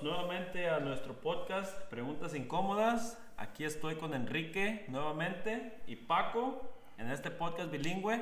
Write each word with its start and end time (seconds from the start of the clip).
bienvenidos 0.00 0.02
nuevamente 0.02 0.68
a 0.68 0.80
nuestro 0.80 1.14
podcast 1.14 1.76
Preguntas 1.88 2.34
Incómodas. 2.34 3.18
Aquí 3.36 3.64
estoy 3.64 3.96
con 3.96 4.14
Enrique 4.14 4.84
nuevamente 4.88 5.80
y 5.86 5.96
Paco 5.96 6.62
en 6.98 7.10
este 7.10 7.30
podcast 7.30 7.70
bilingüe. 7.70 8.20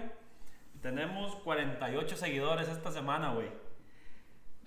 Tenemos 0.83 1.37
48 1.37 2.17
seguidores 2.17 2.69
esta 2.69 2.91
semana, 2.91 3.33
güey. 3.33 3.49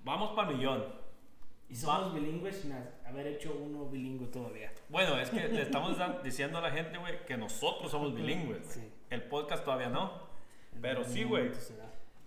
Vamos 0.03 0.31
para 0.35 0.49
millón. 0.51 0.85
Y 1.69 1.75
somos 1.75 2.13
bilingües 2.13 2.57
sin 2.57 2.73
haber 3.05 3.27
hecho 3.27 3.53
uno 3.53 3.85
bilingüe 3.85 4.27
todavía. 4.27 4.71
Bueno, 4.89 5.17
es 5.17 5.29
que 5.29 5.47
le 5.47 5.61
estamos 5.61 5.97
diciendo 6.23 6.57
a 6.57 6.61
la 6.61 6.71
gente, 6.71 6.97
güey, 6.97 7.25
que 7.25 7.37
nosotros 7.37 7.91
somos 7.91 8.13
bilingües. 8.13 8.65
Sí. 8.65 8.91
El 9.09 9.23
podcast 9.23 9.63
todavía 9.63 9.89
no. 9.89 10.11
Pero 10.81 11.03
sí, 11.03 11.23
güey. 11.23 11.51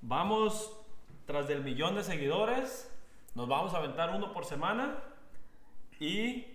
Vamos 0.00 0.76
tras 1.26 1.48
del 1.48 1.62
millón 1.62 1.94
de 1.94 2.04
seguidores. 2.04 2.93
Nos 3.34 3.48
vamos 3.48 3.74
a 3.74 3.78
aventar 3.78 4.14
uno 4.14 4.32
por 4.32 4.44
semana. 4.44 4.96
Y 5.98 6.46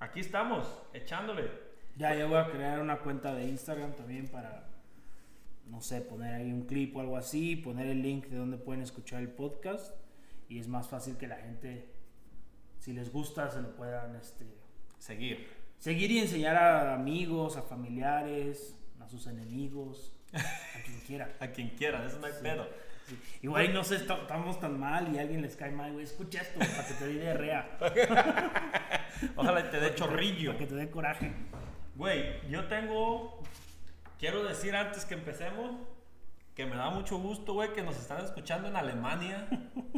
aquí 0.00 0.20
estamos, 0.20 0.66
echándole. 0.92 1.48
Ya, 1.96 2.14
yo 2.14 2.28
voy 2.28 2.38
a 2.38 2.50
crear 2.50 2.80
una 2.80 2.98
cuenta 2.98 3.34
de 3.34 3.44
Instagram 3.44 3.92
también 3.94 4.28
para, 4.28 4.68
no 5.66 5.80
sé, 5.80 6.00
poner 6.00 6.34
ahí 6.34 6.52
un 6.52 6.62
clip 6.62 6.96
o 6.96 7.00
algo 7.00 7.16
así, 7.16 7.56
poner 7.56 7.86
el 7.86 8.02
link 8.02 8.26
de 8.26 8.36
donde 8.36 8.56
pueden 8.56 8.82
escuchar 8.82 9.20
el 9.20 9.30
podcast. 9.30 9.94
Y 10.48 10.58
es 10.58 10.66
más 10.66 10.88
fácil 10.88 11.16
que 11.16 11.28
la 11.28 11.36
gente, 11.36 11.88
si 12.78 12.92
les 12.92 13.12
gusta, 13.12 13.50
se 13.50 13.60
lo 13.60 13.76
puedan 13.76 14.16
este, 14.16 14.44
seguir. 14.98 15.48
Seguir 15.78 16.10
y 16.10 16.18
enseñar 16.18 16.56
a 16.56 16.94
amigos, 16.94 17.56
a 17.56 17.62
familiares, 17.62 18.76
a 18.98 19.08
sus 19.08 19.28
enemigos, 19.28 20.16
a 20.32 20.82
quien 20.84 21.00
quiera. 21.06 21.36
a 21.40 21.48
quien 21.48 21.68
quiera, 21.70 22.04
eso 22.04 22.18
no 22.18 22.26
hay 22.26 22.32
pedo. 22.42 22.66
Igual 23.42 23.72
no 23.72 23.84
sé, 23.84 23.96
estamos 23.96 24.60
tan 24.60 24.78
mal 24.78 25.14
y 25.14 25.18
a 25.18 25.22
alguien 25.22 25.42
les 25.42 25.56
cae 25.56 25.70
mal, 25.70 25.92
güey. 25.92 26.04
Escucha 26.04 26.42
esto 26.42 26.58
para 26.58 26.86
que 26.86 26.94
te 26.94 27.06
dé 27.06 27.20
diarrea. 27.20 27.78
Ojalá 29.36 29.70
te 29.70 29.80
dé 29.80 29.94
chorrillo. 29.94 30.52
Para 30.52 30.58
que 30.58 30.66
te 30.66 30.74
dé 30.74 30.90
coraje. 30.90 31.32
Güey, 31.94 32.48
yo 32.48 32.66
tengo. 32.66 33.42
Quiero 34.18 34.44
decir 34.44 34.74
antes 34.74 35.04
que 35.04 35.14
empecemos 35.14 35.72
que 36.54 36.66
me 36.66 36.74
da 36.74 36.90
mucho 36.90 37.18
gusto, 37.18 37.54
güey, 37.54 37.72
que 37.72 37.82
nos 37.82 37.96
están 37.96 38.24
escuchando 38.24 38.66
en 38.66 38.74
Alemania, 38.74 39.48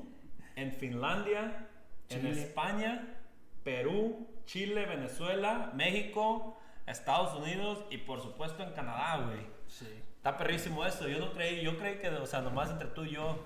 en 0.57 0.73
Finlandia, 0.73 1.69
en 2.11 2.27
España, 2.27 3.17
Perú, 3.65 4.29
Chile, 4.45 4.85
Venezuela, 4.85 5.73
México, 5.75 6.59
Estados 6.87 7.35
Unidos 7.35 7.85
y 7.91 7.97
por 7.97 8.21
supuesto 8.21 8.63
en 8.63 8.73
Canadá, 8.73 9.25
güey. 9.25 9.41
Sí. 9.69 9.87
Está 10.21 10.37
perrísimo 10.37 10.85
esto. 10.85 11.09
Yo 11.09 11.19
no 11.19 11.33
creí, 11.33 11.63
yo 11.63 11.79
creí 11.79 11.97
que, 11.97 12.11
o 12.11 12.27
sea, 12.27 12.43
nomás 12.43 12.69
entre 12.69 12.89
tú 12.89 13.05
y 13.05 13.13
yo. 13.13 13.43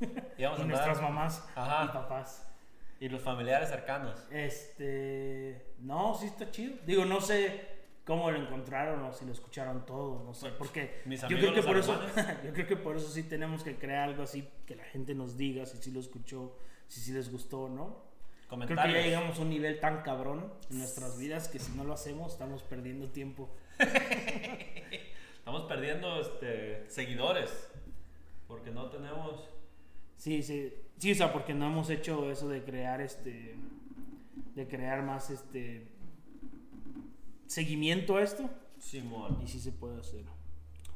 y 0.36 0.64
nuestras 0.64 1.00
mamás 1.00 1.42
y 1.50 1.54
papás. 1.54 2.46
Y 3.00 3.08
los 3.08 3.22
familiares 3.22 3.70
cercanos. 3.70 4.22
Este. 4.30 5.74
No, 5.78 6.14
sí 6.14 6.26
está 6.26 6.50
chido. 6.50 6.74
Digo, 6.84 7.06
no 7.06 7.22
sé 7.22 7.68
cómo 8.04 8.30
lo 8.30 8.38
encontraron 8.38 9.02
o 9.02 9.14
si 9.14 9.24
lo 9.24 9.32
escucharon 9.32 9.86
todo, 9.86 10.22
no 10.22 10.34
sé. 10.34 10.50
Porque 10.50 11.00
yo 11.06 11.38
creo 11.38 11.54
que 11.54 11.62
por 11.62 11.78
eso. 11.78 11.98
yo 12.44 12.52
creo 12.52 12.66
que 12.66 12.76
por 12.76 12.98
eso 12.98 13.08
sí 13.08 13.22
tenemos 13.22 13.64
que 13.64 13.78
crear 13.78 14.10
algo 14.10 14.24
así 14.24 14.46
que 14.66 14.76
la 14.76 14.84
gente 14.84 15.14
nos 15.14 15.38
diga 15.38 15.64
si 15.64 15.78
sí 15.78 15.90
lo 15.90 16.00
escuchó, 16.00 16.54
si 16.86 17.00
sí 17.00 17.12
les 17.12 17.32
gustó 17.32 17.62
o 17.62 17.68
no. 17.70 18.12
Creo 18.46 18.66
que 18.66 18.74
ya 18.92 19.00
llegamos 19.00 19.38
a 19.38 19.40
un 19.40 19.48
nivel 19.48 19.80
tan 19.80 20.02
cabrón 20.02 20.52
en 20.70 20.80
nuestras 20.80 21.18
vidas 21.18 21.48
que 21.48 21.58
si 21.58 21.72
no 21.72 21.84
lo 21.84 21.94
hacemos 21.94 22.32
estamos 22.32 22.62
perdiendo 22.62 23.08
tiempo. 23.08 23.48
Estamos 25.52 25.68
perdiendo 25.68 26.18
este, 26.18 26.88
seguidores 26.88 27.70
porque 28.48 28.70
no 28.70 28.86
tenemos... 28.86 29.50
Sí, 30.16 30.42
sí, 30.42 30.72
sí, 30.96 31.12
o 31.12 31.14
sea, 31.14 31.30
porque 31.30 31.52
no 31.52 31.66
hemos 31.66 31.90
hecho 31.90 32.30
eso 32.30 32.48
de 32.48 32.64
crear 32.64 33.02
este, 33.02 33.54
de 34.54 34.66
crear 34.66 35.02
más 35.02 35.28
este 35.28 35.86
seguimiento 37.46 38.16
a 38.16 38.22
esto. 38.22 38.48
Simón. 38.78 39.42
Y 39.44 39.46
sí 39.46 39.60
se 39.60 39.72
puede 39.72 40.00
hacer. 40.00 40.24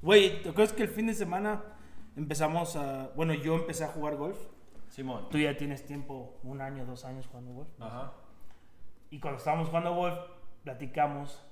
Güey, 0.01 0.43
¿te 0.43 0.49
acuerdas 0.49 0.73
que 0.73 0.85
el 0.85 0.89
fin 0.89 1.09
de 1.09 1.13
semana 1.13 1.63
empezamos 2.17 2.77
a, 2.77 3.11
bueno, 3.15 3.35
yo 3.35 3.57
empecé 3.57 3.85
a 3.85 3.89
jugar 3.89 4.17
golf? 4.17 4.39
Simón. 4.89 5.29
Tú 5.29 5.37
ya 5.37 5.55
tienes 5.59 5.85
tiempo, 5.85 6.39
un 6.43 6.63
año, 6.63 6.87
dos 6.87 7.05
años 7.05 7.27
jugando 7.27 7.53
golf. 7.53 7.69
Ajá. 7.79 8.15
Y 9.11 9.21
cuando 9.21 9.37
estábamos 9.37 9.69
jugando 9.69 9.95
golf, 9.95 10.19
platicamos 10.65 11.46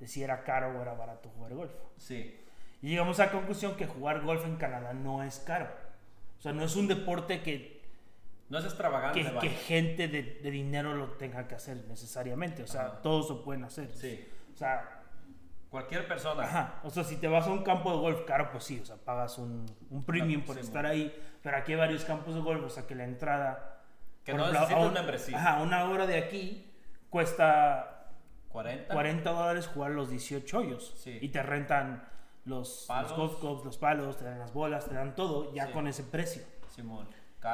de 0.00 0.06
si 0.06 0.22
era 0.22 0.44
caro 0.44 0.78
o 0.78 0.82
era 0.82 0.94
barato 0.94 1.30
jugar 1.30 1.54
golf. 1.54 1.72
Sí. 1.96 2.40
Y 2.82 2.90
llegamos 2.90 3.18
a 3.20 3.26
la 3.26 3.32
conclusión 3.32 3.76
que 3.76 3.86
jugar 3.86 4.20
golf 4.22 4.44
en 4.44 4.56
Canadá 4.56 4.92
no 4.92 5.22
es 5.22 5.38
caro. 5.38 5.68
O 6.38 6.40
sea, 6.40 6.52
no 6.52 6.64
es 6.64 6.76
un 6.76 6.88
deporte 6.88 7.42
que... 7.42 7.82
No 8.48 8.58
es 8.58 8.64
extravagante. 8.64 9.24
Que, 9.24 9.38
que 9.38 9.48
gente 9.48 10.08
de, 10.08 10.22
de, 10.42 10.50
dinero 10.50 10.94
lo 10.94 11.12
tenga 11.12 11.48
que 11.48 11.54
hacer 11.54 11.84
necesariamente. 11.88 12.62
O 12.62 12.66
sea, 12.66 13.02
todos 13.02 13.28
lo 13.30 13.42
pueden 13.42 13.64
hacer. 13.64 13.90
Sí. 13.94 14.28
O 14.54 14.56
sea... 14.56 14.92
Cualquier 15.70 16.06
persona. 16.06 16.44
Ajá. 16.44 16.80
O 16.84 16.90
sea, 16.90 17.02
si 17.02 17.16
te 17.16 17.26
vas 17.26 17.46
a 17.46 17.50
un 17.50 17.64
campo 17.64 17.90
de 17.90 17.98
golf 17.98 18.24
caro, 18.24 18.50
pues 18.52 18.64
sí. 18.64 18.78
O 18.80 18.86
sea, 18.86 18.96
pagas 18.96 19.36
un, 19.36 19.66
un 19.90 20.04
premium 20.04 20.42
por 20.42 20.58
estar 20.58 20.86
ahí. 20.86 21.12
Pero 21.42 21.56
aquí 21.56 21.72
hay 21.72 21.78
varios 21.78 22.04
campos 22.04 22.34
de 22.34 22.40
golf. 22.40 22.64
O 22.64 22.70
sea, 22.70 22.86
que 22.86 22.94
la 22.94 23.04
entrada... 23.04 23.82
Que 24.22 24.32
no 24.34 24.50
necesita 24.50 24.78
una 24.78 24.90
membresía. 24.90 25.38
Ajá, 25.38 25.62
una 25.62 25.84
hora 25.90 26.06
de 26.06 26.18
aquí 26.18 26.72
cuesta 27.10 27.95
40. 28.56 28.94
40 28.94 29.30
dólares 29.30 29.66
jugar 29.66 29.90
los 29.90 30.08
18 30.08 30.58
hoyos. 30.58 30.94
Y 31.04 31.28
te 31.28 31.42
rentan 31.42 32.08
los, 32.46 32.88
los, 32.88 33.12
golf 33.12 33.38
clubs, 33.38 33.64
los 33.66 33.76
palos, 33.76 34.16
te 34.16 34.24
dan 34.24 34.38
las 34.38 34.54
bolas, 34.54 34.88
te 34.88 34.94
dan 34.94 35.14
todo 35.14 35.52
ya 35.52 35.72
con 35.72 35.86
ese 35.86 36.04
precio. 36.04 36.42
Simón. 36.74 37.06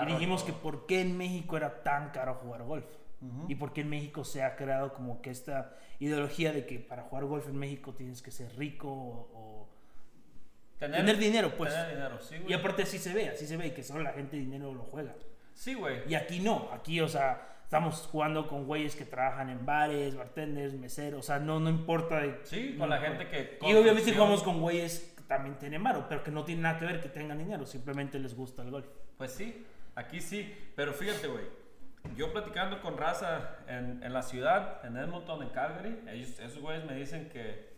y 0.03 0.13
dijimos 0.13 0.45
que 0.45 0.53
por 0.53 0.87
qué 0.87 1.01
en 1.01 1.17
México 1.19 1.57
era 1.57 1.83
tan 1.83 2.11
caro 2.11 2.35
jugar 2.37 2.63
golf. 2.63 2.87
Y 3.49 3.57
por 3.57 3.73
qué 3.73 3.81
en 3.81 3.91
México 3.91 4.25
se 4.25 4.45
ha 4.45 4.55
creado 4.55 4.95
como 4.95 5.23
que 5.23 5.31
esta 5.31 5.77
ideología 5.99 6.53
de 6.53 6.67
que 6.67 6.79
para 6.79 7.03
jugar 7.03 7.25
golf 7.25 7.49
en 7.49 7.57
México 7.57 7.95
tienes 7.95 8.23
que 8.23 8.31
ser 8.31 8.57
rico 8.57 8.89
o, 8.89 9.69
tener, 10.79 11.17
dinero, 11.19 11.57
pues. 11.57 11.73
Tener 11.73 11.97
dinero, 11.97 12.21
sí, 12.21 12.37
Y 12.47 12.53
aparte 12.53 12.83
así 12.83 12.99
se 12.99 13.13
ve, 13.13 13.29
así 13.29 13.47
se 13.47 13.57
ve 13.57 13.75
que 13.75 13.83
solo 13.83 14.03
la 14.03 14.13
gente 14.13 14.37
de 14.37 14.43
dinero 14.43 14.73
lo 14.73 14.85
juega. 14.85 15.15
Sí, 15.55 15.75
güey. 15.75 16.09
Y 16.09 16.15
aquí 16.15 16.41
no, 16.41 16.69
aquí, 16.73 17.01
o 17.01 17.09
sea, 17.09 17.52
Estamos 17.73 18.07
jugando 18.13 18.49
con 18.49 18.67
güeyes 18.67 18.95
que 18.95 19.07
trabajan 19.07 19.49
en 19.49 19.65
bares, 19.65 20.15
bartenders, 20.15 20.75
meseros, 20.75 21.21
o 21.21 21.23
sea, 21.23 21.39
no, 21.39 21.59
no 21.59 21.71
importa. 21.71 22.21
De, 22.21 22.39
sí, 22.45 22.77
con 22.79 22.91
la 22.91 22.99
gente 22.99 23.27
que... 23.29 23.59
Y 23.63 23.73
obviamente 23.73 24.13
jugamos 24.13 24.43
con 24.43 24.61
güeyes 24.61 25.15
que 25.17 25.23
también 25.23 25.59
tienen 25.59 25.83
varo, 25.83 26.05
pero 26.07 26.23
que 26.23 26.31
no 26.31 26.45
tienen 26.45 26.65
nada 26.65 26.79
que 26.79 26.85
ver 26.85 27.01
que 27.01 27.09
tengan 27.09 27.39
dinero, 27.39 27.65
simplemente 27.65 28.19
les 28.19 28.37
gusta 28.37 28.61
el 28.61 28.71
golf. 28.71 28.87
Pues 29.17 29.33
sí, 29.33 29.65
aquí 29.95 30.21
sí, 30.21 30.55
pero 30.77 30.93
fíjate, 30.93 31.29
güey, 31.29 31.47
yo 32.15 32.31
platicando 32.31 32.83
con 32.83 32.99
raza 32.99 33.57
en, 33.67 34.03
en, 34.03 34.13
la 34.13 34.21
ciudad, 34.21 34.85
en 34.85 34.99
Edmonton, 34.99 35.43
en 35.43 35.49
Calgary, 35.49 35.99
ellos, 36.09 36.39
esos 36.41 36.61
güeyes 36.61 36.85
me 36.85 36.95
dicen 36.95 37.31
que 37.31 37.71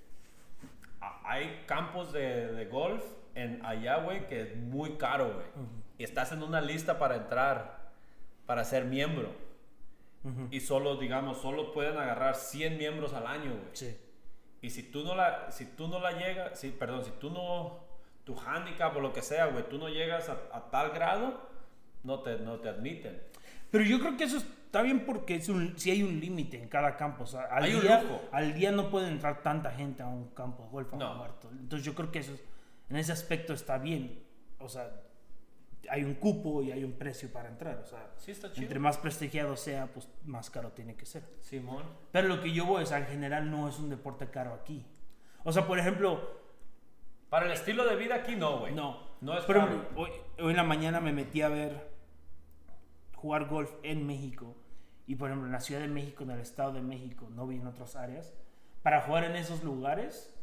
hay 1.23 1.63
campos 1.69 2.13
de, 2.13 2.53
de 2.53 2.65
golf 2.65 3.05
en 3.37 3.65
allá, 3.65 3.99
güey, 3.99 4.27
que 4.27 4.41
es 4.41 4.57
muy 4.57 4.95
caro, 4.97 5.35
güey. 5.35 5.67
Y 5.99 6.03
estás 6.03 6.33
en 6.33 6.43
una 6.43 6.61
lista 6.61 6.99
para 6.99 7.15
entrar, 7.15 7.93
para 8.45 8.65
ser 8.65 8.87
miembro. 8.87 9.44
Y 10.51 10.61
solo, 10.61 10.97
digamos, 10.97 11.39
solo 11.39 11.73
pueden 11.73 11.99
agarrar 11.99 12.35
100 12.35 12.79
miembros 12.79 13.13
al 13.13 13.27
año, 13.27 13.51
güey. 13.51 13.69
Sí. 13.73 13.95
Y 14.63 14.71
si 14.71 14.85
tú 14.85 15.05
no 15.05 15.15
la, 15.15 15.51
si 15.51 15.67
tú 15.67 15.89
no 15.89 16.01
la 16.01 16.13
llegas, 16.13 16.59
si, 16.59 16.71
perdón, 16.71 17.05
si 17.05 17.11
tú 17.21 17.29
no, 17.29 17.81
tu 18.25 18.35
handicap 18.41 18.97
o 18.97 19.01
lo 19.01 19.13
que 19.13 19.21
sea, 19.21 19.47
güey, 19.47 19.69
tú 19.69 19.77
no 19.77 19.91
llegas 19.91 20.31
a, 20.31 20.71
tal 20.71 20.91
grado, 20.93 21.39
no 22.03 22.21
te, 22.21 22.39
no 22.39 22.59
te 22.59 22.71
admiten. 22.71 23.23
Pero 23.71 23.85
yo 23.85 24.01
creo 24.01 24.17
que 24.17 24.25
eso 24.25 24.39
está 24.39 24.81
bien 24.81 25.05
porque 25.05 25.37
es 25.37 25.51
un, 25.51 25.79
si 25.79 25.91
hay 25.91 26.03
un 26.03 26.19
límite 26.19 26.63
en 26.63 26.69
cada 26.71 26.97
campo. 26.97 27.25
O 27.25 27.27
sea, 27.27 27.43
al, 27.43 27.65
hay 27.65 27.73
día, 27.79 28.03
al 28.33 28.55
día 28.55 28.73
no 28.73 28.89
puede 28.89 29.09
entrar 29.09 29.43
tanta 29.43 29.71
gente 29.71 30.03
a 30.03 30.07
un 30.07 30.31
campo 30.31 30.63
de 30.63 30.71
golf 30.71 30.93
no. 30.95 31.27
Entonces 31.61 31.85
yo 31.85 31.95
creo 31.95 32.11
que 32.11 32.21
eso, 32.21 32.33
en 32.89 32.97
ese 32.97 33.13
aspecto 33.13 33.53
está 33.53 33.77
bien. 33.77 34.25
O 34.59 34.71
sea, 34.71 34.91
hay 35.91 36.05
un 36.05 36.15
cupo 36.15 36.63
y 36.63 36.73
hay 36.73 36.85
un 36.85 36.93
precio 36.93 37.33
para 37.33 37.49
entrar. 37.49 37.79
O 37.79 37.87
sea, 37.87 38.13
entre 38.57 38.79
más 38.79 38.99
prestigiado 38.99 39.57
sea, 39.57 39.87
pues 39.87 40.09
más 40.25 40.51
caro 40.51 40.73
tiene 40.73 40.95
que 40.95 41.07
ser. 41.07 41.23
Simón. 41.41 41.85
Pero 42.13 42.29
lo 42.29 42.41
que 42.41 42.53
yo 42.53 42.65
voy 42.65 42.83
es, 42.83 42.93
en 42.93 43.07
general, 43.07 43.51
no 43.51 43.69
es 43.69 43.79
un 43.79 43.91
deporte 43.91 44.31
caro 44.31 44.55
aquí. 44.55 44.87
O 45.45 45.53
sea, 45.53 45.67
por 45.67 45.79
ejemplo... 45.79 46.43
Para 47.29 47.47
el 47.47 47.53
estilo 47.53 47.85
de 47.85 47.97
vida 47.97 48.17
aquí 48.17 48.37
no, 48.37 48.61
güey. 48.61 48.75
No. 48.75 49.15
No 49.21 49.37
es 49.37 49.45
Pero 49.45 49.89
hoy, 49.97 50.11
hoy 50.39 50.51
en 50.51 50.57
la 50.57 50.63
mañana 50.63 51.01
me 51.01 51.13
metí 51.13 51.43
a 51.43 51.49
ver 51.49 51.91
jugar 53.17 53.49
golf 53.49 53.73
en 53.83 54.07
México. 54.07 54.55
Y 55.07 55.17
por 55.17 55.29
ejemplo, 55.29 55.47
en 55.47 55.53
la 55.53 55.61
Ciudad 55.61 55.81
de 55.81 55.89
México, 55.89 56.23
en 56.23 56.31
el 56.31 56.41
Estado 56.41 56.73
de 56.73 56.83
México, 56.83 57.29
no 57.31 57.47
vi 57.47 57.57
en 57.57 57.67
otras 57.67 57.97
áreas. 57.97 58.35
Para 58.83 59.01
jugar 59.03 59.25
en 59.25 59.35
esos 59.35 59.65
lugares, 59.65 60.35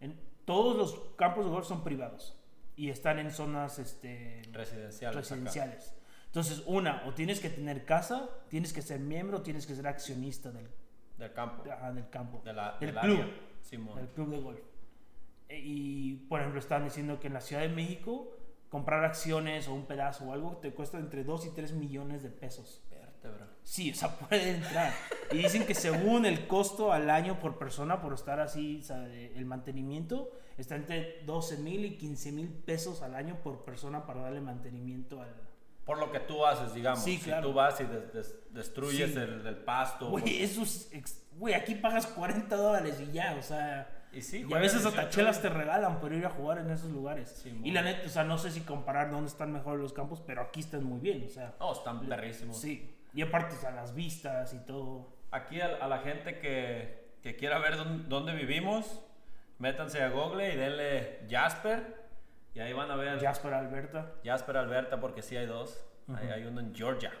en, 0.00 0.20
todos 0.44 0.76
los 0.76 1.14
campos 1.16 1.44
de 1.44 1.50
golf 1.50 1.66
son 1.66 1.82
privados 1.82 2.37
y 2.78 2.90
están 2.90 3.18
en 3.18 3.32
zonas 3.32 3.80
este, 3.80 4.40
residenciales. 4.52 5.16
residenciales. 5.16 5.94
Entonces, 6.26 6.62
una, 6.64 7.02
o 7.06 7.12
tienes 7.12 7.40
que 7.40 7.50
tener 7.50 7.84
casa, 7.84 8.30
tienes 8.48 8.72
que 8.72 8.82
ser 8.82 9.00
miembro, 9.00 9.42
tienes 9.42 9.66
que 9.66 9.74
ser 9.74 9.88
accionista 9.88 10.52
del, 10.52 10.68
del 11.18 11.32
campo. 11.32 11.64
del 11.64 12.08
campo. 12.08 12.40
De 12.44 12.52
la, 12.52 12.78
del, 12.78 12.94
club. 12.94 13.24
Del 13.96 14.08
club 14.10 14.30
de 14.30 14.40
golf. 14.40 14.60
E, 15.48 15.58
y, 15.58 16.14
por 16.28 16.38
ejemplo, 16.38 16.60
están 16.60 16.84
diciendo 16.84 17.18
que 17.18 17.26
en 17.26 17.32
la 17.32 17.40
Ciudad 17.40 17.62
de 17.62 17.68
México 17.68 18.32
comprar 18.68 19.04
acciones 19.04 19.66
o 19.66 19.74
un 19.74 19.86
pedazo 19.86 20.26
o 20.26 20.32
algo 20.32 20.58
te 20.58 20.72
cuesta 20.72 20.98
entre 20.98 21.24
2 21.24 21.46
y 21.46 21.50
3 21.50 21.72
millones 21.72 22.22
de 22.22 22.30
pesos. 22.30 22.84
Sí, 23.68 23.90
o 23.90 23.94
sea, 23.94 24.16
puede 24.18 24.50
entrar. 24.50 24.92
Y 25.30 25.38
dicen 25.38 25.66
que 25.66 25.74
según 25.74 26.24
el 26.24 26.46
costo 26.46 26.92
al 26.92 27.10
año 27.10 27.38
por 27.38 27.58
persona 27.58 28.00
por 28.00 28.14
estar 28.14 28.40
así, 28.40 28.80
o 28.82 28.82
sea, 28.82 29.06
el 29.06 29.44
mantenimiento 29.44 30.30
está 30.56 30.74
entre 30.74 31.22
12 31.24 31.58
mil 31.58 31.84
y 31.84 31.96
15 31.96 32.32
mil 32.32 32.48
pesos 32.48 33.02
al 33.02 33.14
año 33.14 33.36
por 33.42 33.64
persona 33.64 34.06
para 34.06 34.22
darle 34.22 34.40
mantenimiento 34.40 35.20
al... 35.20 35.28
Por 35.84 35.98
lo 35.98 36.10
que 36.10 36.20
tú 36.20 36.44
haces, 36.44 36.74
digamos. 36.74 37.02
Sí, 37.02 37.18
claro. 37.18 37.42
Si 37.42 37.48
tú 37.48 37.54
vas 37.54 37.80
y 37.80 37.84
destruyes 38.54 39.16
el, 39.16 39.56
pasto. 39.56 40.10
Güey, 40.10 40.42
eso 40.42 40.62
es... 40.62 41.22
Güey, 41.32 41.54
aquí 41.54 41.74
pagas 41.74 42.06
40 42.06 42.56
dólares 42.56 43.00
y 43.00 43.12
ya, 43.12 43.36
o 43.38 43.42
sea... 43.42 43.94
Y, 44.10 44.22
sí, 44.22 44.46
y 44.48 44.54
a 44.54 44.58
veces 44.58 44.86
hasta 44.86 45.10
chelas 45.10 45.42
te 45.42 45.50
regalan 45.50 46.00
por 46.00 46.14
ir 46.14 46.24
a 46.24 46.30
jugar 46.30 46.58
en 46.58 46.70
esos 46.70 46.90
lugares. 46.90 47.44
y 47.44 47.70
la 47.70 47.82
neta, 47.82 48.06
o 48.06 48.08
sea, 48.08 48.24
no 48.24 48.38
sé 48.38 48.50
si 48.50 48.62
comparar 48.62 49.10
dónde 49.10 49.28
están 49.28 49.52
mejor 49.52 49.78
los 49.78 49.92
campos, 49.92 50.22
pero 50.26 50.40
aquí 50.40 50.60
están 50.60 50.84
muy 50.84 50.98
bien, 50.98 51.22
o 51.26 51.28
sea. 51.28 51.54
Oh, 51.58 51.74
están 51.74 52.00
perrísimos. 52.08 52.58
Sí. 52.58 52.97
Y 53.14 53.22
aparte, 53.22 53.54
o 53.54 53.58
sea, 53.58 53.70
las 53.70 53.94
vistas 53.94 54.52
y 54.54 54.64
todo. 54.64 55.08
Aquí 55.30 55.60
a, 55.60 55.86
la 55.86 55.98
gente 55.98 56.38
que, 56.38 57.16
que 57.22 57.36
quiera 57.36 57.58
ver 57.58 57.76
dónde, 58.08 58.32
vivimos, 58.34 59.00
métanse 59.58 60.02
a 60.02 60.10
Google 60.10 60.52
y 60.52 60.56
denle 60.56 61.26
Jasper. 61.28 62.08
Y 62.54 62.60
ahí 62.60 62.72
van 62.72 62.90
a 62.90 62.96
ver. 62.96 63.20
Jasper 63.20 63.54
Alberta. 63.54 64.12
Jasper 64.24 64.56
Alberta, 64.56 65.00
porque 65.00 65.22
sí 65.22 65.36
hay 65.36 65.46
dos. 65.46 65.84
hay, 66.14 66.44
uno 66.44 66.60
en 66.60 66.74
Georgia. 66.74 67.12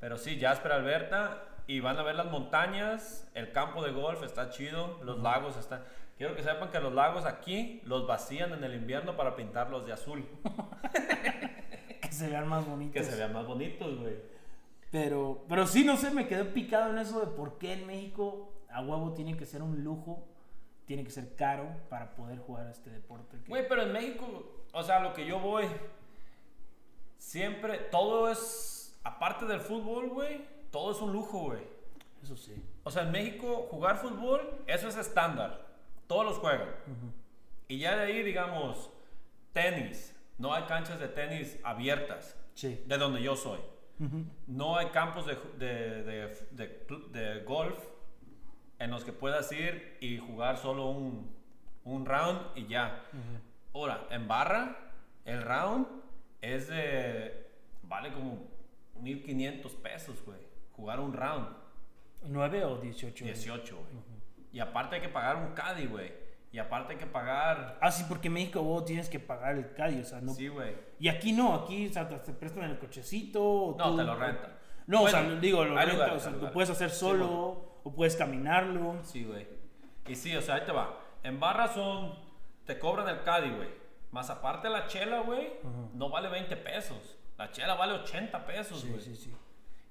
Pero 0.00 0.16
sí, 0.16 0.38
Jasper 0.40 0.72
Alberta. 0.72 1.44
Y 1.66 1.80
van 1.80 1.98
a 1.98 2.02
ver 2.02 2.16
las 2.16 2.26
montañas. 2.26 3.30
El 3.34 3.52
campo 3.52 3.84
de 3.84 3.92
golf 3.92 4.22
está 4.22 4.50
chido. 4.50 4.98
Los 5.04 5.20
lagos 5.20 5.56
están. 5.56 5.84
Quiero 6.20 6.36
que 6.36 6.42
sepan 6.42 6.70
que 6.70 6.80
los 6.80 6.92
lagos 6.92 7.24
aquí 7.24 7.80
los 7.84 8.06
vacían 8.06 8.52
en 8.52 8.62
el 8.62 8.74
invierno 8.74 9.16
para 9.16 9.36
pintarlos 9.36 9.86
de 9.86 9.94
azul. 9.94 10.28
que 12.02 12.12
se 12.12 12.28
vean 12.28 12.46
más 12.46 12.66
bonitos. 12.66 12.92
Que 12.92 13.04
se 13.04 13.16
vean 13.16 13.32
más 13.32 13.46
bonitos, 13.46 13.98
güey. 13.98 14.16
Pero, 14.90 15.44
pero 15.48 15.66
sí, 15.66 15.84
no 15.84 15.96
sé, 15.96 16.10
me 16.10 16.26
quedé 16.26 16.44
picado 16.44 16.90
en 16.90 16.98
eso 16.98 17.20
de 17.20 17.26
por 17.26 17.58
qué 17.58 17.74
en 17.74 17.86
México 17.86 18.52
a 18.68 18.82
huevo 18.82 19.14
tiene 19.14 19.36
que 19.36 19.46
ser 19.46 19.62
un 19.62 19.84
lujo, 19.84 20.26
tiene 20.84 21.04
que 21.04 21.10
ser 21.10 21.36
caro 21.36 21.68
para 21.88 22.14
poder 22.14 22.38
jugar 22.38 22.66
este 22.68 22.90
deporte. 22.90 23.38
Güey, 23.46 23.68
pero 23.68 23.82
en 23.82 23.92
México, 23.92 24.26
o 24.72 24.82
sea, 24.82 25.00
lo 25.00 25.12
que 25.12 25.26
yo 25.26 25.38
voy, 25.38 25.64
siempre, 27.18 27.78
todo 27.78 28.30
es, 28.30 28.98
aparte 29.04 29.46
del 29.46 29.60
fútbol, 29.60 30.08
güey, 30.08 30.44
todo 30.70 30.90
es 30.92 31.00
un 31.00 31.12
lujo, 31.12 31.44
güey. 31.44 31.62
Eso 32.22 32.36
sí. 32.36 32.54
O 32.82 32.90
sea, 32.90 33.04
en 33.04 33.12
México 33.12 33.68
jugar 33.70 33.96
fútbol, 33.96 34.62
eso 34.66 34.88
es 34.88 34.96
estándar. 34.96 35.66
Todos 36.06 36.24
los 36.24 36.38
juegan. 36.38 36.68
Y 37.68 37.78
ya 37.78 37.96
de 37.96 38.02
ahí, 38.02 38.22
digamos, 38.22 38.90
tenis. 39.52 40.16
No 40.38 40.52
hay 40.52 40.64
canchas 40.64 40.98
de 40.98 41.08
tenis 41.08 41.58
abiertas. 41.62 42.36
Sí. 42.54 42.82
De 42.86 42.98
donde 42.98 43.22
yo 43.22 43.36
soy. 43.36 43.60
No 44.46 44.76
hay 44.76 44.86
campos 44.88 45.26
de, 45.26 45.36
de, 45.58 46.02
de, 46.52 46.86
de, 47.12 47.40
golf 47.44 47.78
en 48.78 48.90
los 48.90 49.04
que 49.04 49.12
puedas 49.12 49.52
ir 49.52 49.98
y 50.00 50.16
jugar 50.16 50.56
solo 50.56 50.86
un, 50.86 51.30
un 51.84 52.06
round 52.06 52.40
y 52.56 52.66
ya. 52.66 53.04
Ahora, 53.74 54.06
en 54.10 54.26
barra, 54.26 54.92
el 55.24 55.42
round 55.42 55.86
es 56.40 56.68
de. 56.68 57.46
vale 57.82 58.12
como 58.12 58.48
1500 59.00 59.74
pesos, 59.76 60.24
güey. 60.24 60.40
Jugar 60.72 61.00
un 61.00 61.12
round. 61.12 61.48
¿9 62.26 62.64
o 62.64 62.78
18? 62.78 63.24
18, 63.24 63.76
güey. 63.76 64.20
Y 64.52 64.60
aparte 64.60 64.96
hay 64.96 65.02
que 65.02 65.08
pagar 65.08 65.36
un 65.36 65.52
caddy, 65.54 65.86
güey. 65.86 66.12
Y 66.52 66.58
aparte 66.58 66.94
hay 66.94 66.98
que 66.98 67.06
pagar. 67.06 67.78
Ah, 67.80 67.92
sí, 67.92 68.04
porque 68.08 68.26
en 68.26 68.34
México 68.34 68.62
vos 68.62 68.84
tienes 68.84 69.08
que 69.08 69.20
pagar 69.20 69.56
el 69.56 69.72
calle, 69.72 70.00
o 70.00 70.04
sea, 70.04 70.20
no. 70.20 70.34
Sí, 70.34 70.48
güey. 70.48 70.74
Y 70.98 71.08
aquí 71.08 71.32
no, 71.32 71.54
aquí, 71.54 71.86
o 71.88 71.92
sea, 71.92 72.08
te 72.08 72.32
prestan 72.32 72.64
el 72.64 72.78
cochecito. 72.78 73.76
No, 73.78 73.96
te 73.96 74.02
lo 74.02 74.16
rentan. 74.16 74.58
No, 74.86 75.02
o 75.02 75.08
sea, 75.08 75.22
digo, 75.22 75.64
lo 75.64 75.76
rentas, 75.76 76.12
o 76.12 76.18
sea, 76.18 76.30
lo 76.32 76.50
puedes 76.50 76.70
hacer 76.70 76.90
solo 76.90 77.80
o 77.84 77.92
puedes 77.94 78.16
caminarlo. 78.16 78.96
Sí, 79.04 79.24
güey. 79.24 79.46
Y 80.06 80.16
sí, 80.16 80.34
o 80.34 80.42
sea, 80.42 80.56
ahí 80.56 80.62
te 80.66 80.72
va. 80.72 80.98
En 81.22 81.38
barra 81.38 81.68
son. 81.68 82.18
Te 82.66 82.78
cobran 82.78 83.08
el 83.08 83.22
caddy, 83.22 83.50
güey. 83.50 83.68
Más 84.10 84.28
aparte 84.28 84.68
la 84.68 84.86
chela, 84.88 85.20
güey, 85.20 85.52
no 85.94 86.10
vale 86.10 86.28
20 86.28 86.56
pesos. 86.56 87.16
La 87.38 87.50
chela 87.52 87.74
vale 87.74 87.92
80 87.94 88.44
pesos, 88.44 88.84
güey. 88.84 89.00
Sí, 89.00 89.14
sí, 89.14 89.24
sí. 89.24 89.36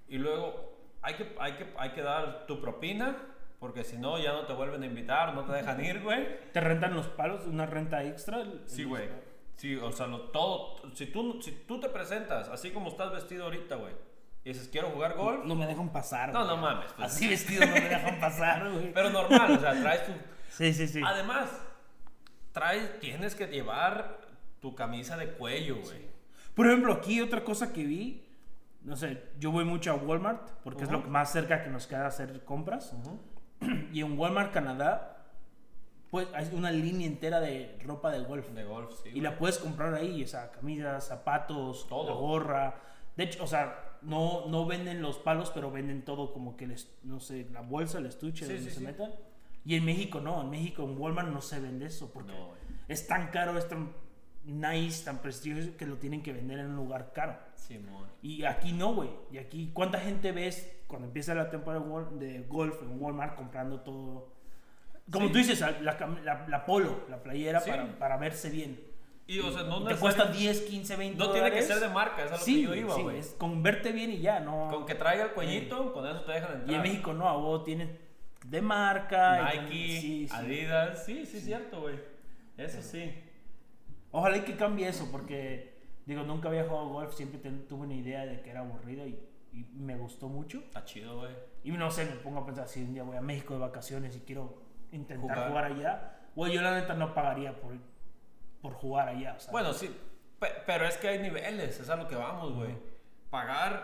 Y 0.10 0.18
luego 0.18 0.78
hay 1.02 1.16
que, 1.16 1.36
hay, 1.40 1.54
que, 1.54 1.74
hay 1.78 1.92
que 1.92 2.02
dar 2.02 2.46
tu 2.46 2.60
propina 2.60 3.16
porque 3.60 3.84
si 3.84 3.98
no, 3.98 4.18
ya 4.18 4.32
no 4.32 4.46
te 4.46 4.54
vuelven 4.54 4.84
a 4.84 4.86
invitar, 4.86 5.34
no 5.34 5.44
te 5.44 5.52
dejan 5.52 5.84
ir, 5.84 6.02
güey. 6.02 6.52
¿Te 6.52 6.62
rentan 6.62 6.96
los 6.96 7.08
palos? 7.08 7.46
¿Una 7.46 7.66
renta 7.66 8.04
extra? 8.04 8.44
Sí, 8.66 8.86
güey. 8.86 9.10
Sí, 9.58 9.76
o 9.76 9.92
sea, 9.92 10.08
todo. 10.32 10.78
Si 10.94 11.08
tú, 11.08 11.42
si 11.42 11.52
tú 11.52 11.80
te 11.80 11.90
presentas 11.90 12.48
así 12.48 12.72
como 12.72 12.88
estás 12.88 13.12
vestido 13.12 13.44
ahorita, 13.44 13.76
güey, 13.76 13.94
y 14.46 14.50
dices, 14.50 14.70
quiero 14.72 14.90
jugar 14.92 15.16
golf. 15.16 15.44
No, 15.44 15.56
me 15.56 15.68
dejan 15.68 15.90
pasar. 15.92 16.32
No, 16.32 16.46
no 16.46 16.56
mames. 16.56 16.94
Pues. 16.94 17.12
Así 17.12 17.28
vestido 17.28 17.66
no 17.66 17.74
me 17.74 17.82
dejan 17.82 18.20
pasar, 18.22 18.72
güey. 18.72 18.92
Pero 18.94 19.10
normal, 19.10 19.52
o 19.52 19.60
sea, 19.60 19.80
traes 19.82 20.06
tu. 20.06 20.14
Sí, 20.52 20.74
sí, 20.74 20.88
sí. 20.88 21.02
Además, 21.06 21.50
traes, 22.54 23.00
tienes 23.02 23.36
que 23.36 23.48
llevar 23.48 24.22
tu 24.62 24.76
camisa 24.76 25.18
de 25.18 25.34
cuello, 25.34 25.78
güey. 25.82 26.08
Por 26.56 26.68
ejemplo, 26.68 26.94
aquí 26.94 27.20
otra 27.20 27.44
cosa 27.44 27.74
que 27.74 27.84
vi. 27.84 28.26
No 28.82 28.96
sé, 28.96 29.22
yo 29.40 29.52
voy 29.52 29.66
mucho 29.66 29.92
a 29.92 29.96
Walmart 29.96 30.52
porque 30.64 30.86
es 30.86 30.92
lo 30.92 31.02
más 31.02 31.34
cerca 31.34 31.62
que 31.62 31.70
nos 31.70 31.86
queda 31.86 32.08
hacer 32.08 32.46
compras. 32.46 32.96
y 33.94 34.02
en 34.02 34.18
Walmart 34.18 34.54
Canadá 34.54 35.20
pues 36.10 36.28
hay 36.34 36.50
una 36.54 36.72
línea 36.72 37.08
entera 37.08 37.40
de 37.40 37.78
ropa 37.84 38.12
de 38.12 38.20
golf. 38.24 38.50
De 38.50 38.64
golf, 38.64 38.92
sí. 39.04 39.10
Y 39.14 39.22
la 39.22 39.38
puedes 39.38 39.60
comprar 39.60 39.94
ahí, 39.94 40.24
o 40.24 40.28
sea, 40.28 40.52
camisas, 40.52 41.08
zapatos, 41.08 41.88
todo. 41.88 42.16
gorra. 42.18 42.76
De 43.16 43.26
hecho, 43.26 43.44
o 43.44 43.48
sea, 43.48 43.98
no, 44.02 44.48
no 44.48 44.66
venden 44.66 45.02
los 45.02 45.20
palos, 45.20 45.52
pero 45.54 45.72
venden 45.72 46.04
todo 46.04 46.34
como 46.34 46.58
que, 46.58 46.66
les, 46.66 46.92
no 47.04 47.20
sé, 47.20 47.48
la 47.52 47.62
bolsa, 47.62 48.00
el 48.00 48.08
estuche, 48.08 48.46
donde 48.46 48.72
se 48.72 48.80
metan. 48.80 49.12
Y 49.66 49.76
en 49.76 49.86
México 49.86 50.20
no, 50.20 50.42
en 50.42 50.50
México 50.50 50.84
en 50.84 50.98
Walmart 50.98 51.30
no 51.30 51.42
se 51.42 51.60
vende 51.60 51.86
eso 51.86 52.12
porque 52.12 52.34
es 52.88 53.06
tan 53.08 53.28
caro, 53.28 53.58
es 53.58 53.68
tan 53.68 53.94
nice, 54.46 55.04
tan 55.06 55.20
prestigioso 55.20 55.78
que 55.78 55.86
lo 55.86 55.98
tienen 55.98 56.24
que 56.24 56.34
vender 56.34 56.60
en 56.60 56.68
un 56.68 56.78
lugar 56.78 57.12
caro. 57.14 57.38
Sí, 57.68 57.80
y 58.22 58.44
aquí 58.44 58.72
no, 58.72 58.94
güey. 58.94 59.10
Y 59.32 59.38
aquí, 59.38 59.72
¿cuánta 59.74 60.00
gente 60.00 60.32
ves 60.32 60.82
cuando 60.88 61.08
empieza 61.08 61.36
la 61.36 61.50
temporada 61.50 61.86
de 62.12 62.42
golf 62.42 62.82
en 62.82 63.02
Walmart 63.02 63.36
comprando 63.36 63.82
todo? 63.82 64.34
Como 65.12 65.28
tú 65.32 65.38
dices, 65.38 65.60
la, 65.60 65.98
la, 66.48 66.66
polo, 66.66 67.06
la 67.10 67.22
playera 67.24 67.62
para, 67.62 67.98
para, 67.98 68.18
verse 68.18 68.50
bien. 68.50 68.80
Y, 69.26 69.40
o 69.40 69.52
sea, 69.52 69.64
no 69.64 69.84
te 69.84 69.96
cuesta 69.96 70.26
10, 70.26 70.62
15, 70.62 70.96
20 70.96 71.18
No 71.18 71.32
tiene 71.32 71.52
que 71.52 71.62
ser 71.62 71.80
de 71.80 71.90
marca, 71.90 72.26
es 72.26 72.32
a 72.32 72.38
lo 72.38 72.44
que 72.44 72.62
yo 72.62 72.76
iba, 72.76 72.96
güey. 72.96 73.18
es 73.18 73.36
con 73.38 73.62
verte 73.62 73.92
bien 73.92 74.12
y 74.12 74.20
ya, 74.20 74.40
no. 74.40 74.70
Con 74.72 74.86
que 74.86 74.96
traiga 74.96 75.26
el 75.26 75.32
cuellito, 75.32 75.94
con 75.94 76.08
eso 76.08 76.22
te 76.22 76.32
dejan 76.32 76.54
entrar. 76.54 76.72
Y 76.72 76.76
en 76.76 76.82
México 76.82 77.14
no, 77.14 77.30
a 77.30 77.34
vos 77.34 77.64
tienes 77.64 77.90
de 78.46 78.62
marca. 78.62 79.52
Nike, 79.54 80.28
Adidas, 80.32 81.06
sí, 81.06 81.26
sí, 81.26 81.38
es 81.38 81.44
cierto, 81.44 81.82
güey. 81.82 81.96
Eso 82.58 82.82
sí. 82.82 83.14
Ojalá 84.12 84.44
que 84.44 84.56
cambie 84.56 84.88
eso, 84.88 85.10
porque, 85.12 85.79
digo, 86.10 86.24
nunca 86.24 86.50
había 86.50 86.66
jugado 86.66 86.90
golf, 86.90 87.14
siempre 87.14 87.40
tuve 87.40 87.82
una 87.86 87.94
idea 87.94 88.26
de 88.26 88.42
que 88.42 88.50
era 88.50 88.62
aburrido 88.62 89.08
y, 89.08 89.20
me 89.74 89.98
gustó 89.98 90.30
mucho. 90.30 90.60
Está 90.60 90.86
chido, 90.86 91.18
güey. 91.18 91.36
Y 91.64 91.72
no 91.72 91.90
sé, 91.90 92.06
me 92.06 92.12
pongo 92.14 92.40
a 92.40 92.46
pensar, 92.46 92.68
si 92.68 92.82
un 92.82 92.94
día 92.94 93.04
voy 93.04 93.18
a 93.18 93.22
México 93.22 93.56
de 93.56 93.60
vacaciones 93.60 94.16
y 94.16 94.20
quiero 94.20 94.62
intentar 94.92 95.50
jugar, 95.50 95.66
allá, 95.66 96.20
güey, 96.36 96.54
yo 96.54 96.62
la 96.62 96.80
neta 96.80 96.94
no 96.94 97.14
pagaría 97.14 97.60
por, 97.60 97.74
por 98.62 98.74
jugar 98.74 99.10
allá. 99.10 99.38
Bueno, 99.52 99.74
sí, 99.74 99.90
pero 100.66 100.86
es 100.86 100.98
que 100.98 101.10
hay 101.10 101.20
niveles, 101.20 101.80
es 101.80 101.90
a 101.90 101.96
lo 101.96 102.08
que 102.08 102.16
vamos, 102.16 102.54
güey. 102.54 102.76
Pagar, 103.32 103.84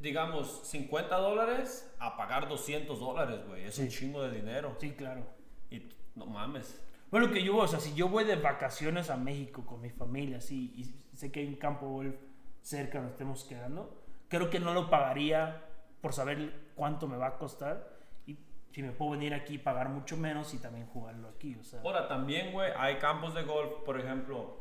digamos, 0.00 0.62
50 0.64 1.16
dólares 1.16 1.92
a 1.98 2.16
pagar 2.16 2.48
200 2.48 2.98
dólares, 2.98 3.46
güey. 3.46 3.64
Es 3.64 3.78
un 3.78 3.88
chingo 3.88 4.22
de 4.22 4.30
dinero. 4.30 4.76
Sí, 4.80 4.92
claro. 4.92 5.26
Y 5.70 5.88
no 6.14 6.26
mames. 6.26 6.80
Bueno, 7.10 7.30
que 7.30 7.42
yo, 7.42 7.56
o 7.56 7.68
sea, 7.68 7.80
si 7.80 7.94
yo 7.94 8.08
voy 8.08 8.24
de 8.24 8.36
vacaciones 8.36 9.10
a 9.10 9.16
México 9.16 9.64
con 9.64 9.80
mi 9.80 9.90
familia, 9.90 10.40
sí, 10.40 10.72
y 10.76 11.16
sé 11.16 11.30
que 11.30 11.40
hay 11.40 11.46
un 11.46 11.56
campo 11.56 11.88
golf 11.88 12.16
cerca 12.60 12.98
donde 12.98 13.12
estemos 13.12 13.44
quedando, 13.44 14.02
creo 14.28 14.50
que 14.50 14.58
no 14.58 14.74
lo 14.74 14.90
pagaría 14.90 15.62
por 16.00 16.12
saber 16.12 16.72
cuánto 16.74 17.06
me 17.06 17.16
va 17.16 17.28
a 17.28 17.38
costar. 17.38 17.88
Y 18.26 18.38
si 18.72 18.82
me 18.82 18.90
puedo 18.90 19.12
venir 19.12 19.32
aquí 19.32 19.54
y 19.54 19.58
pagar 19.58 19.88
mucho 19.88 20.16
menos 20.16 20.52
y 20.54 20.58
también 20.58 20.86
jugarlo 20.86 21.28
aquí, 21.28 21.56
o 21.60 21.64
sea. 21.64 21.80
Ahora, 21.80 22.08
también, 22.08 22.52
güey, 22.52 22.72
hay 22.76 22.96
campos 22.96 23.34
de 23.34 23.42
golf, 23.44 23.72
por 23.84 24.00
ejemplo, 24.00 24.58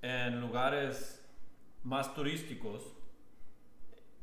en 0.00 0.40
lugares 0.40 1.24
más 1.84 2.14
turísticos, 2.14 2.94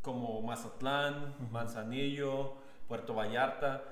como 0.02 0.42
Mazatlán, 0.42 1.36
Manzanillo, 1.52 2.56
Puerto 2.88 3.14
Vallarta, 3.14 3.84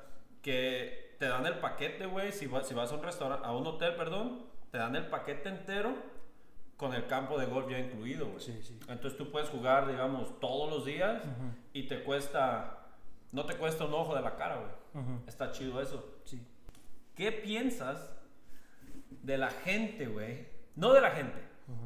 que 0.41 1.06
te 1.17 1.27
dan 1.27 1.45
el 1.45 1.55
paquete, 1.59 2.05
güey. 2.05 2.31
Si, 2.31 2.47
si 2.63 2.73
vas 2.73 2.91
a 2.91 2.95
un 2.95 3.03
restaurante, 3.03 3.45
a 3.45 3.51
un 3.51 3.65
hotel, 3.67 3.95
perdón, 3.95 4.45
te 4.71 4.77
dan 4.77 4.95
el 4.95 5.07
paquete 5.07 5.49
entero 5.49 5.95
con 6.77 6.93
el 6.93 7.07
campo 7.07 7.39
de 7.39 7.45
golf 7.47 7.69
ya 7.69 7.79
incluido, 7.79 8.27
güey. 8.27 8.39
Sí, 8.39 8.59
sí. 8.61 8.79
Entonces 8.87 9.17
tú 9.17 9.31
puedes 9.31 9.49
jugar, 9.49 9.87
digamos, 9.87 10.39
todos 10.39 10.69
los 10.69 10.85
días 10.85 11.23
y 11.73 11.83
te 11.87 12.03
cuesta, 12.03 12.85
no 13.31 13.45
te 13.45 13.55
cuesta 13.55 13.85
un 13.85 13.93
ojo 13.93 14.15
de 14.15 14.21
la 14.21 14.35
cara, 14.35 14.57
güey. 14.57 15.05
Está 15.27 15.51
chido 15.51 15.81
eso. 15.81 16.19
Sí. 16.23 16.45
¿Qué 17.15 17.31
piensas 17.31 18.13
de 19.09 19.37
la 19.37 19.49
gente, 19.49 20.05
güey? 20.07 20.47
No 20.75 20.93
de 20.93 21.01
la 21.01 21.11
gente, 21.11 21.39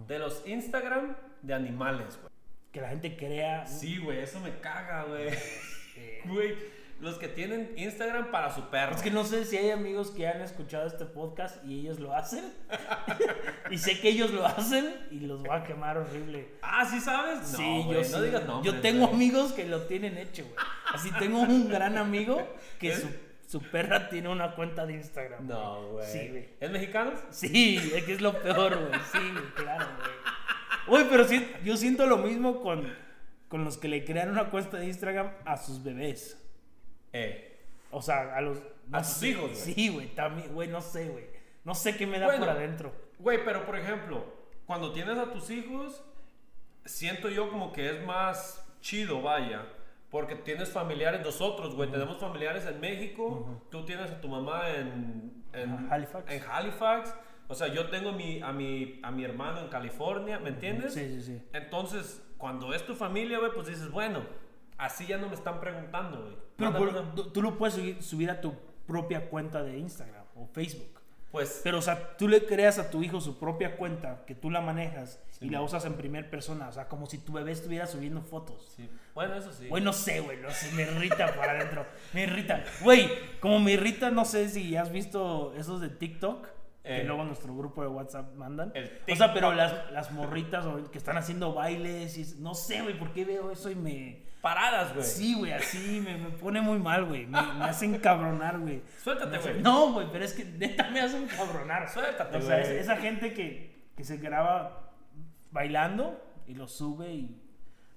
de 0.07 0.19
los 0.19 0.45
Instagram 0.47 1.15
de 1.41 1.53
animales, 1.53 2.17
güey. 2.21 2.31
que 2.71 2.81
la 2.81 2.89
gente 2.89 3.15
crea. 3.15 3.65
Sí, 3.65 3.97
güey, 3.97 4.19
eso 4.19 4.39
me 4.41 4.59
caga, 4.59 5.03
güey. 5.05 5.29
Güey, 6.25 6.55
los 7.01 7.17
que 7.17 7.27
tienen 7.27 7.73
Instagram 7.77 8.29
para 8.29 8.53
su 8.53 8.69
perro. 8.69 8.95
Es 8.95 9.01
que 9.01 9.09
no 9.09 9.23
sé 9.25 9.43
si 9.45 9.57
hay 9.57 9.71
amigos 9.71 10.11
que 10.11 10.27
han 10.27 10.39
escuchado 10.41 10.85
este 10.85 11.05
podcast 11.05 11.57
y 11.65 11.79
ellos 11.79 11.99
lo 11.99 12.15
hacen. 12.15 12.45
y 13.71 13.77
sé 13.79 13.99
que 13.99 14.09
ellos 14.09 14.31
lo 14.31 14.45
hacen 14.45 14.95
y 15.09 15.21
los 15.21 15.43
va 15.43 15.57
a 15.57 15.63
quemar 15.63 15.97
horrible. 15.97 16.49
Ah, 16.61 16.85
¿sí 16.85 16.99
sabes? 16.99 17.39
sí, 17.43 17.83
yo 17.89 18.01
no 18.11 18.21
digas 18.21 18.45
nombres, 18.45 18.73
Yo 18.73 18.81
tengo 18.81 19.07
amigos 19.07 19.51
que 19.51 19.65
lo 19.65 19.81
tienen 19.87 20.15
hecho, 20.17 20.43
güey. 20.43 20.55
Así 20.93 21.11
tengo 21.17 21.41
un 21.41 21.69
gran 21.69 21.97
amigo 21.97 22.47
que 22.79 22.95
su, 22.95 23.09
su, 23.47 23.61
perra 23.61 24.07
tiene 24.07 24.29
una 24.29 24.53
cuenta 24.53 24.85
de 24.85 24.93
Instagram. 24.93 25.47
No, 25.47 25.93
güey. 25.93 26.05
Sí, 26.05 26.27
güey. 26.29 26.49
¿Es 26.59 26.69
mexicano? 26.69 27.13
Sí, 27.31 27.77
es 27.95 28.03
que 28.03 28.13
es 28.13 28.21
lo 28.21 28.39
peor, 28.39 28.77
güey. 28.77 28.99
Sí, 29.11 29.19
claro, 29.55 29.87
güey. 29.97 31.01
Uy, 31.01 31.07
pero 31.09 31.27
sí, 31.27 31.51
yo 31.63 31.75
siento 31.77 32.05
lo 32.05 32.17
mismo 32.17 32.61
con, 32.61 32.87
con 33.47 33.65
los 33.65 33.77
que 33.77 33.87
le 33.87 34.05
crean 34.05 34.29
una 34.29 34.51
cuenta 34.51 34.77
de 34.77 34.85
Instagram 34.85 35.31
a 35.45 35.57
sus 35.57 35.83
bebés. 35.83 36.37
Eh. 37.13 37.59
O 37.91 38.01
sea, 38.01 38.35
a 38.35 38.41
los. 38.41 38.57
a 38.91 39.03
sus 39.03 39.23
hijos, 39.23 39.51
güey. 39.51 39.55
Sí, 39.55 39.89
güey, 39.89 40.07
también, 40.15 40.53
güey, 40.53 40.67
no 40.67 40.81
sé, 40.81 41.09
güey. 41.09 41.25
No 41.63 41.75
sé 41.75 41.95
qué 41.97 42.07
me 42.07 42.19
da 42.19 42.37
por 42.37 42.49
adentro. 42.49 42.91
Güey, 43.19 43.43
pero 43.45 43.65
por 43.65 43.77
ejemplo, 43.77 44.23
cuando 44.65 44.93
tienes 44.93 45.17
a 45.17 45.31
tus 45.31 45.49
hijos, 45.49 46.03
siento 46.85 47.29
yo 47.29 47.49
como 47.49 47.71
que 47.71 47.89
es 47.89 48.03
más 48.05 48.65
chido, 48.81 49.21
vaya. 49.21 49.67
Porque 50.09 50.35
tienes 50.35 50.69
familiares, 50.69 51.21
nosotros, 51.21 51.75
güey, 51.75 51.89
tenemos 51.89 52.17
familiares 52.17 52.65
en 52.65 52.79
México, 52.81 53.61
tú 53.69 53.85
tienes 53.85 54.11
a 54.11 54.19
tu 54.19 54.27
mamá 54.27 54.69
en, 54.69 55.43
en 55.53 55.87
Halifax. 55.89 56.29
En 56.29 56.43
Halifax 56.49 57.15
o 57.51 57.53
sea, 57.53 57.67
yo 57.67 57.89
tengo 57.89 58.13
mi, 58.13 58.41
a, 58.41 58.53
mi, 58.53 59.01
a 59.03 59.11
mi 59.11 59.25
hermano 59.25 59.59
en 59.59 59.67
California, 59.67 60.39
¿me 60.39 60.51
entiendes? 60.51 60.93
Sí, 60.93 61.05
sí, 61.09 61.21
sí. 61.21 61.41
Entonces, 61.51 62.25
cuando 62.37 62.73
es 62.73 62.85
tu 62.85 62.95
familia, 62.95 63.39
güey, 63.39 63.51
pues 63.51 63.67
dices, 63.67 63.91
bueno, 63.91 64.21
así 64.77 65.05
ya 65.05 65.17
no 65.17 65.27
me 65.27 65.35
están 65.35 65.59
preguntando, 65.59 66.21
güey. 66.21 66.37
Pero 66.61 67.03
tú 67.31 67.41
lo 67.41 67.57
puedes 67.57 68.05
subir, 68.05 68.29
a 68.29 68.41
tu 68.41 68.53
propia 68.85 69.29
cuenta 69.29 69.63
de 69.63 69.77
Instagram 69.77 70.25
o 70.35 70.47
Facebook. 70.47 71.01
Pues. 71.31 71.61
Pero, 71.63 71.77
o 71.77 71.81
sea, 71.81 72.17
tú 72.17 72.27
le 72.27 72.45
creas 72.45 72.77
a 72.77 72.89
tu 72.89 73.03
hijo 73.03 73.21
su 73.21 73.39
propia 73.39 73.77
cuenta, 73.77 74.25
que 74.25 74.35
tú 74.35 74.49
la 74.49 74.59
manejas 74.59 75.21
y 75.39 75.49
la 75.49 75.61
usas 75.61 75.85
en 75.85 75.93
primera 75.93 76.29
persona. 76.29 76.67
O 76.67 76.71
sea, 76.73 76.89
como 76.89 77.05
si 77.05 77.19
tu 77.19 77.31
bebé 77.33 77.53
estuviera 77.53 77.87
subiendo 77.87 78.21
fotos. 78.21 78.73
Sí. 78.75 78.89
Bueno, 79.13 79.35
eso 79.35 79.53
sí. 79.53 79.67
Güey, 79.69 79.81
no 79.81 79.93
sé, 79.93 80.19
güey, 80.19 80.37
no 80.39 80.51
sé, 80.51 80.71
me 80.73 80.83
irrita 80.83 81.33
para 81.35 81.53
adentro. 81.53 81.85
Me 82.13 82.23
irrita. 82.23 82.63
Güey, 82.83 83.09
como 83.39 83.59
me 83.59 83.71
irrita, 83.71 84.11
no 84.11 84.25
sé 84.25 84.49
si 84.49 84.75
has 84.75 84.91
visto 84.91 85.53
esos 85.55 85.79
de 85.79 85.89
TikTok 85.89 86.47
que 86.83 87.01
eh, 87.01 87.03
luego 87.03 87.23
nuestro 87.23 87.55
grupo 87.55 87.81
de 87.83 87.87
WhatsApp 87.89 88.33
mandan. 88.35 88.73
O 89.11 89.15
sea, 89.15 89.33
pero 89.33 89.53
las, 89.53 89.91
las 89.91 90.11
morritas 90.11 90.65
que 90.91 90.97
están 90.97 91.17
haciendo 91.17 91.53
bailes 91.53 92.17
y 92.17 92.41
no 92.41 92.55
sé, 92.55 92.81
güey, 92.81 92.97
por 92.97 93.13
qué 93.13 93.25
veo 93.25 93.51
eso 93.51 93.69
y 93.69 93.75
me... 93.75 94.30
Paradas, 94.41 94.93
güey. 94.93 95.05
Sí, 95.05 95.35
güey, 95.35 95.51
así 95.51 96.01
me, 96.03 96.17
me, 96.17 96.29
pone 96.31 96.61
muy 96.61 96.79
mal, 96.79 97.05
güey. 97.05 97.25
Me, 97.25 97.41
me 97.41 97.65
hacen 97.65 97.97
cabronar, 97.99 98.59
güey. 98.59 98.81
Suéltate, 99.03 99.37
güey. 99.37 99.61
No, 99.61 99.93
güey, 99.93 100.07
pero 100.11 100.25
es 100.25 100.33
que 100.33 100.45
neta 100.45 100.89
me 100.89 101.01
hacen 101.01 101.27
cabronar. 101.27 101.89
Suéltate, 101.89 102.37
güey. 102.37 102.43
O 102.43 102.47
sea, 102.47 102.59
esa 102.59 102.97
gente 102.97 103.33
que, 103.33 103.89
que 103.95 104.03
se 104.03 104.17
graba 104.17 104.93
bailando 105.51 106.19
y 106.47 106.55
lo 106.55 106.67
sube 106.67 107.13
y 107.13 107.37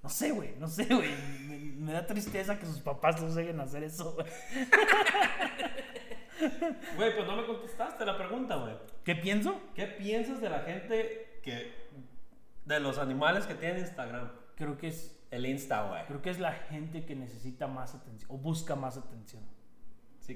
no 0.03 0.09
sé, 0.09 0.31
güey, 0.31 0.53
no 0.59 0.67
sé, 0.67 0.85
güey. 0.85 1.09
Me, 1.47 1.57
me, 1.57 1.93
da 1.93 2.05
tristeza 2.05 2.59
que 2.59 2.67
sus 2.67 2.79
papás 2.79 3.19
los 3.19 3.33
dejen 3.33 3.59
hacer 3.59 3.83
eso, 3.83 4.13
güey. 4.13 4.27
Güey, 6.97 7.15
pues 7.15 7.27
no 7.27 7.37
me 7.37 7.45
contestaste 7.45 8.05
la 8.05 8.17
pregunta, 8.17 8.55
güey. 8.55 8.75
¿Qué 9.03 9.15
pienso? 9.15 9.61
¿Qué 9.73 9.87
piensas 9.87 10.41
de 10.41 10.49
la 10.49 10.59
gente 10.59 11.39
que. 11.41 11.73
de 12.65 12.79
los 12.79 12.97
animales 12.97 13.45
que 13.45 13.55
tienen 13.55 13.79
Instagram? 13.79 14.31
Creo 14.55 14.77
que 14.77 14.89
es. 14.89 15.14
El 15.35 15.45
Insta, 15.45 15.83
güey. 15.83 16.05
Creo 16.05 16.21
que 16.21 16.29
es 16.29 16.39
la 16.39 16.53
gente 16.53 17.05
que 17.05 17.15
necesita 17.15 17.67
más 17.67 17.93
atención 17.93 18.31
o 18.31 18.37
busca 18.37 18.75
más 18.75 18.97
atención. 18.97 19.43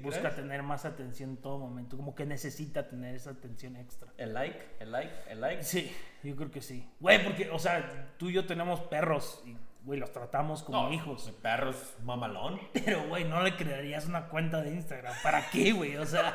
busca 0.02 0.34
tener 0.34 0.62
más 0.62 0.84
atención 0.84 1.30
en 1.30 1.36
todo 1.38 1.58
momento, 1.58 1.96
como 1.96 2.14
que 2.14 2.26
necesita 2.26 2.88
tener 2.88 3.14
esa 3.14 3.30
atención 3.30 3.76
extra. 3.76 4.12
El 4.16 4.34
like, 4.34 4.58
el 4.78 4.92
like, 4.92 5.14
el 5.28 5.40
like. 5.40 5.62
Sí, 5.62 5.90
yo 6.22 6.36
creo 6.36 6.50
que 6.50 6.60
sí. 6.60 6.88
Güey, 7.00 7.24
porque, 7.24 7.50
o 7.50 7.58
sea, 7.58 8.14
tú 8.18 8.28
y 8.28 8.34
yo 8.34 8.46
tenemos 8.46 8.80
perros 8.80 9.42
y 9.46 9.56
güey, 9.84 9.98
los 9.98 10.12
tratamos 10.12 10.62
como 10.62 10.92
hijos. 10.92 11.32
Perros 11.42 11.94
mamalón. 12.04 12.60
Pero, 12.72 13.08
güey, 13.08 13.24
no 13.24 13.42
le 13.42 13.56
crearías 13.56 14.06
una 14.06 14.28
cuenta 14.28 14.60
de 14.62 14.72
Instagram. 14.72 15.14
¿Para 15.22 15.48
qué, 15.50 15.72
güey? 15.72 15.96
O 15.96 16.06
sea, 16.06 16.32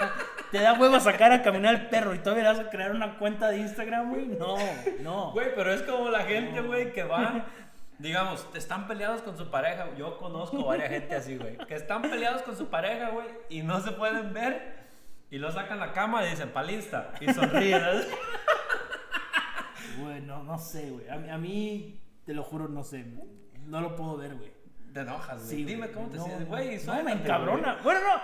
te 0.51 0.60
da 0.60 0.74
huevo 0.74 1.00
sacar 1.00 1.31
a 1.31 1.41
caminar 1.41 1.75
al 1.75 1.89
perro 1.89 2.15
y 2.15 2.19
todavía 2.19 2.51
vas 2.51 2.60
a 2.60 2.69
crear 2.69 2.91
una 2.91 3.17
cuenta 3.17 3.50
de 3.50 3.60
Instagram, 3.60 4.10
güey. 4.10 4.27
No, 4.27 4.57
no. 5.01 5.31
Güey, 5.31 5.53
pero 5.55 5.74
es 5.74 5.81
como 5.84 6.10
la 6.10 6.24
gente, 6.24 6.62
güey, 6.62 6.91
que 6.91 7.03
va. 7.03 7.45
Digamos, 8.00 8.46
están 8.54 8.88
peleados 8.88 9.22
con 9.22 9.38
su 9.38 9.50
pareja. 9.50 9.96
Yo 9.98 10.18
conozco 10.18 10.66
varias 10.66 10.90
gente 10.90 11.16
así, 11.16 11.38
güey. 11.38 11.58
Que 11.58 11.75
están 11.75 12.02
peleados 12.02 12.42
con 12.42 12.56
su 12.56 12.68
pareja, 12.68 13.10
güey, 13.10 13.28
y 13.50 13.62
no 13.62 13.80
se 13.82 13.92
pueden 13.92 14.34
ver. 14.34 14.86
Y 15.32 15.38
lo 15.38 15.52
sacan 15.52 15.82
a 15.82 15.88
la 15.88 15.94
cama 15.94 16.25
y 16.25 16.30
dicen, 16.30 16.50
palista. 16.50 17.14
Y 17.20 17.34
sonríen. 17.34 17.82
Bueno, 19.98 20.44
no 20.44 20.58
sé, 20.58 20.90
güey. 20.92 21.08
A, 21.08 21.36
a 21.36 21.38
mí 21.38 22.02
te 22.25 22.34
lo 22.34 22.44
juro, 22.44 22.68
no 22.68 22.84
sé. 22.84 23.06
No 23.66 23.80
lo 23.80 23.96
puedo 23.96 24.18
ver, 24.18 24.36
güey. 24.36 24.52
Te 24.94 25.02
enojas, 25.02 25.44
güey. 25.44 25.56
Sí, 25.56 25.64
Dime 25.64 25.92
cómo 25.92 26.10
te 26.10 26.20
sientes, 26.20 26.48
güey. 26.48 26.84
No, 26.86 27.04
me 27.04 27.12
encabrona. 27.14 27.80
Bueno, 27.84 28.02
no. 28.02 28.22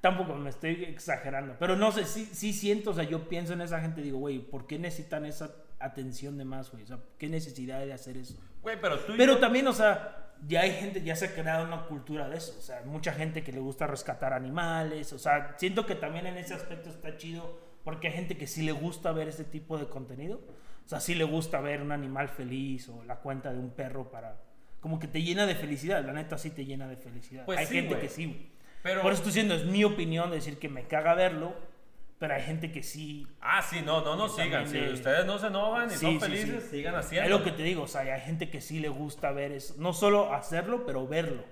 Tampoco 0.00 0.34
me 0.34 0.48
estoy 0.48 0.84
exagerando. 0.84 1.56
Pero 1.58 1.76
no 1.76 1.92
sé, 1.92 2.06
sí, 2.06 2.24
sí 2.32 2.54
siento, 2.54 2.90
o 2.90 2.94
sea, 2.94 3.04
yo 3.04 3.28
pienso 3.28 3.52
en 3.52 3.60
esa 3.60 3.80
gente 3.80 4.00
y 4.00 4.04
digo, 4.04 4.18
güey, 4.18 4.38
¿por 4.38 4.66
qué 4.66 4.78
necesitan 4.78 5.26
esa 5.26 5.50
atención 5.78 6.38
de 6.38 6.46
más, 6.46 6.70
güey? 6.70 6.84
O 6.84 6.86
sea, 6.86 6.98
¿qué 7.18 7.28
necesidad 7.28 7.80
de 7.80 7.92
hacer 7.92 8.16
eso? 8.16 8.34
Güey, 8.62 8.80
pero 8.80 8.98
tú. 9.00 9.14
Pero 9.16 9.38
también, 9.38 9.66
o 9.68 9.72
sea, 9.72 10.32
ya 10.46 10.62
hay 10.62 10.72
gente, 10.72 11.02
ya 11.02 11.16
se 11.16 11.26
ha 11.26 11.34
creado 11.34 11.64
una 11.64 11.84
cultura 11.86 12.28
de 12.28 12.36
eso. 12.36 12.54
O 12.58 12.62
sea, 12.62 12.82
mucha 12.84 13.12
gente 13.12 13.42
que 13.42 13.52
le 13.52 13.60
gusta 13.60 13.86
rescatar 13.86 14.32
animales. 14.32 15.12
O 15.12 15.18
sea, 15.18 15.54
siento 15.58 15.86
que 15.86 15.94
también 15.94 16.26
en 16.26 16.36
ese 16.36 16.54
aspecto 16.54 16.90
está 16.90 17.16
chido 17.16 17.58
porque 17.84 18.08
hay 18.08 18.14
gente 18.14 18.36
que 18.36 18.46
sí 18.46 18.62
le 18.62 18.72
gusta 18.72 19.12
ver 19.12 19.28
ese 19.28 19.44
tipo 19.44 19.78
de 19.78 19.88
contenido. 19.88 20.40
O 20.84 20.88
sea, 20.88 21.00
sí 21.00 21.14
le 21.14 21.24
gusta 21.24 21.60
ver 21.60 21.82
un 21.82 21.92
animal 21.92 22.28
feliz 22.28 22.88
o 22.88 23.04
la 23.04 23.16
cuenta 23.16 23.52
de 23.52 23.58
un 23.58 23.70
perro 23.70 24.10
para... 24.10 24.40
Como 24.80 24.98
que 24.98 25.06
te 25.06 25.22
llena 25.22 25.46
de 25.46 25.54
felicidad, 25.54 26.04
la 26.04 26.12
neta 26.12 26.38
sí 26.38 26.50
te 26.50 26.64
llena 26.64 26.88
de 26.88 26.96
felicidad. 26.96 27.44
Pues 27.44 27.58
hay 27.58 27.66
gente 27.66 27.98
que 27.98 28.08
sí, 28.08 28.50
Pero... 28.82 29.02
Por 29.02 29.12
eso 29.12 29.22
estoy 29.22 29.30
diciendo, 29.30 29.54
es 29.54 29.66
mi 29.66 29.84
opinión 29.84 30.30
decir 30.30 30.58
que 30.58 30.68
me 30.68 30.86
caga 30.88 31.14
verlo, 31.14 31.54
pero 32.20 32.34
hay 32.34 32.42
gente 32.42 32.70
que 32.70 32.82
sí. 32.82 33.26
Ah, 33.40 33.62
sí, 33.62 33.80
no, 33.82 34.04
no, 34.04 34.14
no 34.14 34.28
sigan. 34.28 34.68
Si 34.68 34.78
ustedes 34.78 35.24
no 35.24 35.38
se 35.38 35.46
enojan 35.46 35.90
y 35.90 35.94
son 35.94 36.20
felices, 36.20 36.64
sigan 36.70 36.94
haciendo. 36.94 37.24
Es 37.24 37.30
lo 37.30 37.42
que 37.42 37.50
te 37.50 37.62
digo, 37.62 37.84
o 37.84 37.88
sea, 37.88 38.02
hay 38.02 38.20
gente 38.20 38.50
que 38.50 38.60
sí 38.60 38.78
le 38.78 38.90
gusta 38.90 39.32
ver 39.32 39.52
eso. 39.52 39.74
No 39.78 39.94
solo 39.94 40.34
hacerlo, 40.34 40.84
pero 40.84 41.08
verlo. 41.08 41.42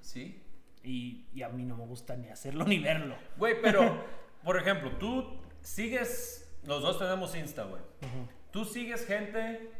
Sí. 0.00 0.42
Y, 0.82 1.26
y 1.32 1.42
a 1.42 1.50
mí 1.50 1.62
no 1.62 1.76
me 1.76 1.86
gusta 1.86 2.16
ni 2.16 2.30
hacerlo 2.30 2.64
ni 2.64 2.80
verlo. 2.80 3.14
Güey, 3.36 3.62
pero, 3.62 4.04
por 4.42 4.58
ejemplo, 4.58 4.90
tú 4.98 5.38
sigues. 5.60 6.52
Los 6.66 6.82
dos 6.82 6.98
tenemos 6.98 7.36
Insta, 7.36 7.62
güey. 7.62 7.80
Tú 8.50 8.64
sigues 8.64 9.06
gente 9.06 9.70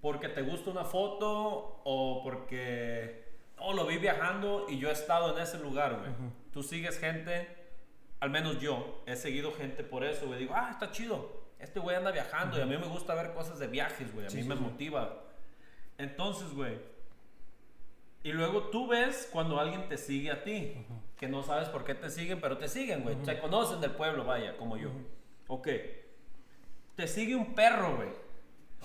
porque 0.00 0.28
te 0.28 0.42
gusta 0.42 0.70
una 0.70 0.84
foto 0.84 1.80
o 1.82 2.20
porque, 2.22 3.32
oh, 3.58 3.74
lo 3.74 3.84
vi 3.84 3.98
viajando 3.98 4.66
y 4.68 4.78
yo 4.78 4.90
he 4.90 4.92
estado 4.92 5.36
en 5.36 5.42
ese 5.42 5.58
lugar, 5.58 5.98
güey. 5.98 6.12
Tú 6.52 6.62
sigues 6.62 7.00
gente, 7.00 7.48
al 8.20 8.30
menos 8.30 8.60
yo, 8.60 9.02
he 9.06 9.16
seguido 9.16 9.52
gente 9.52 9.84
por 9.84 10.04
eso, 10.04 10.26
güey. 10.26 10.40
Digo, 10.40 10.54
ah, 10.54 10.70
está 10.70 10.90
chido. 10.90 11.44
Este 11.58 11.80
güey 11.80 11.96
anda 11.96 12.10
viajando 12.10 12.58
y 12.58 12.60
a 12.60 12.66
mí 12.66 12.76
me 12.76 12.86
gusta 12.86 13.14
ver 13.14 13.32
cosas 13.32 13.58
de 13.58 13.66
viajes, 13.66 14.12
güey. 14.14 14.26
A 14.26 14.30
mí 14.30 14.42
me 14.42 14.54
motiva. 14.54 15.22
Entonces, 15.98 16.52
güey. 16.52 16.78
Y 18.22 18.32
luego 18.32 18.64
tú 18.64 18.88
ves 18.88 19.28
cuando 19.32 19.60
alguien 19.60 19.88
te 19.88 19.96
sigue 19.96 20.30
a 20.30 20.42
ti, 20.42 20.74
que 21.16 21.28
no 21.28 21.42
sabes 21.42 21.68
por 21.68 21.84
qué 21.84 21.94
te 21.94 22.10
siguen, 22.10 22.40
pero 22.40 22.58
te 22.58 22.68
siguen, 22.68 23.02
güey. 23.02 23.16
Se 23.24 23.38
conocen 23.38 23.80
del 23.80 23.92
pueblo, 23.92 24.24
vaya, 24.24 24.56
como 24.56 24.76
yo. 24.76 24.90
Ok. 25.46 25.68
Te 26.96 27.06
sigue 27.06 27.36
un 27.36 27.54
perro, 27.54 27.96
güey. 27.96 28.08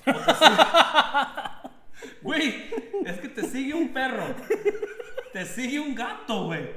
Güey, 2.24 2.72
es 3.06 3.20
que 3.20 3.30
te 3.30 3.44
sigue 3.44 3.74
un 3.74 3.94
perro. 3.94 4.24
Te 5.34 5.46
sigue 5.46 5.80
un 5.80 5.96
gato, 5.96 6.46
güey. 6.46 6.70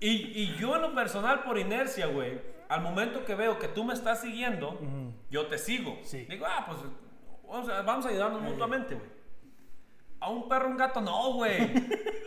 Y, 0.00 0.08
y, 0.08 0.56
yo 0.58 0.76
en 0.76 0.82
lo 0.82 0.94
personal, 0.94 1.42
por 1.42 1.58
inercia, 1.58 2.06
güey, 2.06 2.40
al 2.68 2.80
momento 2.80 3.24
que 3.24 3.34
veo 3.34 3.58
que 3.58 3.68
tú 3.68 3.82
me 3.84 3.94
estás 3.94 4.20
siguiendo, 4.20 4.78
yo 5.30 5.46
te 5.46 5.58
sigo. 5.58 5.98
Digo, 6.28 6.46
ah, 6.46 6.64
pues 6.66 6.78
vamos 7.48 7.68
a, 7.68 7.82
vamos 7.82 8.06
a 8.06 8.08
ayudarnos 8.10 8.42
mutuamente, 8.42 8.94
güey. 8.94 9.08
A 10.20 10.30
un 10.30 10.48
perro, 10.48 10.68
un 10.68 10.76
gato, 10.76 11.00
no, 11.00 11.32
güey. 11.32 11.72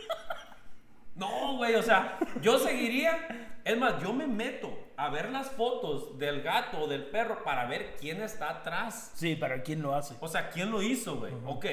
No, 1.14 1.56
güey, 1.56 1.74
o 1.74 1.82
sea, 1.82 2.18
yo 2.40 2.58
seguiría. 2.58 3.60
Es 3.64 3.78
más, 3.78 4.02
yo 4.02 4.12
me 4.12 4.26
meto 4.26 4.76
a 4.96 5.08
ver 5.10 5.30
las 5.30 5.50
fotos 5.50 6.18
del 6.18 6.42
gato 6.42 6.80
o 6.80 6.88
del 6.88 7.04
perro 7.04 7.44
para 7.44 7.66
ver 7.66 7.96
quién 8.00 8.22
está 8.22 8.48
atrás. 8.48 9.12
Sí, 9.14 9.36
para 9.36 9.62
quién 9.62 9.82
lo 9.82 9.94
hace. 9.94 10.16
O 10.20 10.28
sea, 10.28 10.48
quién 10.48 10.70
lo 10.70 10.82
hizo, 10.82 11.16
güey. 11.16 11.34
Ok. 11.44 11.66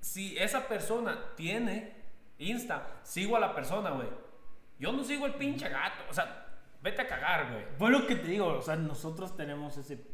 Si 0.00 0.36
esa 0.38 0.68
persona 0.68 1.18
tiene 1.34 1.94
Insta, 2.38 2.86
sigo 3.02 3.36
a 3.36 3.40
la 3.40 3.54
persona, 3.54 3.90
güey. 3.90 4.08
Yo 4.78 4.92
no 4.92 5.04
sigo 5.04 5.26
el 5.26 5.34
pinche 5.34 5.68
gato. 5.68 6.04
O 6.10 6.14
sea, 6.14 6.46
vete 6.82 7.02
a 7.02 7.06
cagar, 7.06 7.52
güey. 7.52 7.64
Fue 7.78 7.90
lo 7.90 8.06
que 8.06 8.16
te 8.16 8.28
digo. 8.28 8.46
O 8.46 8.62
sea, 8.62 8.76
nosotros 8.76 9.36
tenemos 9.36 9.76
ese. 9.76 10.04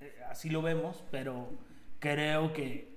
Eh, 0.00 0.22
así 0.28 0.50
lo 0.50 0.62
vemos, 0.62 1.02
pero 1.10 1.50
creo 1.98 2.52
que 2.52 2.92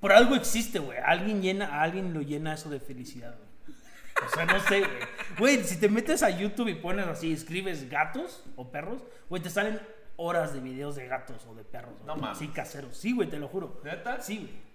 por 0.00 0.12
algo 0.12 0.34
existe, 0.34 0.78
güey. 0.78 0.98
Alguien 0.98 1.42
llena, 1.42 1.82
alguien 1.82 2.12
lo 2.12 2.20
llena 2.22 2.54
eso 2.54 2.70
de 2.70 2.80
felicidad, 2.80 3.36
güey. 3.36 3.76
O 4.24 4.28
sea, 4.34 4.46
no 4.46 4.60
sé, 4.60 4.80
güey. 4.80 4.90
Güey, 5.38 5.64
si 5.64 5.78
te 5.78 5.88
metes 5.88 6.22
a 6.22 6.30
YouTube 6.30 6.68
y 6.68 6.74
pones 6.74 7.06
así, 7.06 7.32
escribes 7.32 7.90
gatos 7.90 8.44
o 8.56 8.70
perros, 8.70 9.02
güey, 9.28 9.42
te 9.42 9.50
salen 9.50 9.80
horas 10.16 10.54
de 10.54 10.60
videos 10.60 10.96
de 10.96 11.06
gatos 11.06 11.44
o 11.46 11.54
de 11.54 11.64
perros. 11.64 11.94
No 12.06 12.16
mames. 12.16 12.38
Sí, 12.38 12.48
caseros. 12.48 12.96
Sí, 12.96 13.12
güey, 13.12 13.28
te 13.28 13.38
lo 13.38 13.48
juro. 13.48 13.80
¿Neta? 13.84 14.20
Sí, 14.20 14.38
güey. 14.38 14.65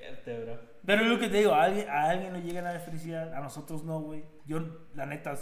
Verte. 0.00 0.58
Pero 0.84 1.02
es 1.02 1.08
lo 1.08 1.18
que 1.18 1.28
te 1.28 1.38
digo, 1.38 1.52
a 1.52 1.64
alguien, 1.64 1.88
a 1.88 2.10
alguien 2.10 2.32
le 2.32 2.42
llega 2.42 2.60
la 2.62 2.78
felicidad, 2.80 3.34
a 3.34 3.40
nosotros 3.40 3.84
no, 3.84 4.00
güey. 4.00 4.24
Yo, 4.46 4.60
la 4.94 5.06
neta, 5.06 5.34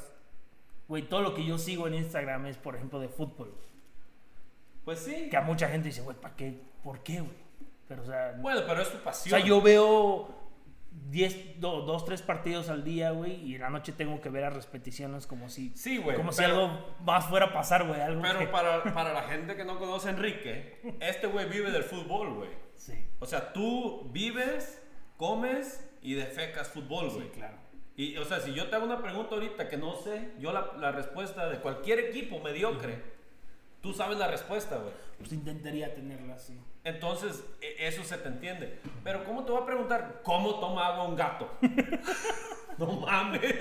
güey, 0.88 1.02
todo 1.02 1.22
lo 1.22 1.34
que 1.34 1.44
yo 1.44 1.58
sigo 1.58 1.86
en 1.86 1.94
Instagram 1.94 2.46
es, 2.46 2.56
por 2.56 2.76
ejemplo, 2.76 3.00
de 3.00 3.08
fútbol. 3.08 3.54
Pues 4.84 4.98
sí. 5.00 5.28
Que 5.30 5.36
a 5.36 5.42
mucha 5.42 5.68
gente 5.68 5.88
dice, 5.88 6.02
güey, 6.02 6.16
¿para 6.16 6.36
qué? 6.36 6.60
¿Por 6.82 7.02
qué, 7.02 7.20
güey? 7.20 7.36
Pero, 7.88 8.02
o 8.02 8.04
sea. 8.06 8.34
Bueno, 8.38 8.62
pero 8.66 8.82
es 8.82 8.90
tu 8.90 8.98
pasión. 8.98 9.34
O 9.34 9.36
sea, 9.38 9.46
yo 9.46 9.60
veo 9.60 10.34
10, 11.10 11.60
2, 11.60 12.04
3 12.04 12.22
partidos 12.22 12.68
al 12.68 12.84
día, 12.84 13.10
güey, 13.10 13.34
y 13.44 13.54
en 13.54 13.62
la 13.62 13.70
noche 13.70 13.92
tengo 13.92 14.20
que 14.20 14.28
ver 14.28 14.44
a 14.44 14.50
repeticiones 14.50 15.26
como 15.26 15.48
si. 15.48 15.70
Sí, 15.76 15.98
güey. 15.98 16.16
Como 16.16 16.32
si 16.32 16.44
algo 16.44 16.96
más 17.00 17.26
fuera 17.26 17.46
a 17.46 17.52
pasar, 17.52 17.86
güey. 17.86 18.00
Pero 18.20 18.50
para, 18.50 18.82
para 18.94 19.12
la 19.12 19.22
gente 19.22 19.56
que 19.56 19.64
no 19.64 19.78
conoce 19.78 20.08
a 20.08 20.12
Enrique, 20.12 20.80
este 21.00 21.26
güey 21.26 21.48
vive 21.48 21.70
del 21.70 21.84
fútbol, 21.84 22.34
güey. 22.34 22.69
Sí. 22.80 22.94
O 23.18 23.26
sea, 23.26 23.52
tú 23.52 24.08
vives, 24.10 24.80
comes 25.18 25.86
y 26.00 26.14
defecas 26.14 26.68
fútbol, 26.68 27.10
güey. 27.10 27.26
Sí, 27.26 27.32
claro. 27.34 27.58
Y, 27.94 28.16
o 28.16 28.24
sea, 28.24 28.40
si 28.40 28.54
yo 28.54 28.68
te 28.68 28.76
hago 28.76 28.86
una 28.86 29.02
pregunta 29.02 29.34
ahorita 29.34 29.68
que 29.68 29.76
no 29.76 29.94
sé, 29.94 30.32
yo 30.38 30.52
la, 30.52 30.72
la 30.78 30.90
respuesta 30.90 31.50
de 31.50 31.58
cualquier 31.58 31.98
equipo 31.98 32.40
mediocre, 32.40 33.02
tú 33.82 33.92
sabes 33.92 34.16
la 34.16 34.28
respuesta, 34.28 34.78
güey. 34.78 34.94
Pues 35.18 35.30
intentaría 35.32 35.94
tenerla 35.94 36.36
así. 36.36 36.58
Entonces, 36.84 37.44
e, 37.60 37.86
eso 37.86 38.02
se 38.02 38.16
te 38.16 38.28
entiende. 38.28 38.80
Pero, 39.04 39.24
¿cómo 39.24 39.44
te 39.44 39.52
voy 39.52 39.60
a 39.62 39.66
preguntar 39.66 40.22
cómo 40.24 40.58
toma 40.58 40.86
agua 40.86 41.04
un 41.04 41.16
gato? 41.16 41.50
no 42.78 42.86
mames. 42.86 43.54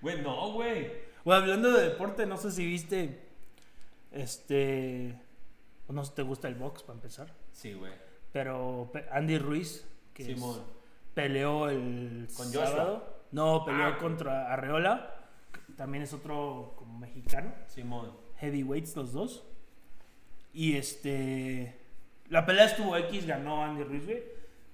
Güey, 0.00 0.22
no, 0.22 0.52
güey. 0.52 0.92
Güey, 1.24 1.38
hablando 1.38 1.72
de 1.72 1.88
deporte, 1.88 2.24
no 2.26 2.36
sé 2.36 2.52
si 2.52 2.64
viste. 2.64 3.26
Este. 4.12 5.20
No 5.88 6.04
sé 6.04 6.10
si 6.10 6.16
te 6.16 6.22
gusta 6.22 6.46
el 6.46 6.54
box 6.54 6.84
para 6.84 6.94
empezar. 6.94 7.34
Sí, 7.50 7.74
güey. 7.74 7.92
Pero 8.32 8.90
Andy 9.10 9.38
Ruiz, 9.38 9.86
que 10.14 10.36
peleó 11.14 11.68
el 11.68 12.28
¿Con 12.36 12.46
sábado. 12.50 13.22
No, 13.32 13.64
peleó 13.64 13.84
Ah. 13.86 13.98
contra 13.98 14.52
Arreola. 14.52 15.14
También 15.76 16.04
es 16.04 16.12
otro 16.12 16.74
como 16.76 16.98
mexicano. 16.98 17.52
Simón. 17.66 18.12
Heavyweights 18.38 18.96
los 18.96 19.12
dos. 19.12 19.44
Y 20.52 20.76
este. 20.76 21.78
La 22.28 22.46
pelea 22.46 22.66
estuvo 22.66 22.96
X, 22.96 23.26
ganó 23.26 23.62
Andy 23.64 23.84
Ruiz, 23.84 24.04
güey. 24.04 24.22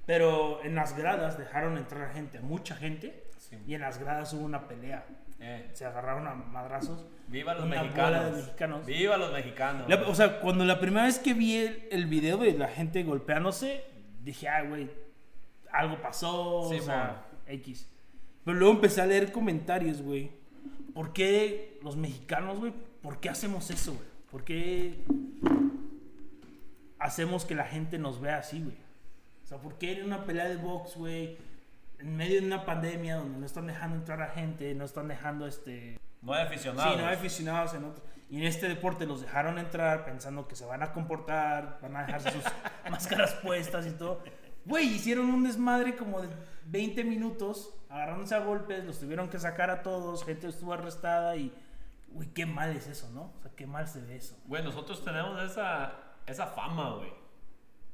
Pero 0.07 0.63
en 0.65 0.75
las 0.75 0.97
gradas 0.97 1.37
dejaron 1.39 1.77
entrar 1.77 2.13
gente, 2.13 2.41
mucha 2.41 2.75
gente. 2.77 3.25
Sí. 3.39 3.57
Y 3.67 3.75
en 3.75 3.83
las 3.83 3.99
gradas 3.99 4.33
hubo 4.33 4.45
una 4.45 4.67
pelea. 4.69 5.05
Eh, 5.41 5.71
Se 5.73 5.85
agarraron 5.85 6.27
a 6.27 6.35
madrazos. 6.35 7.07
viva 7.29 7.55
los 7.55 7.65
Una 7.65 7.83
mexicanos. 7.83 8.11
bola 8.11 8.25
de 8.31 8.37
mexicanos. 8.43 8.87
Viva 8.87 9.17
los 9.17 9.33
mexicanos. 9.33 9.89
La- 9.89 10.09
o 10.09 10.15
sea, 10.15 10.41
cuando 10.41 10.65
la 10.65 10.81
primera 10.81 11.05
vez 11.07 11.19
que 11.19 11.35
vi 11.35 11.57
el, 11.57 11.89
el 11.93 12.07
video 12.07 12.39
de 12.39 12.53
la 12.59 12.69
gente 12.69 13.03
golpeándose, 13.05 13.85
dije, 14.25 14.49
ah, 14.49 14.63
güey, 14.63 14.91
algo 15.71 16.01
pasó, 16.03 16.67
Sí, 16.71 16.79
o 16.79 16.83
sea, 16.83 17.27
X. 17.47 17.89
Pero 18.45 18.59
luego 18.59 18.75
empecé 18.75 19.01
a 19.03 19.07
leer 19.07 19.31
comentarios, 19.31 20.03
güey. 20.03 20.31
¿Por 20.95 21.13
qué 21.13 21.79
los 21.83 21.97
mexicanos, 21.97 22.59
güey, 22.59 22.73
por 23.03 23.21
qué 23.21 23.29
hacemos 23.29 23.71
eso, 23.71 23.93
güey? 23.93 24.09
¿Por 24.31 24.45
qué 24.45 25.05
hacemos 26.99 27.45
que 27.45 27.55
la 27.55 27.65
gente 27.65 27.99
nos 27.99 28.21
vea 28.21 28.39
así, 28.39 28.61
güey? 28.63 28.77
O 29.45 29.47
sea, 29.47 29.59
¿por 29.59 29.79
qué 29.79 29.93
en 29.93 30.05
una 30.05 30.25
pelea 30.25 30.49
de 30.49 30.57
box, 30.57 30.97
güey, 30.97 31.37
en 31.99 32.17
medio 32.17 32.41
de 32.41 32.47
una 32.47 32.65
pandemia 32.65 33.17
donde 33.17 33.39
no 33.39 33.47
están 33.47 33.67
dejando 33.67 33.97
entrar 33.97 34.23
a 34.23 34.29
gente, 34.29 34.75
no 34.75 34.85
están 34.85 35.09
dejando 35.09 35.47
este... 35.47 35.99
no 36.23 36.33
hay 36.33 36.45
aficionados. 36.45 36.93
Sí, 36.93 37.01
no 37.01 37.07
hay 37.07 37.15
aficionados 37.15 37.75
en 37.75 37.85
otro. 37.85 38.05
Y 38.31 38.39
en 38.39 38.45
este 38.45 38.69
deporte 38.69 39.07
los 39.07 39.23
dejaron 39.23 39.59
entrar 39.59 40.05
pensando 40.05 40.47
que 40.47 40.55
se 40.55 40.67
van 40.67 40.83
a 40.83 40.93
comportar, 40.93 41.79
van 41.81 41.97
a 41.97 42.05
dejarse 42.05 42.31
sus 42.31 42.45
máscaras 42.91 43.35
puestas 43.35 43.87
y 43.87 43.93
todo. 43.93 44.23
Güey, 44.65 44.87
hicieron 44.87 45.31
un 45.31 45.45
desmadre 45.45 45.97
como 45.97 46.21
de 46.21 46.29
20 46.67 47.05
minutos, 47.05 47.75
agarrándose 47.89 48.35
a 48.35 48.41
golpes, 48.41 48.85
los 48.85 49.01
tuvieron 49.01 49.31
que 49.31 49.39
sacar 49.39 49.71
a 49.71 49.83
todos, 49.83 50.25
gente 50.25 50.49
estuvo 50.49 50.75
arrestada 50.75 51.37
y. 51.37 51.53
Güey, 52.11 52.29
qué 52.29 52.47
mal 52.47 52.75
es 52.75 52.87
eso, 52.87 53.09
¿no? 53.11 53.33
O 53.39 53.43
sea, 53.43 53.51
qué 53.55 53.67
mal 53.67 53.87
se 53.89 54.01
ve 54.01 54.17
eso. 54.17 54.37
Güey, 54.47 54.63
nosotros 54.63 55.03
tenemos 55.05 55.43
esa, 55.43 55.93
esa 56.27 56.47
fama, 56.47 56.97
güey. 56.97 57.13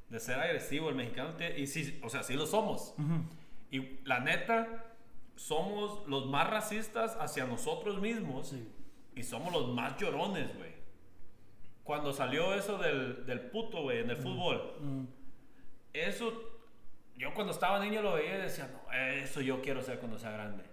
De 0.08 0.20
ser 0.20 0.38
agresivo. 0.38 0.88
El 0.88 0.94
mexicano 0.94 1.34
Y 1.56 1.66
sí, 1.66 2.00
o 2.02 2.08
sea, 2.08 2.22
sí 2.22 2.34
lo 2.34 2.46
somos. 2.46 2.94
Y 3.76 3.98
la 4.04 4.20
neta, 4.20 4.84
somos 5.36 6.06
los 6.06 6.26
más 6.26 6.48
racistas 6.48 7.16
hacia 7.20 7.44
nosotros 7.44 8.00
mismos. 8.00 8.48
Sí. 8.50 8.68
Y 9.16 9.22
somos 9.24 9.52
los 9.52 9.68
más 9.74 9.96
llorones, 9.98 10.56
güey. 10.56 10.72
Cuando 11.82 12.12
salió 12.12 12.54
eso 12.54 12.78
del, 12.78 13.26
del 13.26 13.40
puto, 13.40 13.82
güey, 13.82 13.98
en 14.00 14.10
el 14.10 14.16
fútbol. 14.16 14.76
Mm, 14.80 15.04
Eso, 15.92 16.32
yo 17.16 17.34
cuando 17.34 17.52
estaba 17.52 17.78
niño 17.84 18.00
lo 18.02 18.14
veía 18.14 18.38
y 18.38 18.42
decía, 18.42 18.70
no, 18.72 18.92
eso 18.92 19.40
yo 19.40 19.60
quiero 19.60 19.82
ser 19.82 19.98
cuando 19.98 20.18
sea 20.18 20.30
grande. 20.30 20.64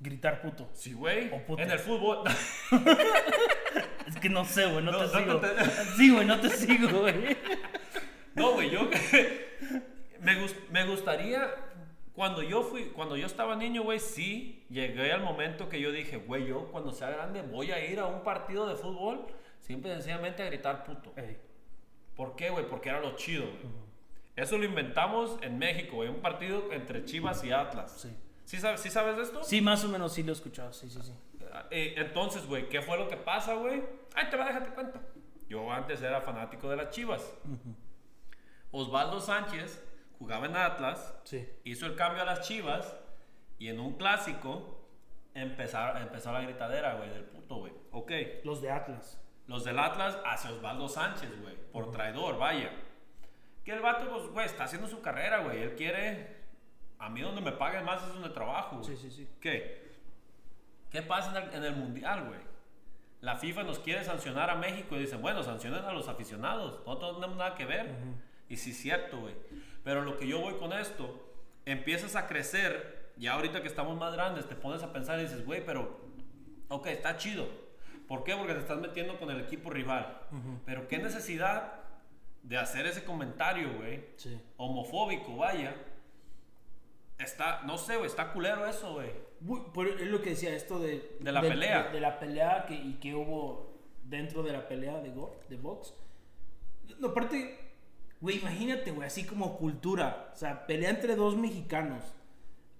gritar 0.00 0.40
puto. 0.42 0.68
Sí, 0.72 0.94
güey. 0.94 1.30
O 1.32 1.38
puto. 1.46 1.62
En 1.62 1.70
el 1.70 1.78
fútbol. 1.78 2.24
Es 4.06 4.16
que 4.16 4.28
no 4.28 4.44
sé, 4.44 4.66
güey, 4.66 4.84
no, 4.84 4.90
No, 4.92 4.98
te 4.98 5.04
no 5.04 5.20
sigo. 5.20 5.40
te- 5.40 5.64
Sí, 5.96 6.10
güey, 6.10 6.26
no 6.26 6.40
te 6.40 6.50
sigo, 6.50 7.00
güey. 7.00 7.36
No, 8.34 8.52
güey, 8.52 8.70
yo 8.70 8.88
me, 10.20 10.36
me 10.70 10.84
gustaría 10.86 11.54
cuando 12.14 12.42
yo 12.42 12.62
fui, 12.62 12.86
cuando 12.86 13.16
yo 13.16 13.26
estaba 13.26 13.56
niño, 13.56 13.82
güey, 13.82 13.98
sí 13.98 14.64
llegué 14.68 15.12
al 15.12 15.22
momento 15.22 15.68
que 15.68 15.80
yo 15.80 15.90
dije, 15.92 16.18
güey, 16.18 16.46
yo 16.46 16.70
cuando 16.70 16.92
sea 16.92 17.10
grande 17.10 17.42
voy 17.42 17.72
a 17.72 17.84
ir 17.84 17.98
a 18.00 18.06
un 18.06 18.22
partido 18.22 18.66
de 18.66 18.76
fútbol, 18.76 19.26
simple 19.60 19.90
y 19.90 19.94
sencillamente 19.94 20.42
a 20.42 20.46
gritar 20.46 20.84
puto. 20.84 21.12
Ey, 21.16 21.38
¿Por 22.16 22.36
qué, 22.36 22.50
güey? 22.50 22.68
Porque 22.68 22.90
era 22.90 23.00
lo 23.00 23.16
chido, 23.16 23.44
güey. 23.44 23.82
Eso 24.36 24.56
lo 24.58 24.64
inventamos 24.64 25.38
en 25.42 25.58
México, 25.58 25.96
güey, 25.96 26.08
un 26.08 26.20
partido 26.20 26.72
entre 26.72 27.04
Chivas 27.04 27.44
y 27.44 27.52
Atlas. 27.52 27.92
sí. 28.00 28.16
¿Sí 28.44 28.58
sabes, 28.58 28.80
¿sí 28.80 28.90
sabes 28.90 29.16
de 29.16 29.22
esto? 29.22 29.42
Sí, 29.44 29.60
más 29.60 29.84
o 29.84 29.88
menos 29.88 30.12
sí 30.12 30.22
lo 30.22 30.30
he 30.30 30.34
escuchado, 30.34 30.72
sí, 30.72 30.90
sí, 30.90 30.98
sí. 31.00 31.12
Eh, 31.70 31.94
entonces, 31.96 32.44
güey, 32.46 32.68
¿qué 32.68 32.82
fue 32.82 32.98
lo 32.98 33.08
que 33.08 33.16
pasa, 33.16 33.54
güey? 33.54 33.82
Ay, 34.14 34.28
te 34.30 34.36
va 34.36 34.44
a 34.44 34.46
dejar 34.48 34.64
te 34.64 34.70
cuento. 34.70 35.00
Yo 35.48 35.70
antes 35.70 36.02
era 36.02 36.20
fanático 36.20 36.68
de 36.68 36.76
las 36.76 36.90
Chivas. 36.90 37.34
Osvaldo 38.70 39.20
Sánchez 39.20 39.82
jugaba 40.22 40.46
en 40.46 40.56
Atlas, 40.56 41.14
Sí. 41.24 41.48
hizo 41.64 41.86
el 41.86 41.96
cambio 41.96 42.22
a 42.22 42.24
las 42.24 42.42
Chivas 42.42 42.96
y 43.58 43.68
en 43.68 43.80
un 43.80 43.94
clásico 43.96 44.78
empezaron, 45.34 46.00
empezó 46.00 46.32
la 46.32 46.42
gritadera, 46.42 46.94
güey, 46.94 47.10
del 47.10 47.24
puto, 47.24 47.56
güey. 47.56 47.72
Ok. 47.90 48.12
Los 48.44 48.62
de 48.62 48.70
Atlas. 48.70 49.20
Los 49.48 49.64
del 49.64 49.78
Atlas 49.80 50.16
hacia 50.24 50.52
Osvaldo 50.52 50.88
Sánchez, 50.88 51.40
güey, 51.42 51.56
por 51.72 51.90
traidor, 51.90 52.38
vaya. 52.38 52.70
Que 53.64 53.72
el 53.72 53.80
vato, 53.80 54.08
pues, 54.08 54.26
güey, 54.28 54.46
está 54.46 54.64
haciendo 54.64 54.86
su 54.86 55.00
carrera, 55.00 55.38
güey. 55.38 55.60
Él 55.62 55.74
quiere. 55.74 56.40
A 56.98 57.08
mí 57.08 57.20
donde 57.20 57.40
me 57.40 57.52
paguen 57.52 57.84
más 57.84 58.00
es 58.02 58.12
donde 58.12 58.28
trabajo, 58.30 58.76
güey. 58.78 58.88
Sí, 58.88 58.96
sí, 58.96 59.10
sí. 59.10 59.28
¿Qué? 59.40 59.90
¿Qué 60.90 61.02
pasa 61.02 61.30
en 61.36 61.48
el, 61.48 61.54
en 61.54 61.64
el 61.64 61.74
mundial, 61.76 62.26
güey? 62.28 62.38
La 63.20 63.36
FIFA 63.36 63.64
nos 63.64 63.78
quiere 63.80 64.04
sancionar 64.04 64.50
a 64.50 64.54
México 64.56 64.94
y 64.96 65.00
dicen, 65.00 65.20
bueno, 65.20 65.42
sancionen 65.42 65.84
a 65.84 65.92
los 65.92 66.08
aficionados. 66.08 66.80
Nosotros 66.86 67.12
no 67.12 67.16
tenemos 67.18 67.36
nada 67.38 67.54
que 67.56 67.64
ver. 67.64 67.90
Y 68.48 68.56
sí 68.56 68.70
es 68.70 68.78
cierto, 68.80 69.18
güey. 69.20 69.34
Pero 69.84 70.02
lo 70.02 70.16
que 70.16 70.26
yo 70.26 70.40
voy 70.40 70.54
con 70.54 70.72
esto, 70.72 71.20
empiezas 71.66 72.14
a 72.16 72.26
crecer, 72.26 73.10
ya 73.16 73.32
ahorita 73.34 73.62
que 73.62 73.68
estamos 73.68 73.98
más 73.98 74.12
grandes, 74.14 74.46
te 74.48 74.54
pones 74.54 74.82
a 74.82 74.92
pensar 74.92 75.18
y 75.18 75.22
dices, 75.22 75.44
güey, 75.44 75.64
pero, 75.64 76.00
ok, 76.68 76.86
está 76.88 77.16
chido. 77.16 77.46
¿Por 78.08 78.24
qué? 78.24 78.34
Porque 78.36 78.54
te 78.54 78.60
estás 78.60 78.78
metiendo 78.78 79.18
con 79.18 79.30
el 79.30 79.40
equipo 79.40 79.70
rival. 79.70 80.20
Pero 80.66 80.86
qué 80.88 80.98
necesidad 80.98 81.74
de 82.42 82.58
hacer 82.58 82.86
ese 82.86 83.04
comentario, 83.04 83.72
güey, 83.74 84.04
Sí. 84.16 84.40
homofóbico, 84.56 85.36
vaya. 85.36 85.74
Está, 87.18 87.62
no 87.62 87.78
sé, 87.78 87.96
güey, 87.96 88.08
está 88.08 88.32
culero 88.32 88.66
eso, 88.66 88.94
güey. 88.94 89.10
Es 90.00 90.08
lo 90.08 90.20
que 90.22 90.30
decía 90.30 90.54
esto 90.54 90.78
de... 90.80 91.16
De 91.20 91.32
la 91.32 91.40
pelea. 91.40 91.84
De, 91.84 91.90
de 91.92 92.00
la 92.00 92.18
pelea 92.18 92.66
que, 92.66 92.74
y 92.74 92.94
que 92.94 93.14
hubo 93.14 93.72
dentro 94.04 94.42
de 94.42 94.52
la 94.52 94.66
pelea 94.68 95.00
de, 95.00 95.10
go, 95.10 95.36
de 95.48 95.56
box. 95.56 95.94
No, 96.98 97.08
aparte, 97.08 97.61
güey, 98.22 98.38
imagínate, 98.38 98.90
güey, 98.92 99.06
así 99.06 99.24
como 99.24 99.58
cultura. 99.58 100.30
O 100.32 100.36
sea, 100.36 100.66
pelea 100.66 100.88
entre 100.90 101.14
dos 101.16 101.36
mexicanos. 101.36 102.02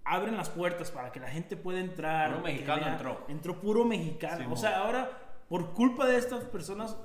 Abren 0.05 0.37
las 0.37 0.49
puertas 0.49 0.91
para 0.91 1.13
que 1.13 1.21
la 1.21 1.29
gente 1.29 1.57
pueda 1.57 1.79
entrar. 1.81 2.31
Puro 2.31 2.43
mexicano 2.45 2.81
vea- 2.83 2.93
entró. 2.95 3.25
Entró 3.29 3.61
puro 3.61 3.85
mexicano. 3.85 4.51
O 4.53 4.57
sea, 4.57 4.79
ahora, 4.79 5.11
por 5.49 5.75
culpa 5.75 6.07
de 6.07 6.17
estas 6.17 6.45
personas, 6.45 6.97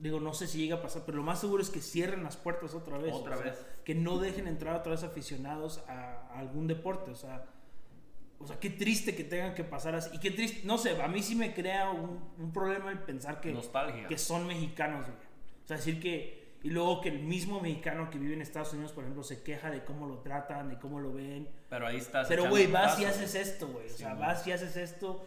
digo, 0.00 0.20
no 0.20 0.34
sé 0.34 0.46
si 0.46 0.58
llega 0.58 0.76
a 0.76 0.82
pasar, 0.82 1.02
pero 1.06 1.16
lo 1.18 1.24
más 1.24 1.40
seguro 1.40 1.62
es 1.62 1.70
que 1.70 1.80
cierren 1.80 2.22
las 2.22 2.36
puertas 2.36 2.74
otra 2.74 2.98
vez. 2.98 3.12
Otra 3.14 3.34
o 3.34 3.38
sea, 3.38 3.46
vez. 3.52 3.66
que 3.84 3.94
no 3.94 4.18
dejen 4.18 4.46
entrar 4.46 4.74
otra 4.76 4.92
vez 4.92 5.02
aficionados 5.02 5.82
a, 5.88 6.26
a 6.32 6.38
algún 6.38 6.66
deporte. 6.68 7.10
O 7.10 7.16
sea, 7.16 7.44
o 8.38 8.46
sea, 8.46 8.60
qué 8.60 8.70
triste 8.70 9.16
que 9.16 9.24
tengan 9.24 9.54
que 9.54 9.64
pasar 9.64 9.96
así. 9.96 10.10
Y 10.14 10.20
qué 10.20 10.30
triste, 10.30 10.60
no 10.64 10.78
sé, 10.78 11.00
a 11.02 11.08
mí 11.08 11.22
sí 11.24 11.34
me 11.34 11.52
crea 11.54 11.90
un, 11.90 12.20
un 12.38 12.52
problema 12.52 12.92
el 12.92 13.00
pensar 13.00 13.40
que, 13.40 13.52
Nostalgia. 13.52 14.06
que 14.06 14.16
son 14.18 14.46
mexicanos, 14.46 15.06
güey. 15.06 15.18
O 15.64 15.66
sea, 15.66 15.76
decir 15.76 15.98
que, 16.00 16.37
y 16.62 16.70
luego 16.70 17.00
que 17.00 17.08
el 17.08 17.20
mismo 17.20 17.60
mexicano 17.60 18.10
que 18.10 18.18
vive 18.18 18.34
en 18.34 18.42
Estados 18.42 18.72
Unidos, 18.72 18.92
por 18.92 19.04
ejemplo, 19.04 19.22
se 19.22 19.42
queja 19.42 19.70
de 19.70 19.84
cómo 19.84 20.06
lo 20.06 20.18
tratan, 20.18 20.68
de 20.68 20.78
cómo 20.78 20.98
lo 20.98 21.12
ven. 21.12 21.48
Pero 21.70 21.86
ahí 21.86 21.98
estás. 21.98 22.26
Pero, 22.26 22.48
güey, 22.48 22.66
vas 22.66 22.98
y 22.98 23.04
haces 23.04 23.34
esto, 23.36 23.68
güey. 23.68 23.86
O 23.86 23.96
sea, 23.96 24.14
vas 24.14 24.46
y 24.46 24.52
haces 24.52 24.76
esto. 24.76 25.24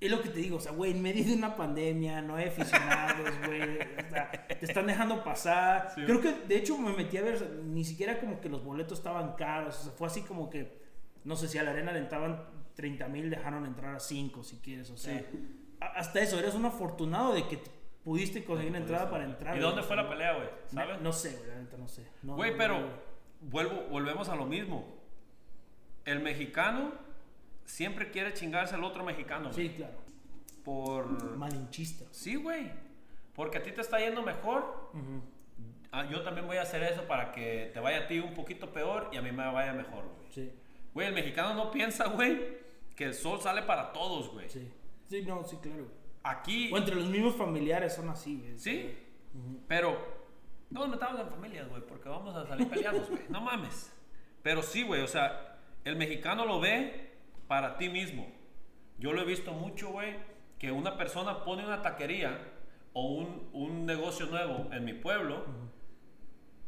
Es 0.00 0.10
lo 0.10 0.20
que 0.20 0.28
te 0.28 0.40
digo, 0.40 0.56
o 0.56 0.60
sea, 0.60 0.72
güey, 0.72 0.90
en 0.90 1.00
medio 1.00 1.24
de 1.24 1.34
una 1.34 1.54
pandemia, 1.54 2.20
no 2.20 2.34
hay 2.34 2.46
aficionados, 2.48 3.30
güey. 3.46 3.78
O 3.78 4.10
sea, 4.10 4.30
te 4.48 4.66
están 4.66 4.86
dejando 4.86 5.22
pasar. 5.22 5.92
Creo 5.94 6.20
que, 6.20 6.32
de 6.32 6.56
hecho, 6.56 6.76
me 6.76 6.92
metí 6.92 7.16
a 7.16 7.22
ver, 7.22 7.60
ni 7.64 7.84
siquiera 7.84 8.18
como 8.18 8.40
que 8.40 8.48
los 8.48 8.64
boletos 8.64 8.98
estaban 8.98 9.34
caros. 9.36 9.78
O 9.78 9.82
sea, 9.84 9.92
fue 9.92 10.08
así 10.08 10.22
como 10.22 10.50
que, 10.50 10.82
no 11.22 11.36
sé 11.36 11.48
si 11.48 11.56
a 11.58 11.62
la 11.62 11.70
arena 11.70 11.92
le 11.92 12.00
entraban 12.00 12.44
30 12.74 13.06
mil, 13.08 13.30
dejaron 13.30 13.64
entrar 13.64 13.94
a 13.94 14.00
5 14.00 14.42
si 14.42 14.56
quieres. 14.56 14.90
O 14.90 14.96
sea, 14.96 15.24
hasta 15.80 16.20
eso, 16.20 16.38
eres 16.38 16.54
un 16.54 16.64
afortunado 16.64 17.32
de 17.32 17.46
que 17.46 17.60
pudiste 18.04 18.44
conseguir 18.44 18.70
una 18.70 18.80
entrada 18.80 19.10
para 19.10 19.24
entrar. 19.24 19.56
¿Y 19.56 19.60
dónde 19.60 19.82
fue 19.82 19.96
la 19.96 20.08
pelea, 20.08 20.34
güey? 20.34 20.48
¿Sabes? 20.66 21.00
No, 21.00 21.12
sé, 21.12 21.38
güey, 21.38 21.80
no 21.80 21.88
sé. 21.88 22.06
Güey, 22.22 22.56
pero 22.56 22.80
vuelvo, 23.40 23.84
volvemos 23.90 24.28
a 24.28 24.36
lo 24.36 24.44
mismo. 24.44 25.02
El 26.04 26.20
mexicano 26.20 26.92
siempre 27.64 28.10
quiere 28.10 28.34
chingarse 28.34 28.74
al 28.74 28.84
otro 28.84 29.04
mexicano. 29.04 29.52
Sí, 29.52 29.70
claro. 29.70 29.98
Por... 30.62 31.36
Malinchista. 31.36 32.04
Sí, 32.10 32.36
güey. 32.36 32.70
Porque 33.34 33.58
a 33.58 33.62
ti 33.62 33.72
te 33.72 33.80
está 33.80 33.98
yendo 33.98 34.22
mejor. 34.22 34.90
Ah, 35.90 36.06
yo 36.10 36.22
también 36.22 36.46
voy 36.46 36.58
a 36.58 36.62
hacer 36.62 36.82
eso 36.82 37.02
para 37.06 37.32
que 37.32 37.70
te 37.72 37.80
vaya 37.80 38.00
a 38.00 38.06
ti 38.06 38.18
un 38.18 38.34
poquito 38.34 38.72
peor 38.72 39.10
y 39.12 39.16
a 39.16 39.22
mí 39.22 39.32
me 39.32 39.50
vaya 39.50 39.72
mejor, 39.72 40.04
güey. 40.04 40.30
Sí. 40.30 40.52
Güey, 40.92 41.08
el 41.08 41.14
mexicano 41.14 41.54
no 41.54 41.70
piensa, 41.70 42.08
güey, 42.08 42.58
que 42.94 43.04
el 43.04 43.14
sol 43.14 43.40
sale 43.40 43.62
para 43.62 43.92
todos, 43.92 44.30
güey. 44.30 44.48
Sí. 44.48 44.70
Sí, 45.08 45.22
no, 45.22 45.42
sí, 45.44 45.56
claro. 45.56 45.86
Aquí. 46.24 46.70
O 46.72 46.78
entre 46.78 46.96
los 46.96 47.06
mismos 47.06 47.36
familiares 47.36 47.94
son 47.94 48.08
así, 48.08 48.36
güey. 48.36 48.58
Sí. 48.58 48.98
Pero 49.68 49.96
no 50.70 50.80
nos 50.80 50.88
metamos 50.88 51.20
en 51.20 51.28
familias, 51.28 51.68
güey, 51.68 51.82
porque 51.82 52.08
vamos 52.08 52.34
a 52.34 52.46
salir 52.46 52.68
peleados, 52.68 53.08
güey. 53.08 53.22
No 53.28 53.40
mames. 53.40 53.92
Pero 54.42 54.62
sí, 54.62 54.82
güey, 54.82 55.02
o 55.02 55.06
sea, 55.06 55.60
el 55.84 55.96
mexicano 55.96 56.44
lo 56.44 56.58
ve 56.60 57.12
para 57.46 57.76
ti 57.76 57.88
mismo. 57.88 58.26
Yo 58.98 59.12
lo 59.12 59.22
he 59.22 59.24
visto 59.24 59.52
mucho, 59.52 59.90
güey, 59.90 60.16
que 60.58 60.72
una 60.72 60.96
persona 60.96 61.44
pone 61.44 61.64
una 61.64 61.82
taquería 61.82 62.38
o 62.92 63.06
un, 63.06 63.48
un 63.52 63.86
negocio 63.86 64.26
nuevo 64.26 64.68
en 64.72 64.84
mi 64.84 64.94
pueblo 64.94 65.44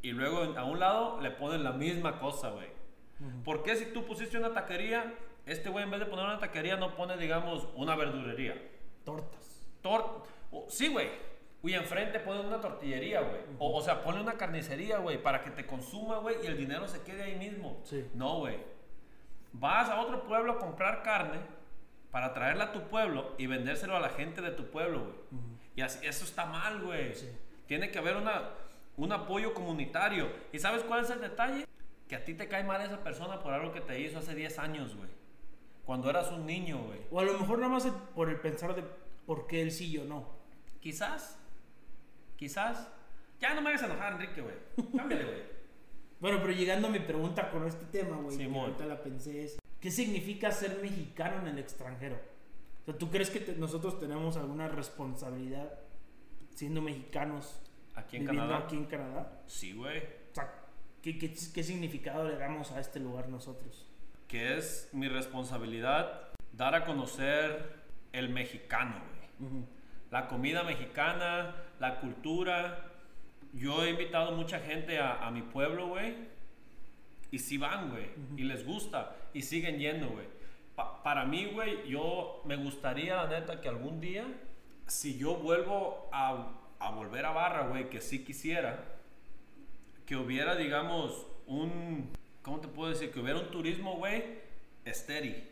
y 0.02 0.12
luego 0.12 0.56
a 0.56 0.64
un 0.64 0.78
lado 0.78 1.20
le 1.20 1.30
ponen 1.32 1.64
la 1.64 1.72
misma 1.72 2.20
cosa, 2.20 2.50
güey. 2.50 2.68
¿Por 3.44 3.62
qué 3.62 3.76
si 3.76 3.86
tú 3.86 4.04
pusiste 4.04 4.36
una 4.36 4.52
taquería, 4.52 5.14
este 5.46 5.70
güey 5.70 5.84
en 5.84 5.90
vez 5.90 6.00
de 6.00 6.06
poner 6.06 6.26
una 6.26 6.38
taquería 6.38 6.76
no 6.76 6.94
pone, 6.94 7.16
digamos, 7.16 7.66
una 7.74 7.96
verdurería? 7.96 8.54
Tortas. 9.04 9.45
Sí, 10.68 10.88
güey. 10.88 11.08
Y 11.62 11.74
enfrente 11.74 12.20
pone 12.20 12.40
una 12.40 12.60
tortillería, 12.60 13.20
güey. 13.22 13.40
o, 13.58 13.76
o, 13.76 13.82
sea, 13.82 14.02
pone 14.02 14.20
una 14.20 14.34
carnicería, 14.34 14.98
güey, 14.98 15.20
para 15.20 15.42
que 15.42 15.50
te 15.50 15.66
consuma, 15.66 16.18
güey, 16.18 16.36
y 16.42 16.46
el 16.46 16.56
dinero 16.56 16.86
se 16.86 17.02
quede 17.02 17.24
ahí 17.24 17.36
mismo. 17.36 17.80
Sí. 17.82 18.08
No, 18.14 18.38
güey. 18.38 18.56
Vas 19.52 19.88
a 19.88 20.00
otro 20.00 20.22
pueblo 20.24 20.52
a 20.52 20.58
comprar 20.58 21.02
carne 21.02 21.40
para 22.10 22.32
traerla 22.32 22.64
a 22.64 22.72
tu 22.72 22.82
pueblo 22.82 23.34
y 23.36 23.46
vendérselo 23.46 23.96
a 23.96 24.00
la 24.00 24.10
gente 24.10 24.40
de 24.40 24.50
tu 24.50 24.70
pueblo, 24.70 25.00
güey. 25.00 25.42
Y 25.74 25.82
así, 25.82 26.06
eso 26.06 26.24
está 26.24 26.46
mal, 26.46 26.80
güey. 26.82 27.12
Tiene 27.66 27.90
que 27.90 27.98
haber 27.98 28.16
una, 28.16 28.50
un 28.96 29.12
apoyo 29.12 29.52
comunitario. 29.52 30.30
¿Y 30.52 30.58
sabes 30.58 30.82
cuál 30.84 31.04
es 31.04 31.10
el 31.10 31.20
detalle? 31.20 31.66
Que 32.08 32.16
a 32.16 32.24
ti 32.24 32.34
te 32.34 32.48
cae 32.48 32.64
mal 32.64 32.80
esa 32.80 33.02
persona 33.02 33.40
por 33.40 33.52
algo 33.52 33.72
que 33.72 33.80
te 33.80 34.00
hizo 34.00 34.18
hace 34.18 34.34
10 34.34 34.58
años, 34.60 34.96
güey. 34.96 35.10
Cuando 35.84 36.08
eras 36.08 36.30
un 36.30 36.46
niño, 36.46 36.78
güey. 36.78 37.00
O 37.10 37.20
a 37.20 37.24
lo 37.24 37.38
mejor 37.38 37.58
nada 37.58 37.72
más 37.72 37.86
por 38.14 38.28
el 38.28 38.40
pensar 38.40 38.74
de 38.74 38.84
por 39.26 39.46
qué 39.46 39.62
él 39.62 39.70
sí 39.70 39.86
y 39.86 39.92
yo 39.92 40.04
no. 40.04 40.28
Quizás. 40.80 41.38
Quizás. 42.36 42.88
Ya 43.40 43.54
no 43.54 43.60
me 43.60 43.70
hagas 43.70 43.82
enojar, 43.82 44.14
Enrique, 44.14 44.40
güey. 44.40 44.54
Cámbiale, 44.96 45.24
güey. 45.24 45.42
bueno, 46.20 46.38
pero 46.40 46.52
llegando 46.52 46.88
a 46.88 46.90
mi 46.90 47.00
pregunta 47.00 47.50
con 47.50 47.66
este 47.66 47.84
tema, 47.86 48.16
güey. 48.16 48.36
Sí, 48.36 48.44
ahorita 48.44 48.86
la 48.86 49.02
pensé 49.02 49.44
es, 49.44 49.58
¿qué 49.80 49.90
significa 49.90 50.50
ser 50.50 50.80
mexicano 50.80 51.40
en 51.40 51.48
el 51.48 51.58
extranjero? 51.58 52.16
O 52.82 52.84
sea, 52.84 52.96
¿tú 52.96 53.10
crees 53.10 53.30
que 53.30 53.54
nosotros 53.58 53.98
tenemos 53.98 54.36
alguna 54.36 54.68
responsabilidad 54.68 55.80
siendo 56.54 56.80
mexicanos 56.80 57.60
aquí 57.94 58.16
en 58.18 58.26
Canadá? 58.26 58.58
aquí 58.58 58.76
en 58.76 58.84
Canadá? 58.86 59.42
Sí, 59.46 59.72
güey. 59.72 59.98
O 59.98 60.34
sea, 60.34 60.64
¿qué, 61.02 61.18
qué, 61.18 61.34
qué 61.52 61.62
significado 61.62 62.26
le 62.28 62.36
damos 62.36 62.70
a 62.72 62.80
este 62.80 63.00
lugar 63.00 63.28
nosotros? 63.28 63.86
que 64.28 64.56
es 64.56 64.88
mi 64.92 65.08
responsabilidad 65.08 66.30
dar 66.52 66.74
a 66.74 66.84
conocer 66.84 67.84
el 68.12 68.28
mexicano, 68.28 69.00
güey. 69.06 69.15
La 70.10 70.28
comida 70.28 70.62
mexicana, 70.62 71.54
la 71.78 72.00
cultura. 72.00 72.90
Yo 73.52 73.84
he 73.84 73.90
invitado 73.90 74.32
mucha 74.32 74.60
gente 74.60 74.98
a, 74.98 75.30
mi 75.30 75.42
pueblo, 75.42 75.88
güey. 75.88 76.14
Y 77.30 77.38
si 77.38 77.58
van, 77.58 77.90
güey. 77.90 78.06
Y 78.36 78.44
les 78.44 78.64
gusta. 78.64 79.16
Y 79.34 79.42
siguen 79.42 79.78
yendo, 79.78 80.08
güey. 80.08 80.26
para 81.02 81.24
mí, 81.24 81.46
güey, 81.46 81.88
yo 81.88 82.42
me 82.44 82.56
gustaría, 82.56 83.16
la 83.16 83.26
neta, 83.28 83.60
que 83.60 83.68
algún 83.68 84.00
día, 84.00 84.26
si 84.86 85.18
yo 85.18 85.36
vuelvo 85.36 86.08
a, 86.12 86.52
a 86.78 86.90
volver 86.90 87.24
a 87.24 87.32
Barra, 87.32 87.66
güey, 87.66 87.88
que 87.88 88.00
sí 88.00 88.24
quisiera, 88.24 88.84
que 90.04 90.16
hubiera, 90.16 90.54
digamos, 90.54 91.26
un 91.46 92.10
¿cómo 92.46 92.60
te 92.60 92.68
puedo 92.68 92.90
decir? 92.90 93.10
Que 93.10 93.18
hubiera 93.18 93.40
un 93.40 93.50
turismo, 93.50 93.96
güey, 93.96 94.22
steady. 94.86 95.42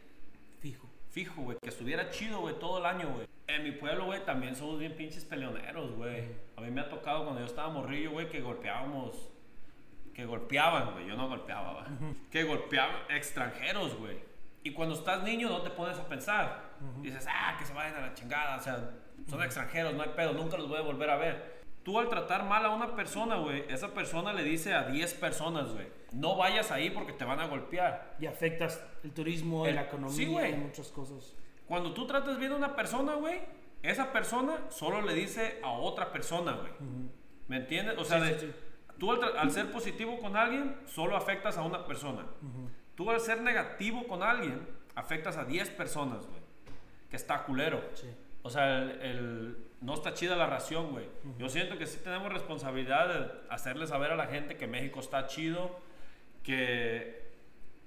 Fijo. 0.60 0.88
Fijo, 1.10 1.42
güey. 1.42 1.58
Que 1.60 1.70
estuviera 1.70 2.08
chido, 2.10 2.40
güey, 2.40 2.56
todo 2.60 2.78
el 2.78 2.86
año, 2.86 3.12
güey. 3.12 3.26
En 3.46 3.62
mi 3.62 3.72
pueblo, 3.72 4.06
güey, 4.06 4.24
también 4.24 4.56
somos 4.56 4.78
bien 4.78 4.96
pinches 4.96 5.24
peleoneros, 5.24 5.92
güey. 5.92 6.24
A 6.56 6.60
mí 6.60 6.70
me 6.70 6.80
ha 6.80 6.88
tocado 6.88 7.24
cuando 7.24 7.40
yo 7.40 7.46
estaba 7.46 7.68
morrillo, 7.68 8.12
güey, 8.12 8.28
que 8.28 8.40
golpeábamos. 8.40 9.30
Que 10.14 10.24
golpeaban, 10.24 10.92
güey. 10.92 11.06
Yo 11.06 11.16
no 11.16 11.28
golpeaba, 11.28 11.72
güey. 11.72 12.14
Que 12.30 12.44
golpeaban 12.44 12.96
extranjeros, 13.10 13.96
güey. 13.98 14.18
Y 14.62 14.70
cuando 14.72 14.94
estás 14.94 15.22
niño 15.22 15.50
no 15.50 15.60
te 15.60 15.70
pones 15.70 15.98
a 15.98 16.08
pensar. 16.08 16.74
Dices, 17.02 17.26
ah, 17.28 17.56
que 17.58 17.66
se 17.66 17.74
vayan 17.74 17.96
a 17.96 18.00
la 18.00 18.14
chingada. 18.14 18.56
O 18.56 18.60
sea, 18.60 18.90
son 19.28 19.42
extranjeros, 19.42 19.94
no 19.94 20.02
hay 20.02 20.10
pedo, 20.10 20.32
nunca 20.32 20.56
los 20.56 20.68
voy 20.68 20.78
a 20.78 20.82
volver 20.82 21.10
a 21.10 21.16
ver. 21.16 21.54
Tú 21.82 21.98
al 21.98 22.08
tratar 22.08 22.44
mal 22.44 22.64
a 22.64 22.70
una 22.70 22.96
persona, 22.96 23.36
güey, 23.36 23.64
esa 23.68 23.92
persona 23.92 24.32
le 24.32 24.42
dice 24.42 24.72
a 24.72 24.84
10 24.84 25.14
personas, 25.14 25.72
güey, 25.74 25.86
no 26.12 26.34
vayas 26.36 26.70
ahí 26.70 26.88
porque 26.88 27.12
te 27.12 27.24
van 27.24 27.40
a 27.40 27.46
golpear. 27.46 28.16
Y 28.18 28.26
afectas 28.26 28.82
el 29.02 29.12
turismo, 29.12 29.66
la 29.66 29.82
economía 29.82 30.48
y 30.48 30.54
muchas 30.54 30.88
cosas. 30.88 31.34
Cuando 31.66 31.92
tú 31.92 32.06
tratas 32.06 32.38
bien 32.38 32.52
a 32.52 32.56
una 32.56 32.76
persona, 32.76 33.14
güey, 33.14 33.40
esa 33.82 34.12
persona 34.12 34.70
solo 34.70 35.02
le 35.02 35.14
dice 35.14 35.60
a 35.62 35.70
otra 35.70 36.12
persona, 36.12 36.52
güey. 36.52 36.72
¿Me 37.48 37.56
entiendes? 37.56 37.96
O 37.98 38.04
sea, 38.04 38.22
tú 38.98 39.12
al, 39.12 39.50
ser 39.50 39.70
positivo 39.70 40.18
con 40.20 40.36
alguien, 40.36 40.76
solo 40.86 41.16
afectas 41.16 41.58
a 41.58 41.62
una 41.62 41.86
persona. 41.86 42.24
Tú 42.94 43.10
al 43.10 43.20
ser 43.20 43.40
negativo 43.40 44.06
con 44.06 44.22
alguien, 44.22 44.66
afectas 44.94 45.36
a 45.36 45.44
10 45.44 45.70
personas, 45.70 46.26
güey. 46.26 46.40
Que 47.10 47.16
está 47.16 47.44
culero. 47.44 47.82
O 48.42 48.50
sea, 48.50 48.78
el 48.78 49.56
no 49.84 49.92
está 49.92 50.14
chida 50.14 50.34
la 50.34 50.46
ración, 50.46 50.92
güey. 50.92 51.06
Yo 51.36 51.50
siento 51.50 51.76
que 51.76 51.86
sí 51.86 52.00
tenemos 52.02 52.32
responsabilidad 52.32 53.08
de 53.08 53.30
hacerle 53.50 53.86
saber 53.86 54.12
a 54.12 54.16
la 54.16 54.26
gente 54.26 54.56
que 54.56 54.66
México 54.66 54.98
está 54.98 55.26
chido, 55.26 55.78
que 56.42 57.23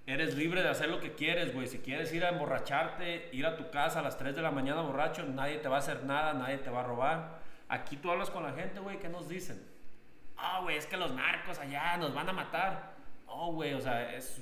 eres 0.07 0.35
libre 0.35 0.63
de 0.63 0.69
hacer 0.69 0.89
lo 0.89 0.99
que 0.99 1.13
quieres, 1.13 1.53
güey. 1.53 1.67
Si 1.67 1.79
quieres 1.79 2.11
ir 2.13 2.25
a 2.25 2.29
emborracharte, 2.29 3.29
ir 3.33 3.45
a 3.45 3.55
tu 3.55 3.69
casa 3.69 3.99
a 3.99 4.01
las 4.01 4.17
3 4.17 4.35
de 4.35 4.41
la 4.41 4.49
mañana 4.49 4.81
borracho, 4.81 5.23
nadie 5.25 5.57
te 5.57 5.67
va 5.67 5.75
a 5.75 5.79
hacer 5.79 6.03
nada, 6.05 6.33
nadie 6.33 6.57
te 6.57 6.69
va 6.69 6.79
a 6.79 6.83
robar. 6.83 7.39
Aquí 7.67 7.97
tú 7.97 8.09
hablas 8.09 8.29
con 8.31 8.43
la 8.43 8.53
gente, 8.53 8.79
güey, 8.79 8.97
¿qué 8.99 9.09
nos 9.09 9.27
dicen? 9.29 9.61
Ah, 10.37 10.61
güey, 10.63 10.77
es 10.77 10.87
que 10.87 10.97
los 10.97 11.13
narcos 11.13 11.59
allá 11.59 11.97
nos 11.97 12.15
van 12.15 12.29
a 12.29 12.33
matar. 12.33 12.95
No, 13.27 13.51
güey, 13.51 13.73
o 13.73 13.81
sea, 13.81 14.15
es... 14.15 14.41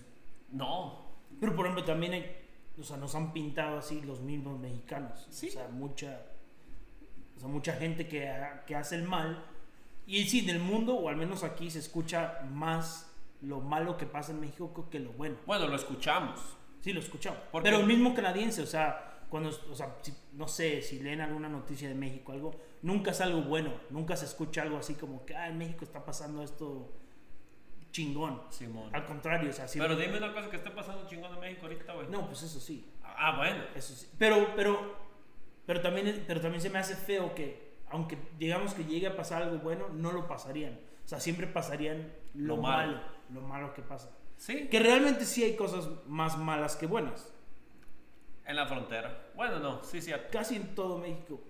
No. 0.52 1.06
Pero 1.40 1.56
por 1.56 1.66
ejemplo, 1.66 1.84
también 1.84 2.14
hay... 2.14 2.42
O 2.80 2.84
sea, 2.84 2.98
nos 2.98 3.16
han 3.16 3.34
pintado 3.34 3.80
así 3.80 4.02
los 4.02 4.22
mismos 4.22 4.60
mexicanos. 4.60 5.28
¿Sí? 5.32 5.50
O 5.50 5.52
sea, 5.52 5.68
mucha 5.68 6.22
o 7.36 7.40
sea, 7.40 7.50
mucha 7.50 7.74
gente 7.74 8.08
que, 8.08 8.32
que 8.66 8.76
hace 8.76 8.96
el 8.96 9.04
mal. 9.04 9.44
Y 10.08 10.24
sí, 10.26 10.40
en 10.40 10.50
el 10.50 10.60
mundo, 10.60 10.96
o 10.96 11.10
al 11.10 11.16
menos 11.16 11.44
aquí, 11.44 11.70
se 11.70 11.80
escucha 11.80 12.40
más 12.52 13.12
lo 13.42 13.62
malo 13.62 13.98
que 13.98 14.06
pasa 14.06 14.32
en 14.32 14.40
México 14.40 14.88
que 14.90 15.00
lo 15.00 15.12
bueno. 15.14 15.38
Bueno, 15.46 15.68
lo 15.68 15.76
escuchamos. 15.76 16.40
Sí, 16.82 16.94
lo 16.94 17.00
escuchamos. 17.00 17.40
Pero 17.64 17.80
el 17.80 17.86
mismo 17.86 18.14
canadiense, 18.14 18.62
o 18.62 18.68
sea, 18.68 19.20
cuando, 19.30 19.50
o 19.50 19.76
sea, 19.76 19.98
no 20.34 20.48
sé, 20.48 20.82
si 20.82 21.00
leen 21.00 21.22
alguna 21.22 21.50
noticia 21.50 21.88
de 21.90 21.96
México, 21.96 22.32
algo, 22.32 22.52
nunca 22.82 23.12
es 23.12 23.22
algo 23.22 23.42
bueno, 23.42 23.74
nunca 23.90 24.16
se 24.16 24.26
escucha 24.26 24.62
algo 24.62 24.78
así 24.78 24.94
como 24.96 25.26
que, 25.26 25.36
ah, 25.36 25.50
en 25.50 25.58
México 25.58 25.84
está 25.84 26.06
pasando 26.06 26.44
esto 26.44 26.94
chingón. 27.92 28.42
Simón. 28.50 28.94
Al 28.94 29.06
contrario, 29.06 29.50
o 29.50 29.54
sea, 29.54 29.68
sí. 29.68 29.80
Pero 29.80 29.96
dime 29.96 30.18
una 30.18 30.34
cosa 30.34 30.50
que 30.50 30.58
está 30.58 30.76
pasando 30.76 31.08
chingón 31.08 31.34
en 31.34 31.40
México 31.40 31.64
ahorita, 31.64 31.94
güey. 31.94 32.08
No, 32.10 32.28
pues 32.28 32.44
eso 32.44 32.60
sí. 32.60 32.92
Ah, 33.04 33.38
bueno. 33.38 33.64
Eso 33.74 33.96
sí. 33.96 34.08
Pero, 34.18 34.54
pero 34.56 35.06
pero 35.66 35.82
también, 35.82 36.24
pero 36.28 36.42
también 36.42 36.62
se 36.62 36.70
me 36.70 36.80
hace 36.80 36.96
feo 36.96 37.34
que, 37.34 37.78
aunque 37.90 38.18
digamos 38.38 38.74
que 38.74 38.86
llegue 38.86 39.08
a 39.08 39.16
pasar 39.16 39.42
algo 39.44 39.58
bueno, 39.58 39.90
no 39.90 40.12
lo 40.12 40.28
pasarían. 40.28 40.80
O 41.04 41.08
sea, 41.08 41.20
siempre 41.20 41.48
pasarían 41.48 42.12
lo, 42.34 42.58
malo. 42.58 43.00
Lo 43.34 43.42
malo 43.42 43.74
que 43.74 43.82
pasa. 43.82 44.10
Sí. 44.38 44.68
Que 44.68 44.80
realmente 44.80 45.26
sí 45.26 45.44
hay 45.44 45.56
cosas 45.56 45.88
más 46.08 46.38
malas 46.38 46.76
que 46.76 46.88
buenas. 46.88 47.34
En 48.46 48.56
la 48.56 48.68
frontera. 48.68 49.32
Bueno, 49.36 49.60
no, 49.60 49.84
sí, 49.84 50.02
sí. 50.02 50.12
Casi 50.32 50.56
en 50.56 50.76
todo 50.76 50.98
México. 50.98 51.42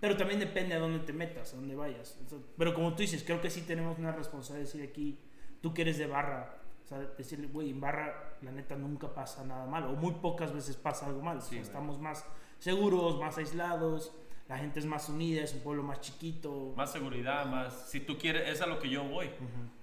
Pero 0.00 0.16
también 0.16 0.40
depende 0.40 0.74
a 0.74 0.78
dónde 0.78 1.00
te 1.00 1.12
metas, 1.12 1.52
a 1.52 1.56
dónde 1.56 1.76
vayas. 1.76 2.18
Pero 2.58 2.74
como 2.74 2.94
tú 2.94 3.02
dices, 3.02 3.22
creo 3.24 3.40
que 3.40 3.50
sí 3.50 3.62
tenemos 3.62 3.98
una 3.98 4.12
responsabilidad 4.12 4.72
de 4.72 4.78
decir 4.78 4.90
aquí, 4.90 5.18
tú 5.60 5.72
que 5.72 5.82
eres 5.82 5.98
de 5.98 6.06
barra, 6.06 6.56
o 6.84 6.88
sea, 6.88 6.98
decirle, 6.98 7.46
güey, 7.46 7.70
en 7.70 7.80
barra 7.80 8.36
la 8.42 8.50
neta 8.50 8.74
nunca 8.74 9.14
pasa 9.14 9.44
nada 9.44 9.64
mal, 9.66 9.84
o 9.84 9.92
muy 9.92 10.14
pocas 10.14 10.52
veces 10.52 10.74
pasa 10.74 11.06
algo 11.06 11.22
mal. 11.22 11.38
estamos 11.38 12.00
más 12.00 12.26
seguros, 12.58 13.20
más 13.20 13.38
aislados, 13.38 14.12
la 14.48 14.58
gente 14.58 14.80
es 14.80 14.86
más 14.86 15.08
unida, 15.08 15.42
es 15.42 15.54
un 15.54 15.60
pueblo 15.60 15.82
más 15.82 16.00
chiquito. 16.00 16.74
Más 16.76 16.90
seguridad, 16.90 17.46
más... 17.46 17.88
Si 17.88 18.00
tú 18.00 18.18
quieres, 18.18 18.48
es 18.48 18.60
a 18.60 18.66
lo 18.66 18.80
que 18.80 18.90
yo 18.90 19.04
voy. 19.04 19.30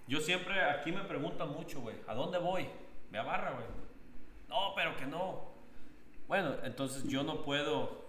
Yo 0.10 0.20
siempre, 0.20 0.60
aquí 0.60 0.92
me 0.92 1.04
preguntan 1.04 1.52
mucho, 1.52 1.82
güey, 1.82 1.96
¿a 2.08 2.16
dónde 2.16 2.40
voy? 2.40 2.68
Ve 3.12 3.20
a 3.20 3.24
barra, 3.24 3.52
güey. 3.52 3.66
No, 4.50 4.74
pero 4.76 4.98
que 4.98 5.06
no. 5.06 5.54
Bueno, 6.28 6.56
entonces 6.64 7.08
yo 7.08 7.24
no 7.24 7.44
puedo... 7.44 8.08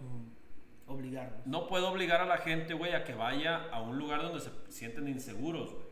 Obligar. 0.86 1.42
No 1.44 1.68
puedo 1.68 1.88
obligar 1.88 2.20
a 2.20 2.26
la 2.26 2.38
gente, 2.38 2.74
güey, 2.74 2.94
a 2.94 3.04
que 3.04 3.14
vaya 3.14 3.68
a 3.70 3.80
un 3.80 3.98
lugar 3.98 4.22
donde 4.22 4.40
se 4.40 4.50
sienten 4.68 5.06
inseguros, 5.06 5.70
güey. 5.70 5.84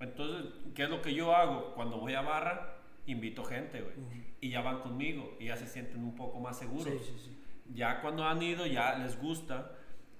Entonces, 0.00 0.52
¿qué 0.74 0.84
es 0.84 0.90
lo 0.90 1.00
que 1.00 1.14
yo 1.14 1.34
hago? 1.34 1.74
Cuando 1.74 1.98
voy 1.98 2.14
a 2.14 2.20
barra, 2.20 2.76
invito 3.06 3.44
gente, 3.44 3.80
güey. 3.80 3.94
Y 4.40 4.50
ya 4.50 4.60
van 4.60 4.80
conmigo 4.80 5.36
y 5.40 5.46
ya 5.46 5.56
se 5.56 5.66
sienten 5.66 6.04
un 6.04 6.14
poco 6.14 6.38
más 6.38 6.58
seguros. 6.58 6.84
Sí, 6.84 6.98
sí, 7.02 7.18
sí 7.18 7.44
ya 7.72 8.00
cuando 8.00 8.24
han 8.24 8.42
ido 8.42 8.66
ya 8.66 8.96
les 8.96 9.18
gusta. 9.18 9.70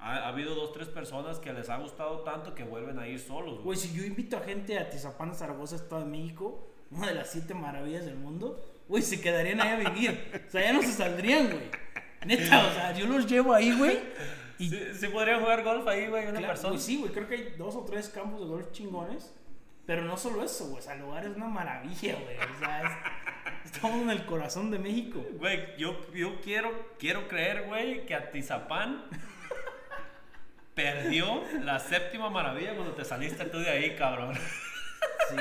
Ha, 0.04 0.28
habido 0.28 0.54
dos, 0.54 0.74
tres 0.74 0.88
personas 0.88 1.38
que 1.38 1.50
les 1.54 1.70
ha 1.70 1.78
gustado 1.78 2.20
tanto 2.20 2.54
que 2.54 2.62
vuelven 2.62 2.98
a 2.98 3.08
ir 3.08 3.18
solos. 3.18 3.62
Güey, 3.62 3.78
si 3.78 3.96
yo 3.96 4.04
invito 4.04 4.36
a 4.36 4.40
gente 4.40 4.78
a 4.78 4.90
Tizapán, 4.90 5.34
Zaragoza, 5.34 5.76
Estado 5.76 6.02
de 6.02 6.10
México, 6.10 6.68
una 6.90 7.06
de 7.06 7.14
las 7.14 7.32
siete 7.32 7.54
maravillas 7.54 8.04
del 8.04 8.16
mundo, 8.16 8.62
güey, 8.86 9.02
se 9.02 9.22
quedarían 9.22 9.62
ahí 9.62 9.70
a 9.70 9.88
vivir. 9.88 10.44
o 10.46 10.50
sea, 10.50 10.60
ya 10.60 10.74
no 10.74 10.82
se 10.82 10.92
saldrían, 10.92 11.46
güey. 11.46 11.70
Neta, 12.26 12.66
o 12.66 12.74
sea, 12.74 12.92
yo 12.92 13.06
los 13.06 13.26
llevo 13.26 13.54
ahí, 13.54 13.74
güey. 13.78 13.98
Y... 14.58 14.68
Sí, 14.68 15.08
podrían 15.08 15.40
jugar 15.40 15.64
golf 15.64 15.88
ahí, 15.88 16.06
güey, 16.06 16.26
una 16.26 16.40
persona. 16.40 16.78
sí, 16.78 16.98
güey, 16.98 17.10
creo 17.10 17.26
que 17.26 17.34
hay 17.36 17.54
dos 17.56 17.74
o 17.74 17.84
tres 17.86 18.10
campos 18.10 18.40
de 18.40 18.46
golf 18.46 18.72
chingones. 18.72 19.34
Pero 19.86 20.02
no 20.02 20.18
solo 20.18 20.44
eso, 20.44 20.66
güey, 20.66 20.80
o 20.80 20.82
sea, 20.82 20.94
el 20.94 21.00
lugar 21.00 21.24
es 21.24 21.34
una 21.34 21.48
maravilla, 21.48 22.18
güey. 22.22 22.36
O 22.36 22.58
sea, 22.58 22.82
es 22.82 23.72
Estamos 23.72 24.02
en 24.02 24.10
el 24.10 24.26
corazón 24.26 24.70
de 24.70 24.78
México. 24.78 25.24
Güey, 25.38 25.78
yo, 25.78 25.96
yo 26.12 26.40
quiero, 26.42 26.70
quiero 26.98 27.26
creer, 27.26 27.66
güey, 27.66 28.04
que 28.04 28.14
Atizapán 28.14 29.04
perdió 30.74 31.42
la 31.62 31.78
séptima 31.78 32.30
maravilla 32.30 32.74
cuando 32.74 32.94
te 32.94 33.04
saliste 33.04 33.44
tú 33.46 33.58
de 33.58 33.70
ahí, 33.70 33.96
cabrón. 33.96 34.34
Sí. 35.28 35.36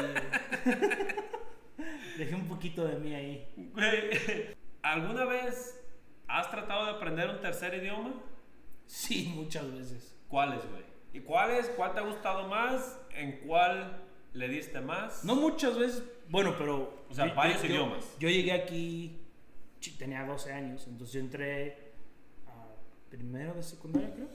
Dejé 2.17 2.36
un 2.36 2.48
poquito 2.48 2.86
de 2.86 2.98
mí 2.98 3.13
ahí. 3.13 3.48
Güey, 3.74 4.56
¿alguna 4.82 5.26
vez 5.26 5.84
has 6.28 6.50
tratado 6.50 6.86
de 6.86 6.91
aprender 6.91 7.30
un 7.30 7.41
tercer 7.41 7.74
idioma? 7.74 8.13
Sí, 8.86 9.32
muchas 9.36 9.74
veces. 9.74 10.15
¿Cuáles, 10.28 10.60
güey? 10.69 10.84
¿Y 11.13 11.19
cuáles? 11.22 11.67
¿Cuál 11.69 11.93
te 11.93 12.00
ha 12.00 12.04
gustado 12.04 12.48
más? 12.48 13.00
¿En 13.12 13.39
cuál 13.39 14.04
le 14.34 14.48
diste 14.48 14.82
más? 14.82 15.24
No 15.24 15.36
muchas 15.36 15.78
veces, 15.78 16.04
bueno, 16.30 16.56
pero... 16.58 17.06
O 17.10 17.13
sea, 17.13 17.26
varios 17.34 17.63
idiomas. 17.63 18.04
Yo, 18.19 18.30
llegué 18.30 18.52
aquí, 18.52 19.22
tenía 19.98 20.26
12 20.26 20.52
años, 20.52 20.88
entonces 20.88 21.13
yo 21.13 21.19
entré 21.19 21.93
a 22.48 22.65
primero 23.10 23.54
de 23.54 23.63
secundaria, 23.63 24.12
creo, 24.13 24.30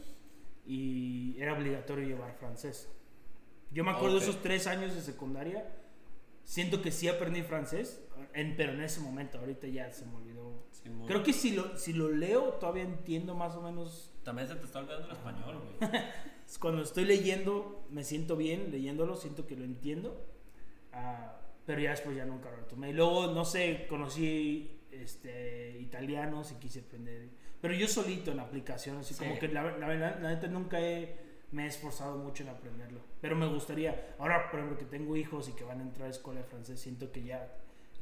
y 0.69 1.35
era 1.41 1.55
obligatorio 1.55 2.07
llevar 2.07 2.35
francés. 2.35 2.91
Yo 3.71 3.85
me 3.85 3.91
acuerdo 3.91 4.17
de 4.17 4.23
esos 4.23 4.43
tres 4.43 4.67
años 4.67 4.95
de 4.95 5.01
secundaria, 5.01 5.67
siento 6.45 6.83
que 6.83 6.91
sí 6.91 7.09
aprendí 7.09 7.43
francés, 7.43 8.03
en, 8.35 8.55
pero 8.55 8.73
en 8.73 8.83
ese 8.83 9.01
momento, 9.01 9.39
ahorita 9.39 9.67
ya 9.67 9.91
se 9.91 10.05
me 10.05 10.17
olvidó. 10.17 10.67
creo 11.07 11.23
que 11.23 11.33
si 11.33 11.53
lo, 11.53 11.77
si 11.79 11.95
lo 11.95 12.11
leo, 12.11 12.55
todavía 12.55 12.83
entiendo 12.83 13.35
más 13.35 13.55
o 13.57 13.63
menos... 13.63 14.13
También 14.25 14.47
se 14.47 14.57
te 14.57 14.67
está 14.67 14.81
olvidando 14.81 15.07
el 15.07 15.17
español, 15.17 15.59
güey. 15.81 15.91
Cuando 16.61 16.83
estoy 16.83 17.07
leyendo, 17.07 17.87
me 17.91 18.05
siento 18.05 18.37
bien 18.37 18.71
leyéndolo, 18.71 19.17
siento 19.17 19.47
que 19.47 19.57
lo 19.57 19.65
entiendo. 19.65 20.23
Uh, 20.93 21.31
pero 21.65 21.81
ya 21.81 21.91
después 21.91 22.15
ya 22.15 22.27
nunca 22.27 22.51
lo 22.51 22.57
retomé. 22.57 22.91
Y 22.91 22.93
luego, 22.93 23.33
no 23.33 23.47
sé, 23.47 23.87
conocí 23.89 24.83
este, 24.91 25.79
italianos 25.81 26.53
y 26.53 26.57
quise 26.57 26.81
aprender. 26.81 27.29
Pero 27.61 27.75
yo 27.75 27.89
solito 27.89 28.31
en 28.31 28.37
la 28.37 28.45
aplicación, 28.45 28.99
así 28.99 29.15
como 29.15 29.39
que 29.39 29.49
la, 29.49 29.63
verdad, 29.63 30.21
la 30.21 30.29
neta 30.31 30.47
nunca 30.47 30.79
me 31.51 31.65
he 31.65 31.67
esforzado 31.67 32.19
mucho 32.19 32.43
en 32.43 32.51
aprenderlo. 32.51 33.01
Pero 33.21 33.37
me 33.37 33.47
gustaría, 33.47 34.15
ahora 34.19 34.51
por 34.51 34.61
ejemplo 34.61 34.79
que 34.79 34.85
tengo 34.85 35.17
hijos 35.17 35.49
y 35.49 35.53
que 35.53 35.65
van 35.65 35.81
a 35.81 35.83
entrar 35.83 36.07
a 36.07 36.11
escuela 36.11 36.41
de 36.41 36.47
francés, 36.47 36.81
siento 36.81 37.11
que 37.11 37.25
ya 37.25 37.53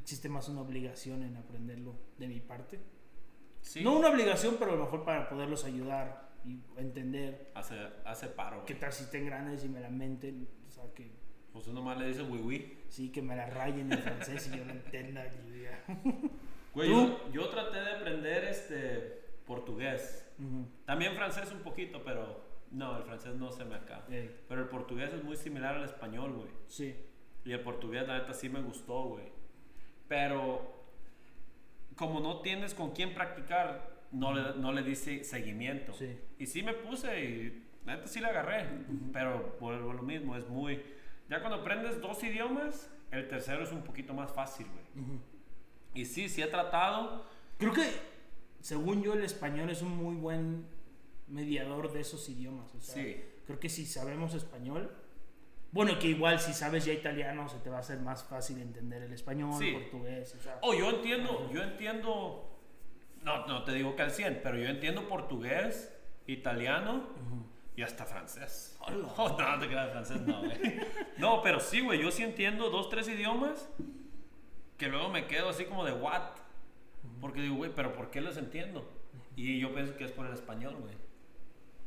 existe 0.01 0.29
más 0.29 0.47
una 0.49 0.61
obligación 0.61 1.23
en 1.23 1.37
aprenderlo 1.37 1.95
de 2.17 2.27
mi 2.27 2.39
parte. 2.39 2.79
Sí. 3.61 3.83
No 3.83 3.97
una 3.97 4.09
obligación, 4.09 4.55
pero 4.59 4.71
a 4.71 4.75
lo 4.75 4.83
mejor 4.83 5.03
para 5.03 5.27
poderlos 5.27 5.65
ayudar 5.65 6.29
y 6.45 6.61
entender. 6.77 7.51
Hace, 7.55 7.75
hace 8.05 8.27
paro. 8.27 8.63
Que 8.65 8.75
tal 8.75 8.93
si 8.93 9.03
estén 9.05 9.25
grandes 9.25 9.65
y 9.65 9.69
me 9.69 9.79
la 9.79 9.89
menten, 9.89 10.47
o 10.67 10.71
sea, 10.71 10.83
que 10.93 11.11
pues 11.51 11.67
uno 11.67 11.81
más 11.81 11.97
le 11.97 12.07
dice 12.07 12.21
oui 12.21 12.39
oui. 12.43 12.77
Sí, 12.87 13.09
que 13.11 13.21
me 13.21 13.35
la 13.35 13.47
rayen 13.47 13.91
en 13.91 13.99
francés 13.99 14.49
y 14.53 14.57
yo 14.57 14.63
no 14.63 14.71
entienda 14.71 15.25
Güey, 16.73 16.89
yo, 16.89 17.31
yo, 17.31 17.49
traté 17.49 17.79
de 17.79 17.91
aprender 17.91 18.43
este 18.43 19.26
portugués. 19.47 20.29
También 20.85 21.15
francés 21.15 21.51
un 21.51 21.61
poquito, 21.61 22.03
pero 22.03 22.45
no, 22.71 22.97
el 22.97 23.03
francés 23.03 23.35
no 23.35 23.51
se 23.51 23.65
me 23.65 23.75
acaba. 23.75 24.05
Pero 24.07 24.61
el 24.61 24.67
portugués 24.67 25.13
es 25.13 25.23
muy 25.23 25.35
similar 25.35 25.75
al 25.75 25.85
español, 25.85 26.33
güey. 26.33 26.49
Sí. 26.67 26.95
Y 27.45 27.51
el 27.53 27.61
portugués, 27.61 28.07
la 28.07 28.19
neta, 28.19 28.33
sí 28.33 28.49
me 28.49 28.61
gustó, 28.61 29.03
güey. 29.03 29.31
Pero 30.07 30.75
como 31.95 32.19
no 32.19 32.41
tienes 32.41 32.75
con 32.75 32.91
quién 32.91 33.15
practicar, 33.15 33.97
no 34.11 34.33
le, 34.33 34.59
no 34.59 34.71
le 34.71 34.83
dice 34.83 35.23
seguimiento. 35.23 35.93
Sí. 35.93 36.19
Y 36.37 36.45
sí 36.45 36.61
me 36.61 36.73
puse 36.73 37.19
y 37.19 37.67
la 37.85 37.95
neta 37.95 38.07
sí 38.07 38.19
la 38.19 38.27
agarré. 38.27 38.67
Pero 39.11 39.57
por 39.57 39.73
lo 39.79 40.03
mismo, 40.03 40.35
es 40.35 40.47
muy 40.47 40.83
ya 41.29 41.41
cuando 41.41 41.57
aprendes 41.57 41.99
dos 42.01 42.23
idiomas, 42.23 42.89
el 43.11 43.27
tercero 43.27 43.63
es 43.63 43.71
un 43.71 43.83
poquito 43.83 44.13
más 44.13 44.31
fácil, 44.31 44.67
güey. 44.67 45.19
Y 45.93 46.05
sí, 46.05 46.29
sí 46.29 46.41
he 46.41 46.47
tratado. 46.47 47.25
Creo 47.57 47.73
que, 47.73 47.83
según 48.67 49.01
yo, 49.01 49.13
el 49.13 49.23
español 49.23 49.69
es 49.69 49.81
un 49.81 49.95
muy 49.95 50.15
buen 50.15 50.65
mediador 51.29 51.93
de 51.93 52.01
esos 52.01 52.27
idiomas. 52.27 52.69
sí. 52.81 53.23
Creo 53.45 53.61
que 53.61 53.69
si 53.69 53.85
sabemos 53.85 54.33
español, 54.33 54.91
bueno, 55.71 55.97
que 55.99 56.07
igual 56.07 56.37
si 56.37 56.51
sabes 56.51 56.83
ya 56.83 56.91
italiano, 56.91 57.47
se 57.47 57.59
te 57.59 57.69
va 57.69 57.77
a 57.77 57.79
hacer 57.79 58.01
más 58.01 58.25
fácil 58.25 58.59
entender 58.59 59.03
el 59.03 59.13
español, 59.13 59.53
sí. 59.57 59.71
portugués. 59.71 60.35
O 60.37 60.43
sea, 60.43 60.59
oh, 60.63 60.73
yo 60.73 60.89
entiendo, 60.89 61.49
yo 61.53 61.63
entiendo, 61.63 62.59
no, 63.23 63.47
no 63.47 63.63
te 63.63 63.71
digo 63.71 63.95
que 63.95 64.01
al 64.01 64.11
100, 64.11 64.41
pero 64.43 64.57
yo 64.57 64.67
entiendo 64.67 65.07
portugués, 65.07 65.97
italiano 66.25 67.07
y 67.73 67.83
hasta 67.83 68.05
francés. 68.05 68.77
Oh, 68.81 69.37
no, 69.39 69.59
te 69.59 69.69
quedas 69.69 69.91
francés, 69.91 70.19
no, 70.23 70.43
güey. 70.43 70.59
No, 71.17 71.41
pero 71.41 71.61
sí, 71.61 71.79
güey, 71.79 72.01
yo 72.01 72.11
sí 72.11 72.23
entiendo 72.23 72.69
dos, 72.69 72.89
tres 72.89 73.07
idiomas 73.07 73.69
que 74.77 74.89
luego 74.89 75.07
me 75.07 75.25
quedo 75.25 75.47
así 75.47 75.63
como 75.63 75.85
de 75.85 75.93
what. 75.93 76.46
Porque 77.19 77.41
digo, 77.41 77.55
güey, 77.55 77.71
pero 77.73 77.93
¿por 77.93 78.09
qué 78.11 78.21
los 78.21 78.37
entiendo? 78.37 78.87
Y 79.35 79.59
yo 79.59 79.73
pienso 79.73 79.95
que 79.95 80.05
es 80.05 80.11
por 80.11 80.25
el 80.25 80.33
español, 80.33 80.75
güey. 80.79 80.95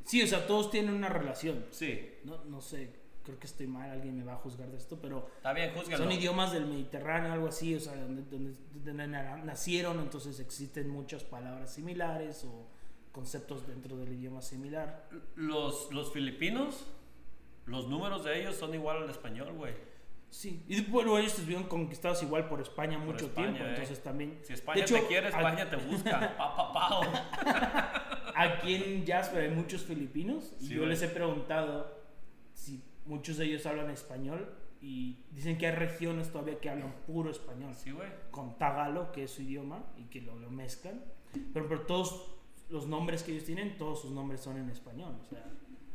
Sí, 0.05 0.23
o 0.23 0.27
sea, 0.27 0.47
todos 0.47 0.71
tienen 0.71 0.95
una 0.95 1.09
relación. 1.09 1.67
Sí. 1.71 2.15
No, 2.25 2.45
no 2.45 2.61
sé, 2.61 3.01
creo 3.23 3.39
que 3.39 3.47
estoy 3.47 3.67
mal, 3.67 3.91
alguien 3.91 4.17
me 4.17 4.25
va 4.25 4.35
a 4.35 4.37
juzgar 4.37 4.71
de 4.71 4.77
esto, 4.77 4.99
pero... 5.01 5.29
Está 5.37 5.53
bien, 5.53 5.73
juzgalo. 5.75 6.05
Son 6.05 6.13
idiomas 6.13 6.53
del 6.53 6.67
Mediterráneo, 6.67 7.33
algo 7.33 7.49
así, 7.49 7.75
o 7.75 7.81
sea, 7.81 7.95
donde, 7.97 8.23
donde, 8.23 8.55
donde 8.73 9.07
nacieron, 9.07 10.01
entonces 10.01 10.41
existen 10.41 10.89
muchas 10.89 11.25
palabras 11.25 11.73
similares 11.75 12.45
o 12.45 12.67
conceptos 13.13 13.67
dentro 13.67 13.97
del 13.97 14.13
idioma 14.13 14.41
similar. 14.41 15.09
Los, 15.35 15.93
los 15.93 16.13
filipinos, 16.13 16.87
los 17.67 17.89
números 17.89 18.25
de 18.25 18.41
ellos 18.41 18.57
son 18.57 18.75
igual 18.75 19.03
al 19.03 19.11
español, 19.11 19.53
güey. 19.55 19.75
Sí, 20.31 20.65
y 20.69 20.81
bueno, 20.83 21.19
ellos 21.19 21.35
estuvieron 21.35 21.65
conquistados 21.65 22.23
igual 22.23 22.49
por 22.49 22.61
España 22.61 22.99
mucho 22.99 23.31
tiempo, 23.31 23.65
eh. 23.65 23.71
entonces 23.71 24.01
también... 24.03 24.39
Si 24.43 24.53
España 24.53 24.85
te 24.85 25.07
quiere, 25.07 25.29
España 25.29 25.69
te 25.69 25.77
busca. 25.77 26.37
pa, 26.39 26.57
pa, 26.57 26.73
pa, 26.73 28.33
Aquí 28.37 28.77
en 28.77 29.05
Jasper 29.05 29.51
hay 29.51 29.55
muchos 29.55 29.83
filipinos 29.83 30.55
y 30.61 30.69
yo 30.69 30.87
les 30.87 31.03
he 31.03 31.09
preguntado 31.09 32.01
si 32.55 32.83
muchos 33.07 33.39
de 33.39 33.47
ellos 33.47 33.67
hablan 33.67 33.91
español 33.91 34.55
y 34.81 35.25
dicen 35.33 35.59
que 35.59 35.67
hay 35.67 35.75
regiones 35.75 36.31
todavía 36.31 36.59
que 36.59 36.71
hablan 36.71 36.95
puro 37.07 37.31
español. 37.31 37.75
Sí, 37.75 37.91
güey. 37.91 38.09
Con 38.31 38.57
tagalo, 38.57 39.13
que 39.13 39.25
es 39.25 39.31
su 39.31 39.43
idioma, 39.43 39.85
y 39.97 40.05
que 40.05 40.23
lo, 40.23 40.39
lo 40.39 40.49
mezclan. 40.51 41.05
Pero, 41.53 41.69
pero 41.69 41.83
todos 41.83 42.31
los 42.71 42.87
nombres 42.87 43.23
que 43.23 43.33
ellos 43.33 43.45
tienen, 43.45 43.77
todos 43.77 44.01
sus 44.01 44.13
nombres 44.13 44.41
son 44.41 44.57
en 44.57 44.71
español. 44.71 45.17
O 45.21 45.25
sea, 45.25 45.45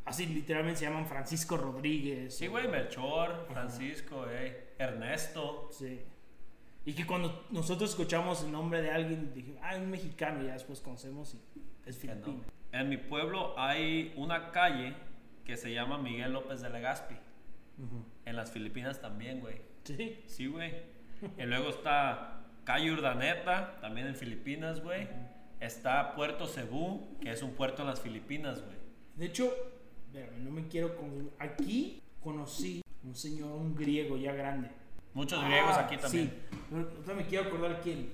así 0.06 0.26
literalmente 0.28 0.80
se 0.80 0.86
llaman 0.86 1.08
Francisco 1.08 1.58
Rodríguez. 1.58 2.38
Sí, 2.38 2.48
güey, 2.48 2.68
Melchor, 2.68 3.46
Francisco, 3.52 4.26
eh, 4.30 4.76
Ernesto. 4.78 5.70
Sí. 5.72 6.02
Y 6.86 6.94
que 6.94 7.06
cuando 7.06 7.48
nosotros 7.50 7.90
escuchamos 7.90 8.44
el 8.44 8.52
nombre 8.52 8.82
de 8.82 8.92
alguien, 8.92 9.34
dijimos, 9.34 9.60
ah, 9.64 9.76
un 9.76 9.90
mexicano, 9.90 10.44
y 10.44 10.48
ya 10.48 10.54
después 10.54 10.80
conocemos 10.82 11.34
y 11.34 11.42
es 11.86 11.98
filipino. 11.98 12.42
En 12.72 12.90
mi 12.90 12.98
pueblo 12.98 13.58
hay 13.58 14.14
una 14.16 14.52
calle 14.52 14.96
que 15.44 15.58
se 15.58 15.74
llama 15.74 15.98
Miguel 15.98 16.34
López 16.34 16.62
de 16.62 16.70
Legazpi. 16.70 17.16
En 18.26 18.36
las 18.36 18.52
Filipinas 18.52 19.02
también, 19.02 19.42
güey. 19.42 19.62
Sí. 19.84 20.24
Sí, 20.28 20.48
güey. 20.48 20.74
y 21.38 21.44
luego 21.44 21.70
está 21.70 22.42
Calle 22.64 22.92
Urdaneta, 22.92 23.78
también 23.82 24.08
en 24.08 24.16
Filipinas, 24.16 24.82
güey. 24.82 25.08
Está 25.60 26.16
Puerto 26.16 26.48
Cebú, 26.48 27.18
que 27.22 27.32
es 27.32 27.42
un 27.42 27.52
puerto 27.54 27.82
en 27.82 27.88
las 27.88 28.02
Filipinas, 28.02 28.64
güey. 28.64 28.78
De 29.16 29.26
hecho, 29.28 29.54
no 30.40 30.52
me 30.52 30.68
quiero... 30.68 30.96
Aquí 31.40 32.02
conocí 32.22 32.82
un 33.04 33.16
señor, 33.16 33.52
un 33.52 33.76
griego 33.76 34.18
ya 34.18 34.34
grande. 34.34 34.70
Muchos 35.14 35.44
griegos 35.46 35.72
ah, 35.76 35.86
aquí 35.86 35.98
también. 35.98 36.34
Sí, 36.70 37.14
me 37.16 37.26
quiero 37.26 37.46
acordar 37.46 37.80
quién. 37.82 38.12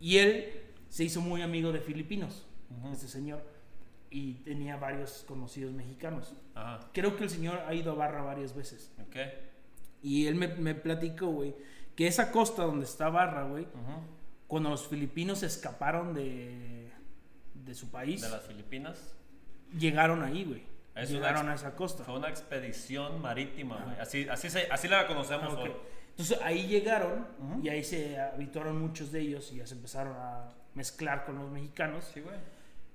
Y 0.00 0.18
él 0.18 0.62
se 0.88 1.04
hizo 1.04 1.20
muy 1.20 1.40
amigo 1.40 1.72
de 1.72 1.80
filipinos, 1.80 2.46
este 2.92 3.08
señor. 3.08 3.42
Y 4.10 4.34
tenía 4.44 4.76
varios 4.76 5.24
conocidos 5.26 5.72
mexicanos. 5.72 6.34
Creo 6.92 7.16
que 7.16 7.24
el 7.24 7.30
señor 7.30 7.60
ha 7.66 7.74
ido 7.74 7.92
a 7.92 7.94
Barra 7.94 8.22
varias 8.22 8.54
veces. 8.54 8.92
Okay. 9.08 9.32
Y 10.02 10.26
él 10.26 10.34
me, 10.34 10.48
me 10.48 10.74
platicó, 10.74 11.28
güey, 11.28 11.54
que 11.96 12.06
esa 12.06 12.30
costa 12.30 12.64
donde 12.64 12.84
está 12.84 13.08
Barra, 13.08 13.44
güey, 13.44 13.66
cuando 14.46 14.68
los 14.68 14.86
filipinos 14.86 15.42
escaparon 15.42 16.12
de, 16.12 16.90
de 17.54 17.74
su 17.74 17.90
país. 17.90 18.20
De 18.20 18.28
las 18.28 18.44
Filipinas. 18.46 19.16
Llegaron 19.78 20.22
ahí, 20.22 20.44
güey. 20.44 20.62
Llegaron 20.94 21.48
a 21.48 21.54
esa 21.54 21.74
costa. 21.74 22.04
Fue 22.04 22.16
una 22.16 22.28
expedición 22.28 23.20
marítima, 23.20 23.82
güey. 23.84 23.98
Así, 23.98 24.28
así, 24.28 24.48
así 24.70 24.88
la 24.88 25.06
conocemos 25.06 25.54
hoy. 25.54 25.72
Entonces 26.10 26.38
ahí 26.42 26.68
llegaron 26.68 27.26
y 27.62 27.68
ahí 27.68 27.82
se 27.82 28.20
habituaron 28.20 28.80
muchos 28.80 29.10
de 29.10 29.20
ellos 29.20 29.50
y 29.52 29.56
ya 29.56 29.66
se 29.66 29.74
empezaron 29.74 30.14
a 30.16 30.48
mezclar 30.74 31.24
con 31.24 31.38
los 31.38 31.50
mexicanos. 31.50 32.04
Sí, 32.14 32.20
güey. 32.20 32.36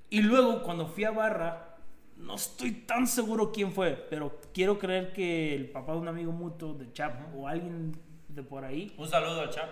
Y 0.09 0.21
luego 0.21 0.63
cuando 0.63 0.87
fui 0.87 1.03
a 1.03 1.11
Barra, 1.11 1.75
no 2.15 2.35
estoy 2.35 2.71
tan 2.71 3.07
seguro 3.07 3.51
quién 3.51 3.71
fue, 3.71 3.95
pero 4.09 4.39
quiero 4.53 4.79
creer 4.79 5.13
que 5.13 5.53
el 5.53 5.69
papá 5.69 5.93
de 5.93 5.99
un 5.99 6.07
amigo 6.07 6.31
mutuo 6.31 6.73
de 6.73 6.91
Chap 6.93 7.35
o 7.35 7.47
alguien 7.47 7.93
de 8.27 8.43
por 8.43 8.63
ahí. 8.65 8.93
Un 8.97 9.07
saludo 9.07 9.41
al 9.41 9.49
Chap. 9.49 9.69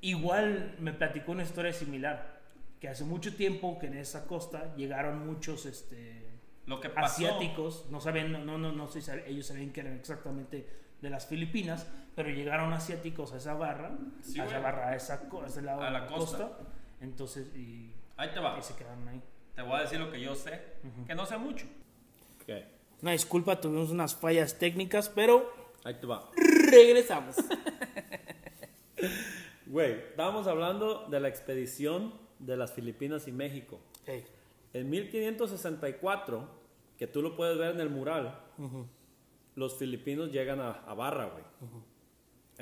Igual 0.00 0.76
me 0.78 0.92
platicó 0.92 1.32
una 1.32 1.42
historia 1.42 1.72
similar, 1.72 2.40
que 2.80 2.88
hace 2.88 3.04
mucho 3.04 3.34
tiempo 3.34 3.78
que 3.78 3.86
en 3.86 3.96
esa 3.96 4.26
costa 4.26 4.74
llegaron 4.76 5.26
muchos 5.26 5.66
este, 5.66 6.17
Lo 6.68 6.80
que 6.80 6.90
asiáticos, 6.94 7.86
no 7.90 7.98
saben, 7.98 8.30
no, 8.30 8.38
no, 8.38 8.58
no, 8.58 8.72
no 8.72 8.88
ellos 9.26 9.46
sabían 9.46 9.72
que 9.72 9.80
eran 9.80 9.94
exactamente 9.94 10.68
de 11.00 11.10
las 11.10 11.26
Filipinas, 11.26 11.86
pero 12.14 12.28
llegaron 12.28 12.72
asiáticos 12.74 13.32
a 13.32 13.38
esa 13.38 13.54
barra, 13.54 13.90
a 13.90 14.44
esa 14.44 14.58
barra, 14.60 14.88
a 14.88 14.94
esa, 14.94 15.28
ese 15.46 15.62
lado 15.62 15.82
a 15.82 15.90
la 15.90 16.06
costa. 16.06 16.58
Entonces, 17.00 17.54
y, 17.56 17.90
ahí 18.18 18.30
te 18.34 18.40
va. 18.40 18.58
Y 18.58 18.62
se 18.62 18.74
quedaron 18.74 19.08
ahí. 19.08 19.22
Te 19.54 19.62
voy 19.62 19.76
a 19.76 19.80
decir 19.80 19.98
lo 19.98 20.10
que 20.12 20.20
yo 20.20 20.34
sé, 20.34 20.60
que 21.06 21.14
no 21.14 21.24
sé 21.24 21.38
mucho. 21.38 21.66
Okay. 22.42 22.66
Una 23.00 23.12
disculpa, 23.12 23.60
tuvimos 23.60 23.90
unas 23.90 24.14
fallas 24.14 24.58
técnicas, 24.58 25.08
pero. 25.08 25.50
Ahí 25.84 25.94
te 25.94 26.06
va. 26.06 26.30
Regresamos. 26.70 27.36
Güey, 29.66 29.92
estábamos 29.92 30.46
hablando 30.46 31.06
de 31.08 31.20
la 31.20 31.28
expedición 31.28 32.14
de 32.38 32.56
las 32.56 32.72
Filipinas 32.72 33.28
y 33.28 33.32
México. 33.32 33.78
En 34.72 34.88
1564, 34.88 36.57
que 36.98 37.06
tú 37.06 37.22
lo 37.22 37.36
puedes 37.36 37.56
ver 37.56 37.74
en 37.74 37.80
el 37.80 37.90
mural, 37.90 38.38
los 39.54 39.76
filipinos 39.76 40.30
llegan 40.30 40.60
a, 40.60 40.94
Barra, 40.94 41.26
güey. 41.26 41.44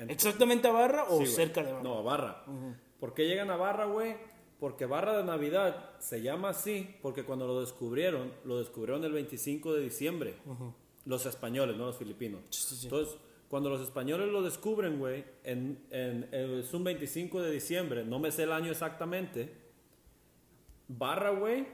¿Exactamente 0.09 0.67
a 0.67 0.71
Barra 0.71 1.05
o 1.09 1.25
cerca 1.25 1.63
de 1.63 1.73
Barra? 1.73 1.83
No, 1.83 1.97
a 1.97 2.01
Barra. 2.01 2.45
¿Por 2.99 3.13
qué 3.13 3.27
llegan 3.27 3.49
a 3.49 3.57
Barra, 3.57 3.85
güey? 3.85 4.15
Porque 4.59 4.85
Barra 4.85 5.17
de 5.17 5.23
Navidad 5.23 5.97
se 5.99 6.21
llama 6.21 6.49
así 6.49 6.95
porque 7.01 7.23
cuando 7.23 7.45
lo 7.45 7.59
descubrieron, 7.59 8.31
lo 8.45 8.59
descubrieron 8.59 9.03
el 9.03 9.11
25 9.11 9.73
de 9.73 9.81
diciembre. 9.81 10.35
Los 11.05 11.25
españoles, 11.25 11.75
no 11.77 11.85
los 11.85 11.97
filipinos. 11.97 12.41
Entonces, 12.83 13.17
cuando 13.49 13.69
los 13.69 13.81
españoles 13.81 14.29
lo 14.29 14.41
descubren, 14.41 14.99
güey, 14.99 15.23
en, 15.43 15.79
es 15.91 16.73
un 16.73 16.83
25 16.83 17.41
de 17.41 17.51
diciembre, 17.51 18.03
no 18.03 18.19
me 18.19 18.31
sé 18.31 18.43
el 18.43 18.51
año 18.51 18.71
exactamente. 18.71 19.53
Barra, 20.87 21.31
güey, 21.31 21.67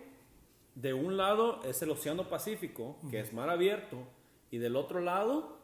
de 0.76 0.94
un 0.94 1.18
lado 1.18 1.62
es 1.64 1.82
el 1.82 1.92
Océano 1.92 2.28
Pacífico, 2.30 2.98
que 3.10 3.20
es 3.20 3.34
mar 3.34 3.50
abierto, 3.50 3.98
y 4.50 4.58
del 4.58 4.76
otro 4.76 5.02
lado 5.02 5.60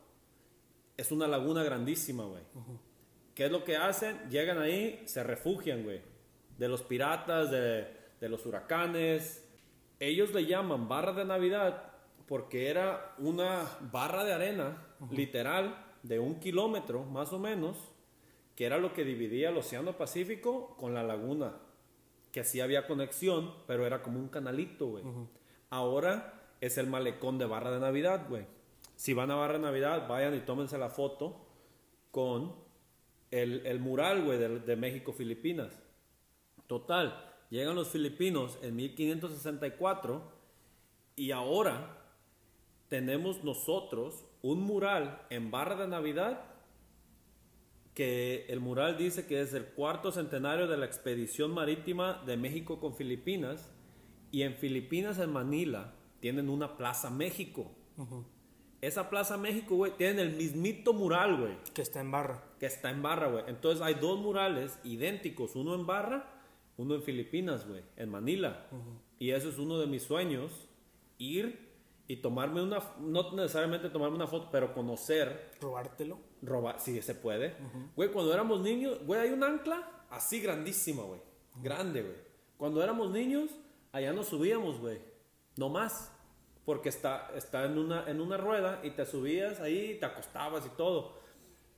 es 0.97 1.11
una 1.11 1.27
laguna 1.27 1.63
grandísima, 1.63 2.25
güey. 2.25 2.43
¿Qué 3.33 3.45
es 3.45 3.51
lo 3.51 3.63
que 3.63 3.77
hacen? 3.77 4.29
Llegan 4.29 4.59
ahí, 4.59 5.01
se 5.05 5.23
refugian, 5.23 5.83
güey. 5.83 6.01
De 6.57 6.67
los 6.67 6.83
piratas, 6.83 7.49
de, 7.49 7.87
los 8.27 8.45
huracanes. 8.45 9.47
Ellos 9.99 10.33
le 10.33 10.45
llaman 10.45 10.89
barra 10.89 11.13
de 11.13 11.25
Navidad 11.25 11.93
porque 12.27 12.69
era 12.69 13.15
una 13.17 13.65
barra 13.91 14.23
de 14.23 14.33
arena, 14.33 14.87
literal, 15.09 15.85
de 16.03 16.19
un 16.19 16.39
kilómetro 16.39 17.03
más 17.05 17.31
o 17.33 17.39
menos, 17.39 17.77
que 18.55 18.65
era 18.65 18.77
lo 18.77 18.93
que 18.93 19.03
dividía 19.03 19.49
el 19.49 19.57
Océano 19.57 19.97
Pacífico 19.97 20.75
con 20.77 20.93
la 20.93 21.01
laguna. 21.01 21.55
Que 22.31 22.43
sí 22.43 22.61
había 22.61 22.87
conexión, 22.87 23.53
pero 23.67 23.85
era 23.85 24.01
como 24.01 24.19
un 24.19 24.29
canalito, 24.29 24.87
güey. 24.87 25.03
Ahora 25.69 26.33
es 26.61 26.77
el 26.77 26.87
malecón 26.87 27.37
de 27.37 27.45
barra 27.45 27.71
de 27.71 27.79
Navidad, 27.79 28.27
güey. 28.29 28.45
Si 28.99 29.13
van 29.13 29.31
a 29.31 29.35
Barra 29.35 29.57
Navidad, 29.57 30.09
vayan 30.09 30.35
y 30.35 30.41
tómense 30.41 30.77
la 30.77 30.89
foto 30.89 31.47
con 32.11 32.53
el, 33.31 33.79
mural, 33.79 34.25
güey, 34.25 34.37
de, 34.37 34.75
México-Filipinas. 34.75 35.71
Total, 36.67 37.33
llegan 37.49 37.75
los 37.75 37.87
filipinos 37.87 38.57
en 38.61 38.75
1564 38.75 40.21
y 41.15 41.31
ahora 41.31 41.97
tenemos 42.89 43.41
nosotros 43.45 44.25
un 44.41 44.63
mural 44.63 45.25
en 45.29 45.49
Barra 45.49 45.77
de 45.77 45.87
Navidad 45.87 46.43
que 47.99 48.45
el 48.47 48.61
mural 48.61 48.97
dice 48.97 49.27
que 49.27 49.41
es 49.41 49.53
el 49.53 49.65
cuarto 49.65 50.13
centenario 50.13 50.69
de 50.69 50.77
la 50.77 50.85
expedición 50.85 51.51
marítima 51.51 52.23
de 52.25 52.37
México 52.37 52.79
con 52.79 52.95
Filipinas 52.95 53.73
y 54.31 54.43
en 54.43 54.53
Filipinas, 54.55 55.19
en 55.19 55.33
Manila, 55.33 55.95
tienen 56.21 56.47
una 56.49 56.77
Plaza 56.77 57.09
México. 57.09 57.75
Esa 58.79 59.09
Plaza 59.09 59.35
México, 59.35 59.75
güey, 59.75 59.97
tienen 59.97 60.19
el 60.19 60.37
mismito 60.37 60.93
mural, 60.93 61.41
güey. 61.41 61.57
Que 61.73 61.81
está 61.81 61.99
en 61.99 62.09
barra. 62.09 62.41
Que 62.57 62.67
está 62.67 62.89
en 62.89 63.01
barra, 63.01 63.27
güey. 63.27 63.43
Entonces 63.49 63.81
hay 63.81 63.95
dos 63.95 64.17
murales 64.17 64.79
idénticos, 64.85 65.57
uno 65.57 65.75
en 65.75 65.85
barra, 65.85 66.41
uno 66.77 66.95
en 66.95 67.03
Filipinas, 67.03 67.67
güey, 67.67 67.83
en 67.97 68.07
Manila. 68.07 68.65
Y 69.19 69.31
eso 69.31 69.49
es 69.49 69.57
uno 69.57 69.77
de 69.77 69.87
mis 69.87 70.03
sueños, 70.03 70.69
ir 71.17 71.68
y 72.09 72.17
tomarme 72.17 72.63
una, 72.63 72.81
no 73.01 73.31
necesariamente 73.33 73.87
tomarme 73.91 74.15
una 74.15 74.25
foto, 74.25 74.49
pero 74.51 74.73
conocer. 74.73 75.51
Robártelo. 75.61 76.17
Robar, 76.41 76.79
sí, 76.79 76.99
se 77.03 77.13
puede. 77.13 77.55
Güey, 77.95 78.11
cuando 78.11 78.33
éramos 78.33 78.61
niños, 78.61 78.97
güey, 79.05 79.21
hay 79.21 79.29
un 79.29 79.43
ancla 79.43 80.05
así 80.09 80.41
grandísima, 80.41 81.03
güey. 81.03 81.21
Grande, 81.61 82.01
güey. 82.01 82.15
Cuando 82.57 82.83
éramos 82.83 83.11
niños, 83.11 83.51
allá 83.91 84.11
nos 84.11 84.25
subíamos, 84.25 84.79
güey. 84.79 84.99
No 85.55 85.69
más 85.69 86.11
porque 86.65 86.89
está, 86.89 87.29
está 87.35 87.65
en, 87.65 87.77
una, 87.77 88.09
en 88.09 88.21
una 88.21 88.37
rueda 88.37 88.79
y 88.81 88.89
te 88.89 89.05
subías 89.05 89.59
ahí, 89.59 89.99
te 89.99 90.07
acostabas 90.07 90.65
y 90.65 90.69
todo. 90.69 91.13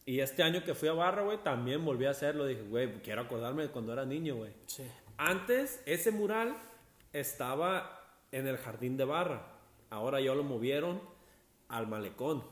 Y 0.06 0.22
este 0.22 0.44
año 0.44 0.64
que 0.64 0.74
fui 0.74 0.88
a 0.88 0.94
Barra, 0.94 1.24
güey, 1.24 1.40
también 1.44 1.84
volví 1.84 2.06
a 2.06 2.12
hacerlo. 2.12 2.46
Dije, 2.46 2.62
güey, 2.62 3.02
quiero 3.02 3.24
acordarme 3.24 3.64
de 3.64 3.70
cuando 3.70 3.92
era 3.92 4.06
niño, 4.06 4.38
güey. 4.38 4.54
Sí. 4.66 4.90
Antes, 5.18 5.84
ese 5.86 6.12
mural 6.12 6.56
estaba 7.12 8.02
en 8.32 8.48
el 8.48 8.56
jardín 8.56 8.96
de 8.96 9.04
Barra. 9.04 9.51
Ahora 9.92 10.20
ya 10.20 10.34
lo 10.34 10.44
movieron 10.44 11.00
al 11.68 11.88
malecón. 11.88 12.44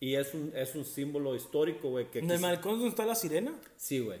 Y 0.00 0.16
es 0.16 0.34
un, 0.34 0.52
es 0.56 0.74
un 0.74 0.84
símbolo 0.84 1.36
histórico, 1.36 1.90
güey. 1.90 2.08
¿En 2.14 2.30
el 2.30 2.40
malecón 2.40 2.72
donde 2.72 2.88
está 2.88 3.06
la 3.06 3.14
sirena? 3.14 3.54
Sí, 3.76 4.00
güey. 4.00 4.20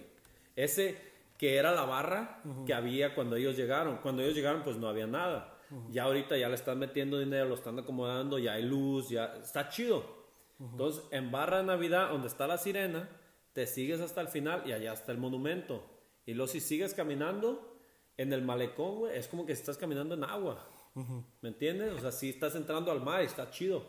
Ese 0.54 0.96
que 1.38 1.56
era 1.56 1.72
la 1.72 1.84
barra 1.84 2.40
que 2.64 2.72
había 2.72 3.16
cuando 3.16 3.34
ellos 3.34 3.56
llegaron. 3.56 3.96
Cuando 3.96 4.22
ellos 4.22 4.36
llegaron, 4.36 4.62
pues 4.62 4.76
no 4.76 4.86
había 4.86 5.08
nada. 5.08 5.58
Ya 5.90 6.04
ahorita 6.04 6.36
ya 6.36 6.48
le 6.48 6.54
están 6.54 6.78
metiendo 6.78 7.18
dinero, 7.18 7.48
lo 7.48 7.54
están 7.54 7.78
acomodando, 7.78 8.38
ya 8.38 8.52
hay 8.52 8.62
luz, 8.62 9.08
ya 9.08 9.34
está 9.42 9.68
chido. 9.68 10.04
Entonces, 10.60 11.02
en 11.10 11.32
Barra 11.32 11.58
de 11.58 11.64
Navidad, 11.64 12.10
donde 12.10 12.28
está 12.28 12.46
la 12.46 12.58
sirena, 12.58 13.08
te 13.54 13.66
sigues 13.66 14.00
hasta 14.00 14.20
el 14.20 14.28
final 14.28 14.62
y 14.66 14.72
allá 14.72 14.92
está 14.92 15.10
el 15.10 15.18
monumento. 15.18 15.82
Y 16.26 16.34
luego 16.34 16.46
si 16.46 16.60
sigues 16.60 16.94
caminando 16.94 17.76
en 18.16 18.32
el 18.32 18.42
malecón, 18.42 18.98
güey, 19.00 19.18
es 19.18 19.26
como 19.26 19.44
que 19.44 19.52
estás 19.52 19.78
caminando 19.78 20.14
en 20.14 20.24
agua. 20.24 20.64
¿Me 20.94 21.48
entiendes? 21.48 21.92
O 21.92 22.00
sea, 22.00 22.12
si 22.12 22.30
estás 22.30 22.54
entrando 22.54 22.90
al 22.90 23.00
mar, 23.00 23.22
está 23.22 23.50
chido. 23.50 23.86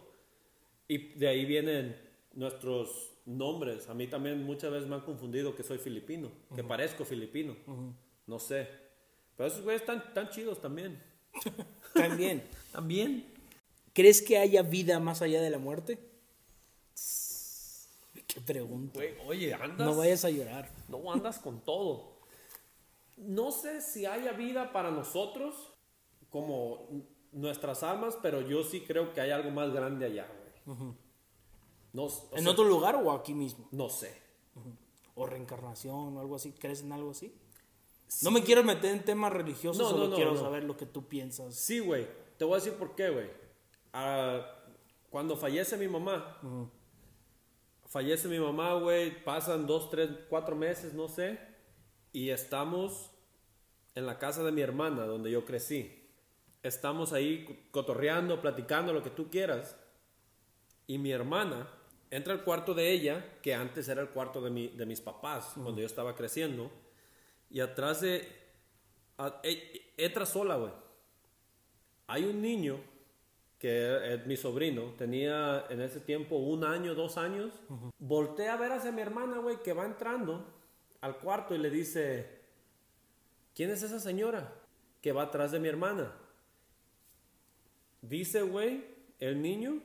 Y 0.88 1.14
de 1.16 1.28
ahí 1.28 1.46
vienen 1.46 2.00
nuestros 2.34 3.12
nombres. 3.26 3.90
A 3.90 3.94
mí 3.94 4.08
también 4.08 4.44
muchas 4.44 4.72
veces 4.72 4.88
me 4.88 4.96
han 4.96 5.02
confundido 5.02 5.56
que 5.56 5.64
soy 5.64 5.78
filipino, 5.78 6.32
que 6.56 6.64
parezco 6.64 7.06
filipino. 7.06 7.56
No 8.26 8.40
sé. 8.40 8.68
Pero 9.36 9.48
esos 9.48 9.62
güeyes 9.64 9.82
están 9.82 10.14
tan 10.14 10.30
chidos 10.30 10.62
también. 10.62 11.02
También. 11.94 12.44
También. 12.72 13.26
¿Crees 13.94 14.22
que 14.22 14.38
haya 14.38 14.62
vida 14.62 15.00
más 15.00 15.22
allá 15.22 15.42
de 15.42 15.50
la 15.50 15.58
muerte? 15.58 15.98
Qué 18.28 18.42
pregunta. 18.42 19.00
oye, 19.26 19.54
andas. 19.54 19.88
No 19.88 19.96
vayas 19.96 20.26
a 20.26 20.30
llorar. 20.30 20.72
No 20.88 21.12
andas 21.12 21.40
con 21.40 21.62
todo. 21.62 22.20
No 23.18 23.52
sé 23.52 23.82
si 23.82 24.06
haya 24.06 24.32
vida 24.34 24.72
para 24.74 24.90
nosotros 24.92 25.73
como 26.34 26.90
nuestras 27.32 27.84
almas, 27.84 28.18
pero 28.22 28.42
yo 28.42 28.64
sí 28.64 28.82
creo 28.82 29.14
que 29.14 29.22
hay 29.22 29.32
algo 29.32 29.52
más 29.52 29.72
grande 29.72 30.06
allá, 30.06 30.28
no, 31.94 32.08
¿En 32.32 32.48
otro 32.48 32.64
lugar 32.64 32.96
o 32.96 33.12
aquí 33.12 33.36
mismo? 33.36 33.68
No 33.72 33.88
sé. 33.88 34.20
O 35.14 35.28
reencarnación 35.28 36.18
o 36.18 36.20
algo 36.20 36.38
así. 36.38 36.52
¿Crees 36.54 36.82
en 36.82 36.92
algo 36.92 37.12
así? 37.12 37.32
No 38.24 38.32
me 38.32 38.42
quiero 38.44 38.64
meter 38.64 38.90
en 38.92 39.06
temas 39.06 39.32
religiosos, 39.32 39.88
solo 39.88 40.16
quiero 40.16 40.36
saber 40.36 40.64
lo 40.64 40.76
que 40.76 40.88
tú 40.88 41.08
piensas. 41.08 41.54
Sí, 41.54 41.78
güey. 41.80 42.08
Te 42.38 42.46
voy 42.46 42.54
a 42.54 42.56
decir 42.56 42.74
por 42.74 42.96
qué, 42.96 43.10
güey. 43.10 43.30
ah, 43.94 44.42
cuando 45.12 45.38
fallece 45.38 45.78
mi 45.78 45.88
mamá, 45.88 46.40
fallece 47.86 48.28
mi 48.28 48.40
mamá, 48.40 48.74
güey, 48.74 49.24
pasan 49.24 49.68
dos, 49.68 49.92
tres, 49.92 50.10
cuatro 50.28 50.56
meses, 50.56 50.96
no 50.96 51.08
sé, 51.08 51.40
y 52.12 52.30
estamos 52.32 53.12
en 53.94 54.08
la 54.08 54.18
casa 54.18 54.44
de 54.44 54.52
mi 54.52 54.62
hermana, 54.62 55.06
donde 55.06 55.30
yo 55.30 55.46
crecí. 55.46 56.03
Estamos 56.64 57.12
ahí 57.12 57.68
cotorreando, 57.72 58.42
platicando, 58.42 58.94
lo 58.94 59.04
que 59.04 59.10
tú 59.10 59.30
quieras. 59.30 59.78
Y 60.88 60.98
mi 60.98 61.12
hermana 61.12 61.68
entra 62.10 62.34
al 62.34 62.44
cuarto 62.44 62.74
de 62.74 62.92
ella, 62.92 63.40
que 63.42 63.54
antes 63.54 63.88
era 63.90 64.02
el 64.02 64.10
cuarto 64.10 64.42
de, 64.42 64.50
mi, 64.50 64.70
de 64.70 64.86
mis 64.86 65.02
papás, 65.02 65.52
cuando 65.56 65.82
yo 65.82 65.86
estaba 65.86 66.16
creciendo. 66.16 66.72
Y 67.50 67.60
atrás 67.60 68.02
de... 68.02 68.28
E, 69.44 69.94
entra 69.98 70.26
sola, 70.26 70.56
güey. 70.56 70.72
Hay 72.08 72.24
un 72.24 72.42
niño 72.42 72.80
que 73.60 74.14
es 74.14 74.26
mi 74.26 74.36
sobrino, 74.36 74.94
tenía 74.98 75.66
en 75.70 75.82
ese 75.82 76.02
tiempo 76.02 76.36
un 76.36 76.64
año, 76.64 76.96
dos 76.96 77.18
años. 77.18 77.54
Voltea 77.98 78.54
a 78.54 78.58
ver 78.58 78.74
hacia 78.74 78.92
mi 78.92 79.02
hermana, 79.02 79.38
güey, 79.40 79.64
que 79.64 79.72
va 79.72 79.86
entrando 79.86 80.46
al 81.00 81.18
cuarto 81.18 81.56
y 81.56 81.58
le 81.58 81.70
dice, 81.70 82.42
¿quién 83.56 83.70
es 83.70 83.82
esa 83.84 84.00
señora 84.00 84.54
que 85.02 85.14
va 85.14 85.24
atrás 85.24 85.52
de 85.52 85.60
mi 85.60 85.70
hermana? 85.70 86.14
Dice, 88.04 88.42
güey, 88.42 88.84
el 89.20 89.42
niño 89.42 89.82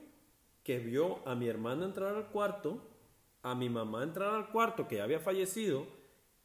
que 0.61 0.77
vio 0.79 1.25
a 1.25 1.35
mi 1.35 1.47
hermana 1.47 1.85
entrar 1.85 2.15
al 2.15 2.27
cuarto, 2.27 2.81
a 3.41 3.55
mi 3.55 3.69
mamá 3.69 4.03
entrar 4.03 4.35
al 4.35 4.49
cuarto, 4.51 4.89
que 4.89 4.97
ya 4.97 5.05
había 5.05 5.21
fallecido, 5.21 5.87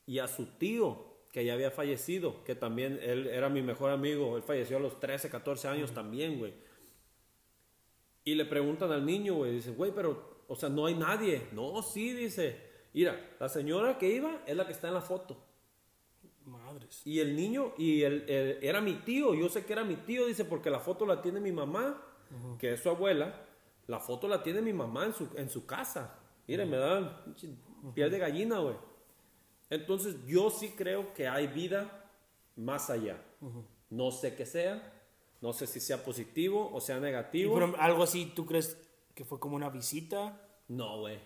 y 0.07 0.21
a 0.21 0.29
su 0.29 0.47
tío, 0.57 1.05
que 1.33 1.45
ya 1.45 1.55
había 1.55 1.73
fallecido, 1.73 2.45
que 2.45 2.55
también 2.55 3.01
él 3.03 3.27
era 3.27 3.49
mi 3.49 3.61
mejor 3.61 3.91
amigo, 3.91 4.37
él 4.37 4.45
falleció 4.45 4.77
a 4.77 4.81
los 4.81 5.01
13, 5.01 5.29
14 5.29 5.67
años 5.67 5.93
también, 5.93 6.39
güey. 6.39 6.55
Y 8.23 8.37
le 8.37 8.45
preguntan 8.45 8.93
al 8.93 9.05
niño, 9.05 9.35
güey, 9.35 9.51
dice, 9.51 9.73
güey, 9.73 9.91
pero, 9.93 10.45
o 10.47 10.55
sea, 10.55 10.69
no 10.69 10.87
hay 10.87 10.95
nadie. 10.95 11.49
No, 11.51 11.83
sí, 11.83 12.13
dice, 12.13 12.57
mira, 12.93 13.37
la 13.41 13.49
señora 13.49 13.99
que 13.99 14.15
iba 14.15 14.43
es 14.47 14.57
la 14.57 14.65
que 14.65 14.73
está 14.73 14.87
en 14.87 14.95
la 14.95 15.03
foto. 15.03 15.45
Madres. 16.75 17.03
Y 17.05 17.21
el 17.21 17.37
niño, 17.37 17.73
y 17.79 18.03
el, 18.03 18.25
era 18.63 18.81
mi 18.81 18.95
tío, 18.95 19.35
yo 19.35 19.49
sé 19.49 19.65
que 19.65 19.73
era 19.73 19.85
mi 19.85 19.97
tío, 19.97 20.27
dice, 20.27 20.45
porque 20.45 20.71
la 20.71 20.81
foto 20.81 21.07
la 21.07 21.23
tiene 21.23 21.41
mi 21.41 21.53
mamá, 21.53 22.03
que 22.59 22.73
es 22.73 22.81
su 22.81 22.91
abuela, 22.91 23.45
la 23.87 24.01
foto 24.01 24.27
la 24.29 24.43
tiene 24.43 24.61
mi 24.61 24.73
mamá 24.73 25.07
en 25.07 25.15
su, 25.15 25.29
en 25.37 25.49
su 25.49 25.67
casa. 25.67 26.19
Miren, 26.47 26.69
me 26.69 26.77
da 26.77 27.25
piel 27.95 28.11
de 28.11 28.19
gallina, 28.19 28.59
güey. 28.59 28.77
Entonces 29.71 30.17
yo 30.27 30.51
sí 30.51 30.75
creo 30.77 31.15
que 31.15 31.29
hay 31.29 31.47
vida 31.47 32.11
más 32.57 32.91
allá. 32.91 33.23
No 33.91 34.11
sé 34.11 34.35
qué 34.35 34.47
sea, 34.47 34.93
no 35.41 35.53
sé 35.53 35.67
si 35.67 35.81
sea 35.81 36.05
positivo 36.05 36.71
o 36.73 36.81
sea 36.81 36.99
negativo. 36.99 37.59
algo 37.79 38.03
así, 38.03 38.33
¿tú 38.35 38.47
crees 38.47 38.77
que 39.15 39.25
fue 39.25 39.39
como 39.39 39.57
una 39.57 39.71
visita? 39.71 40.41
No, 40.69 41.01
güey. 41.01 41.19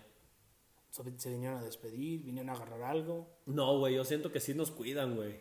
¿Se 0.89 1.29
vinieron 1.29 1.59
a 1.59 1.63
despedir? 1.63 2.23
¿Vinieron 2.23 2.49
a 2.49 2.53
agarrar 2.53 2.83
algo? 2.83 3.27
No, 3.45 3.77
güey, 3.77 3.95
yo 3.95 4.03
siento 4.03 4.31
que 4.31 4.39
sí 4.39 4.53
nos 4.53 4.71
cuidan, 4.71 5.15
güey. 5.15 5.39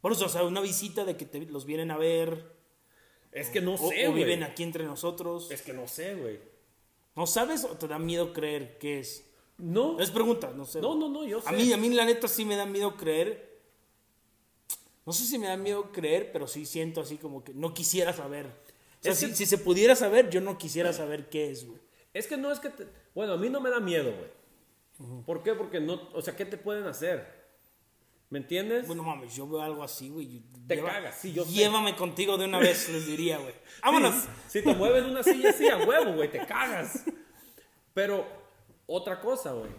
Por 0.00 0.12
eso, 0.12 0.26
o 0.26 0.28
sea, 0.28 0.44
una 0.44 0.60
visita 0.60 1.04
de 1.04 1.16
que 1.16 1.26
los 1.46 1.64
vienen 1.64 1.90
a 1.90 1.96
ver. 1.96 2.54
Es 3.32 3.48
que 3.48 3.60
no 3.60 3.76
sé, 3.76 3.84
güey. 3.84 4.06
O 4.06 4.12
viven 4.12 4.42
aquí 4.42 4.62
entre 4.62 4.84
nosotros. 4.84 5.50
Es 5.50 5.62
que 5.62 5.72
no 5.72 5.88
sé, 5.88 6.14
güey. 6.14 6.38
¿No 7.14 7.26
sabes 7.26 7.64
o 7.64 7.76
te 7.76 7.88
da 7.88 7.98
miedo 7.98 8.32
creer 8.32 8.78
que 8.78 9.00
es? 9.00 9.26
No. 9.58 9.98
Es 9.98 10.10
pregunta, 10.10 10.52
no 10.54 10.66
sé. 10.66 10.80
No, 10.80 10.94
no, 10.94 11.08
no, 11.08 11.24
yo 11.24 11.40
sé. 11.40 11.48
A 11.48 11.52
mí, 11.52 11.72
a 11.72 11.76
mí 11.76 11.88
la 11.90 12.04
neta 12.04 12.28
sí 12.28 12.44
me 12.44 12.56
da 12.56 12.66
miedo 12.66 12.96
creer. 12.96 13.58
No 15.06 15.12
sé 15.12 15.24
si 15.24 15.38
me 15.38 15.46
da 15.46 15.56
miedo 15.56 15.92
creer, 15.92 16.30
pero 16.32 16.46
sí 16.46 16.66
siento 16.66 17.00
así 17.00 17.16
como 17.16 17.42
que 17.42 17.54
no 17.54 17.72
quisiera 17.72 18.12
saber. 18.12 18.52
si, 19.00 19.46
se 19.46 19.58
pudiera 19.58 19.96
saber, 19.96 20.28
yo 20.28 20.40
no 20.40 20.58
quisiera 20.58 20.92
saber 20.92 21.30
qué 21.30 21.50
es, 21.50 21.66
güey. 21.66 21.80
Es 22.12 22.26
que 22.26 22.36
no 22.36 22.50
es 22.50 22.60
que... 22.60 22.70
Bueno, 23.14 23.34
a 23.34 23.36
mí 23.36 23.48
no 23.48 23.60
me 23.60 23.70
da 23.70 23.80
miedo, 23.80 24.12
güey. 24.12 24.35
¿Por 25.24 25.42
qué? 25.42 25.54
Porque 25.54 25.80
no... 25.80 26.00
O 26.14 26.22
sea, 26.22 26.34
¿qué 26.36 26.44
te 26.44 26.56
pueden 26.56 26.86
hacer? 26.86 27.36
¿Me 28.28 28.40
entiendes? 28.40 28.86
Bueno, 28.86 29.04
mames, 29.04 29.36
yo 29.36 29.48
veo 29.48 29.60
algo 29.60 29.84
así, 29.84 30.08
güey. 30.08 30.42
Te 30.66 30.82
cagas, 30.82 31.16
sí, 31.20 31.32
yo 31.32 31.44
Llévame 31.44 31.94
contigo 31.94 32.36
de 32.36 32.46
una 32.46 32.58
vez, 32.58 32.88
les 32.88 33.06
diría, 33.06 33.38
güey. 33.38 33.54
¡Vámonos! 33.82 34.26
si 34.48 34.62
te 34.62 34.74
mueves 34.74 35.04
una 35.04 35.22
silla 35.22 35.50
así 35.50 35.68
a 35.68 35.78
huevo, 35.78 36.14
güey, 36.14 36.30
te 36.30 36.44
cagas. 36.44 37.04
Pero 37.94 38.26
otra 38.86 39.20
cosa, 39.20 39.52
güey. 39.52 39.70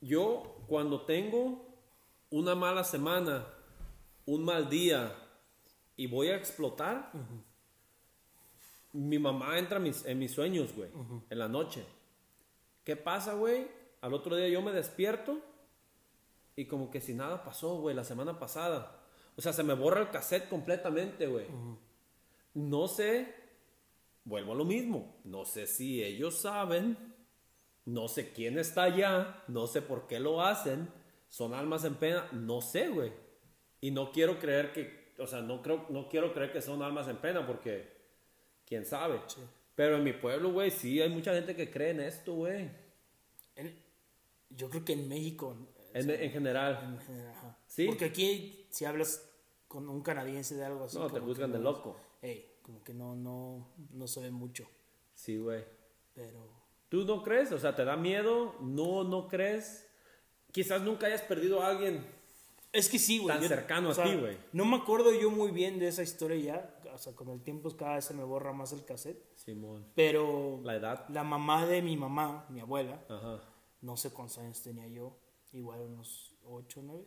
Yo 0.00 0.62
cuando 0.68 1.02
tengo 1.02 1.66
una 2.30 2.54
mala 2.54 2.84
semana, 2.84 3.46
un 4.24 4.44
mal 4.44 4.68
día 4.68 5.16
y 5.96 6.06
voy 6.06 6.28
a 6.28 6.36
explotar, 6.36 7.10
mi 8.92 9.18
mamá 9.18 9.58
entra 9.58 9.78
en 9.78 10.18
mis, 10.18 10.32
sueños, 10.32 10.72
güey, 10.74 10.90
en 11.28 11.38
la 11.38 11.48
noche. 11.48 11.84
¿Qué 12.84 12.96
pasa, 12.96 13.34
güey? 13.34 13.81
Al 14.02 14.12
otro 14.12 14.36
día 14.36 14.48
yo 14.48 14.60
me 14.60 14.72
despierto 14.72 15.40
y 16.54 16.66
como 16.66 16.90
que 16.90 17.00
si 17.00 17.14
nada 17.14 17.42
pasó, 17.42 17.76
güey, 17.80 17.96
la 17.96 18.04
semana 18.04 18.38
pasada. 18.38 19.00
O 19.36 19.40
sea, 19.40 19.54
se 19.54 19.62
me 19.62 19.72
borra 19.72 20.02
el 20.02 20.10
cassette 20.10 20.50
completamente, 20.50 21.26
güey. 21.26 21.46
No 22.52 22.86
sé, 22.86 23.34
vuelvo 24.24 24.52
a 24.52 24.56
lo 24.56 24.66
mismo, 24.66 25.16
no 25.24 25.46
sé 25.46 25.66
si 25.66 26.04
ellos 26.04 26.38
saben 26.38 27.12
no 27.84 28.08
sé 28.08 28.32
quién 28.32 28.58
está 28.58 28.84
allá, 28.84 29.42
no 29.48 29.66
sé 29.66 29.82
por 29.82 30.06
qué 30.06 30.20
lo 30.20 30.42
hacen, 30.42 30.88
son 31.28 31.54
almas 31.54 31.84
en 31.84 31.96
pena, 31.96 32.28
no 32.32 32.60
sé, 32.60 32.88
güey. 32.88 33.12
Y 33.80 33.90
no 33.90 34.12
quiero 34.12 34.38
creer 34.38 34.72
que, 34.72 35.14
o 35.18 35.26
sea, 35.26 35.40
no, 35.40 35.62
creo, 35.62 35.86
no 35.88 36.08
quiero 36.08 36.32
creer 36.32 36.52
que 36.52 36.62
son 36.62 36.82
almas 36.82 37.08
en 37.08 37.16
pena 37.16 37.46
porque, 37.46 37.90
quién 38.66 38.86
sabe. 38.86 39.20
Pero 39.74 39.96
en 39.96 40.04
mi 40.04 40.12
pueblo, 40.12 40.52
güey, 40.52 40.70
sí 40.70 41.00
hay 41.00 41.08
mucha 41.08 41.34
gente 41.34 41.56
que 41.56 41.70
cree 41.70 41.90
en 41.90 42.00
esto, 42.00 42.34
güey. 42.34 42.70
Yo 44.56 44.68
creo 44.70 44.84
que 44.84 44.92
en 44.92 45.08
México. 45.08 45.56
En, 45.94 46.30
general. 46.30 46.98
¿Sí? 47.66 47.86
Porque 47.86 48.06
aquí, 48.06 48.66
si 48.70 48.84
hablas 48.84 49.28
con 49.68 49.88
un 49.88 50.02
canadiense 50.02 50.54
de 50.54 50.64
algo 50.64 50.84
así. 50.84 50.98
No, 50.98 51.10
te 51.10 51.20
juzgan 51.20 51.52
de 51.52 51.58
loco. 51.58 51.96
Ey, 52.20 52.58
como 52.62 52.82
que 52.82 52.94
no, 52.94 53.14
no, 53.14 53.68
no 53.90 54.06
se 54.06 54.20
ve 54.20 54.30
mucho. 54.30 54.66
Sí, 55.14 55.36
güey. 55.36 55.64
Pero 56.14 56.62
¿Tú 56.92 57.06
no 57.06 57.22
crees? 57.22 57.50
O 57.52 57.58
sea, 57.58 57.74
¿te 57.74 57.86
da 57.86 57.96
miedo? 57.96 58.54
¿No, 58.60 59.02
no 59.02 59.26
crees? 59.26 59.88
Quizás 60.52 60.82
nunca 60.82 61.06
hayas 61.06 61.22
perdido 61.22 61.62
a 61.62 61.68
alguien. 61.68 62.04
Es 62.70 62.90
que 62.90 62.98
sí, 62.98 63.18
güey. 63.18 63.34
Tan 63.34 63.48
cercano 63.48 63.92
a 63.92 63.94
ti, 63.94 64.14
güey. 64.14 64.36
No 64.52 64.66
me 64.66 64.76
acuerdo 64.76 65.10
yo 65.18 65.30
muy 65.30 65.52
bien 65.52 65.78
de 65.78 65.88
esa 65.88 66.02
historia 66.02 66.36
ya. 66.36 66.92
O 66.92 66.98
sea, 66.98 67.14
con 67.14 67.30
el 67.30 67.40
tiempo 67.40 67.74
cada 67.78 67.94
vez 67.94 68.04
se 68.04 68.12
me 68.12 68.24
borra 68.24 68.52
más 68.52 68.74
el 68.74 68.84
cassette. 68.84 69.24
Simón. 69.36 69.86
Pero. 69.94 70.60
La 70.64 70.76
edad. 70.76 71.08
La 71.08 71.24
mamá 71.24 71.64
de 71.64 71.80
mi 71.80 71.96
mamá, 71.96 72.44
mi 72.50 72.60
abuela. 72.60 73.02
Ajá. 73.08 73.40
No 73.82 73.96
sé 73.96 74.10
cuántos 74.10 74.38
años 74.38 74.62
tenía 74.62 74.86
yo. 74.88 75.16
Igual 75.52 75.82
unos 75.82 76.34
8 76.46 76.80
o 76.80 76.82
9. 76.82 77.04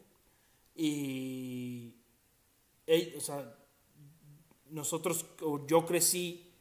Y. 0.75 1.95
o 3.17 3.19
sea, 3.19 3.57
nosotros, 4.69 5.25
yo 5.67 5.85
crecí 5.85 6.51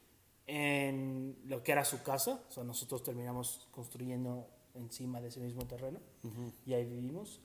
en 0.46 1.36
lo 1.46 1.62
que 1.62 1.72
era 1.72 1.84
su 1.84 2.02
casa. 2.02 2.42
O 2.48 2.52
sea, 2.52 2.64
nosotros 2.64 3.02
terminamos 3.02 3.68
construyendo 3.70 4.48
encima 4.74 5.20
de 5.20 5.28
ese 5.28 5.40
mismo 5.40 5.66
terreno 5.66 6.00
y 6.66 6.74
ahí 6.74 6.84
vivimos. 6.84 7.40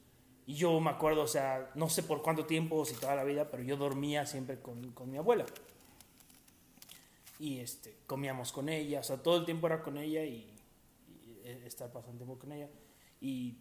Y 0.45 0.55
yo 0.55 0.79
me 0.79 0.89
acuerdo, 0.89 1.21
o 1.21 1.27
sea, 1.27 1.71
no 1.75 1.89
sé 1.89 2.01
por 2.01 2.23
cuánto 2.23 2.45
tiempo, 2.45 2.83
si 2.83 2.95
toda 2.95 3.15
la 3.15 3.23
vida, 3.23 3.51
pero 3.51 3.61
yo 3.61 3.77
dormía 3.77 4.25
siempre 4.25 4.59
con, 4.59 4.91
con 4.93 5.11
mi 5.11 5.17
abuela. 5.17 5.45
Y 7.37 7.59
este, 7.59 7.95
comíamos 8.07 8.51
con 8.51 8.67
ella, 8.67 8.99
o 8.99 9.03
sea, 9.03 9.21
todo 9.21 9.37
el 9.37 9.45
tiempo 9.45 9.67
era 9.67 9.83
con 9.83 9.97
ella 9.97 10.25
y, 10.25 10.51
y 10.57 10.58
estar 11.65 11.91
pasando 11.91 12.17
tiempo 12.17 12.39
con 12.39 12.51
ella. 12.51 12.69
Y 13.21 13.59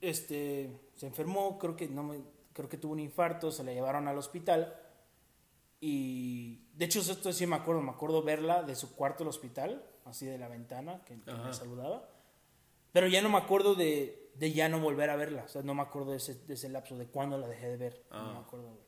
este, 0.00 0.70
se 0.94 1.06
enfermó, 1.06 1.58
creo 1.58 1.76
que, 1.76 1.88
no 1.88 2.02
me, 2.02 2.22
creo 2.52 2.68
que 2.68 2.78
tuvo 2.78 2.92
un 2.92 3.00
infarto, 3.00 3.50
se 3.50 3.64
la 3.64 3.72
llevaron 3.72 4.08
al 4.08 4.18
hospital 4.18 4.74
y 5.80 6.66
de 6.74 6.84
hecho, 6.84 7.00
esto 7.00 7.32
sí 7.32 7.46
me 7.46 7.56
acuerdo, 7.56 7.80
me 7.80 7.90
acuerdo 7.90 8.22
verla 8.22 8.62
de 8.62 8.74
su 8.74 8.94
cuarto 8.94 9.24
del 9.24 9.28
hospital, 9.28 9.82
así 10.04 10.26
de 10.26 10.36
la 10.36 10.48
ventana, 10.48 11.02
que, 11.04 11.16
me 11.16 11.54
saludaba. 11.54 12.06
Pero 12.92 13.06
ya 13.06 13.22
no 13.22 13.30
me 13.30 13.38
acuerdo 13.38 13.74
de, 13.74 14.30
de, 14.34 14.52
ya 14.52 14.68
no 14.68 14.80
volver 14.80 15.08
a 15.08 15.16
verla, 15.16 15.44
o 15.44 15.48
sea, 15.48 15.62
no 15.62 15.74
me 15.74 15.82
acuerdo 15.82 16.10
de 16.10 16.18
ese, 16.18 16.34
de 16.44 16.54
ese 16.54 16.68
lapso, 16.68 16.98
de 16.98 17.06
cuándo 17.06 17.38
la 17.38 17.48
dejé 17.48 17.68
de 17.68 17.76
ver. 17.78 18.04
No 18.10 18.32
me 18.32 18.38
ah. 18.38 18.42
acuerdo, 18.46 18.78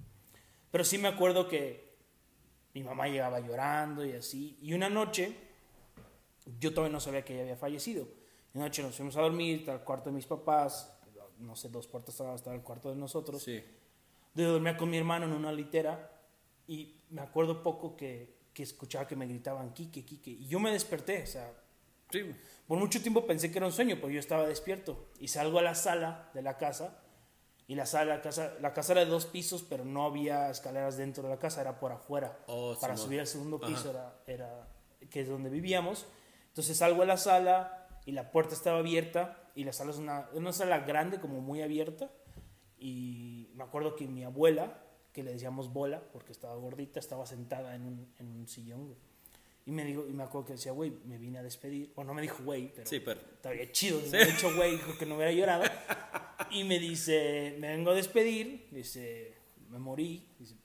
Pero 0.70 0.85
sí 0.85 0.99
me 0.99 1.09
acuerdo 1.09 1.49
que 1.49 1.97
mi 2.74 2.83
mamá 2.83 3.09
llegaba 3.09 3.41
llorando 3.41 4.05
y 4.05 4.12
así. 4.12 4.59
Y 4.61 4.74
una 4.74 4.91
noche, 4.91 5.35
yo 6.59 6.72
todavía 6.72 6.93
no 6.93 7.01
sabía 7.01 7.24
que 7.24 7.34
ella 7.34 7.43
había 7.43 7.57
fallecido. 7.57 8.07
Una 8.55 8.64
noche 8.64 8.82
nos 8.82 8.97
fuimos 8.97 9.16
a 9.16 9.22
dormir, 9.22 9.68
al 9.70 9.82
cuarto 9.82 10.11
de 10.11 10.16
mis 10.16 10.26
papás, 10.26 10.93
no 11.38 11.57
sé, 11.57 11.68
dos 11.68 11.86
puertas 11.86 12.20
hasta 12.20 12.55
el 12.55 12.62
cuarto 12.62 12.90
de 12.90 12.97
nosotros. 12.97 13.43
Sí. 13.43 13.62
De 14.34 14.45
dormir 14.45 14.76
con 14.76 14.90
mi 14.90 14.99
hermano 14.99 15.26
en 15.26 15.32
una 15.32 15.53
litera 15.53 16.11
y 16.66 16.97
me 17.11 17.22
acuerdo 17.22 17.62
poco 17.62 17.97
que, 17.97 18.36
que 18.53 18.62
escuchaba 18.62 19.07
que 19.07 19.16
me 19.16 19.26
gritaban 19.26 19.72
Kike, 19.72 20.05
Kike. 20.05 20.30
Y 20.30 20.47
yo 20.47 20.61
me 20.61 20.70
desperté, 20.70 21.22
o 21.22 21.26
sea, 21.26 21.53
por 22.66 22.78
mucho 22.78 23.01
tiempo 23.01 23.26
pensé 23.26 23.51
que 23.51 23.59
era 23.59 23.66
un 23.66 23.72
sueño, 23.72 23.97
pero 23.97 24.11
yo 24.11 24.20
estaba 24.20 24.47
despierto. 24.47 25.09
Y 25.18 25.28
salgo 25.28 25.59
a 25.59 25.62
la 25.62 25.74
sala 25.74 26.30
de 26.34 26.43
la 26.43 26.57
casa 26.57 26.99
Y 27.66 27.74
la 27.74 27.86
sala, 27.86 28.16
la 28.16 28.22
casa, 28.22 28.55
la 28.61 28.72
casa 28.72 28.93
era 28.93 29.05
de 29.05 29.11
dos 29.11 29.24
pisos, 29.26 29.62
pero 29.62 29.84
no 29.84 30.05
había 30.05 30.51
escaleras 30.51 30.97
dentro 30.97 31.22
de 31.22 31.30
la 31.30 31.38
casa, 31.38 31.61
era 31.61 31.78
por 31.78 31.93
afuera. 31.93 32.38
Oh, 32.47 32.76
Para 32.80 32.97
subir 32.97 33.20
al 33.20 33.26
segundo 33.26 33.61
piso 33.61 33.90
era, 33.90 34.20
era, 34.26 34.68
que 35.09 35.20
es 35.20 35.28
donde 35.28 35.49
vivíamos. 35.49 36.07
Entonces 36.53 36.76
salgo 36.76 37.00
a 37.00 37.07
la 37.07 37.16
sala 37.16 37.88
y 38.05 38.12
la 38.12 38.30
puerta 38.30 38.55
estaba 38.55 38.80
abierta 38.80 39.50
y 39.55 39.64
la 39.64 39.72
sala 39.72 39.90
es 39.90 39.96
una, 39.96 40.28
una 40.34 40.53
sala 40.53 40.80
grande, 40.80 41.18
como 41.18 41.40
muy 41.40 41.62
abierta. 41.62 42.11
Y 42.78 43.48
me 43.55 43.64
acuerdo 43.64 43.96
que 43.96 44.07
mi 44.07 44.22
abuela, 44.22 44.84
que 45.14 45.22
le 45.22 45.32
decíamos 45.32 45.72
bola, 45.72 46.03
porque 46.12 46.32
estaba 46.32 46.55
gordita, 46.57 47.00
estaba 47.00 47.24
sentada 47.24 47.74
en 47.74 47.86
un, 47.86 48.14
en 48.18 48.28
un 48.28 48.46
sillón, 48.48 48.86
güey. 48.86 48.98
Y 49.64 49.70
me, 49.70 49.84
dijo, 49.84 50.07
y 50.07 50.12
me 50.12 50.24
acuerdo 50.24 50.48
que 50.48 50.53
decía, 50.55 50.72
güey, 50.72 50.92
me 51.07 51.16
vine 51.16 51.38
a 51.38 51.42
despedir. 51.42 51.92
Bueno, 51.94 52.09
no 52.09 52.14
me 52.14 52.22
dijo 52.22 52.42
güey, 52.42 52.70
pero, 52.74 52.86
sí, 52.86 53.00
pero... 53.00 53.20
estaba 53.20 53.55
chido. 53.70 53.98
Sí. 54.00 54.11
Me 54.11 54.24
dicho 54.26 54.55
güey, 54.55 54.72
dijo 54.72 54.98
que 54.98 55.07
no 55.07 55.14
hubiera 55.16 55.32
llorado. 55.32 55.64
Y 56.50 56.64
me 56.64 56.78
dice, 56.78 57.57
me 57.61 57.68
vengo 57.68 57.92
a 57.92 57.94
despedir. 57.94 58.68
Dice, 58.70 59.34
me 59.70 59.78
morí. 59.78 60.26
Dice, 60.38 60.57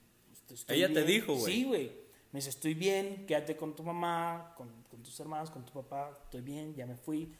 Ella 0.68 0.92
te 0.92 1.02
dijo, 1.04 1.34
güey. 1.34 1.54
Sí, 1.54 1.64
güey. 1.64 1.92
Me 2.32 2.40
dice, 2.40 2.50
estoy 2.50 2.74
bien, 2.74 3.24
quédate 3.26 3.56
con 3.56 3.74
tu 3.74 3.82
mamá, 3.82 4.52
con, 4.56 4.68
con 4.98 5.04
tus 5.04 5.20
hermanos, 5.20 5.50
con 5.50 5.64
tu 5.64 5.72
papá. 5.72 6.10
Estoy 6.24 6.40
bien, 6.40 6.74
ya 6.74 6.84
me 6.84 6.96
fui. 6.96 7.32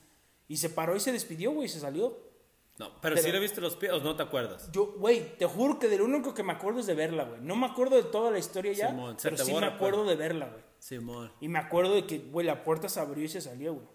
Y 0.46 0.56
se 0.58 0.70
paró 0.70 0.94
y 0.94 1.00
se 1.00 1.10
despidió, 1.10 1.50
güey, 1.50 1.68
se 1.68 1.80
salió. 1.80 2.16
No, 2.78 3.00
pero, 3.00 3.16
si 3.16 3.32
le 3.32 3.40
viste 3.40 3.60
los 3.60 3.74
pies 3.74 3.92
o 3.92 3.98
no 3.98 4.14
te 4.14 4.22
acuerdas. 4.22 4.70
Yo, 4.70 4.94
güey, 4.96 5.36
te 5.36 5.44
juro 5.46 5.80
que 5.80 5.88
del 5.88 6.02
único 6.02 6.32
que 6.32 6.44
me 6.44 6.52
acuerdo 6.52 6.78
es 6.78 6.86
de 6.86 6.94
verla, 6.94 7.24
güey. 7.24 7.40
No 7.40 7.56
me 7.56 7.66
acuerdo 7.66 7.96
de 7.96 8.04
toda 8.04 8.30
la 8.30 8.38
historia 8.38 8.72
ya, 8.72 8.90
Simón, 8.90 9.16
pero 9.20 9.36
sí 9.36 9.52
me 9.52 9.66
acuerdo 9.66 10.04
pues. 10.04 10.10
de 10.10 10.22
verla, 10.22 10.46
güey. 10.46 10.62
Simón. 10.78 11.32
Y 11.40 11.48
me 11.48 11.58
acuerdo 11.58 11.94
de 11.94 12.06
que, 12.06 12.18
güey, 12.18 12.46
la 12.46 12.62
puerta 12.62 12.88
se 12.88 13.00
abrió 13.00 13.24
y 13.24 13.28
se 13.28 13.40
salió, 13.40 13.74
güey. 13.74 13.88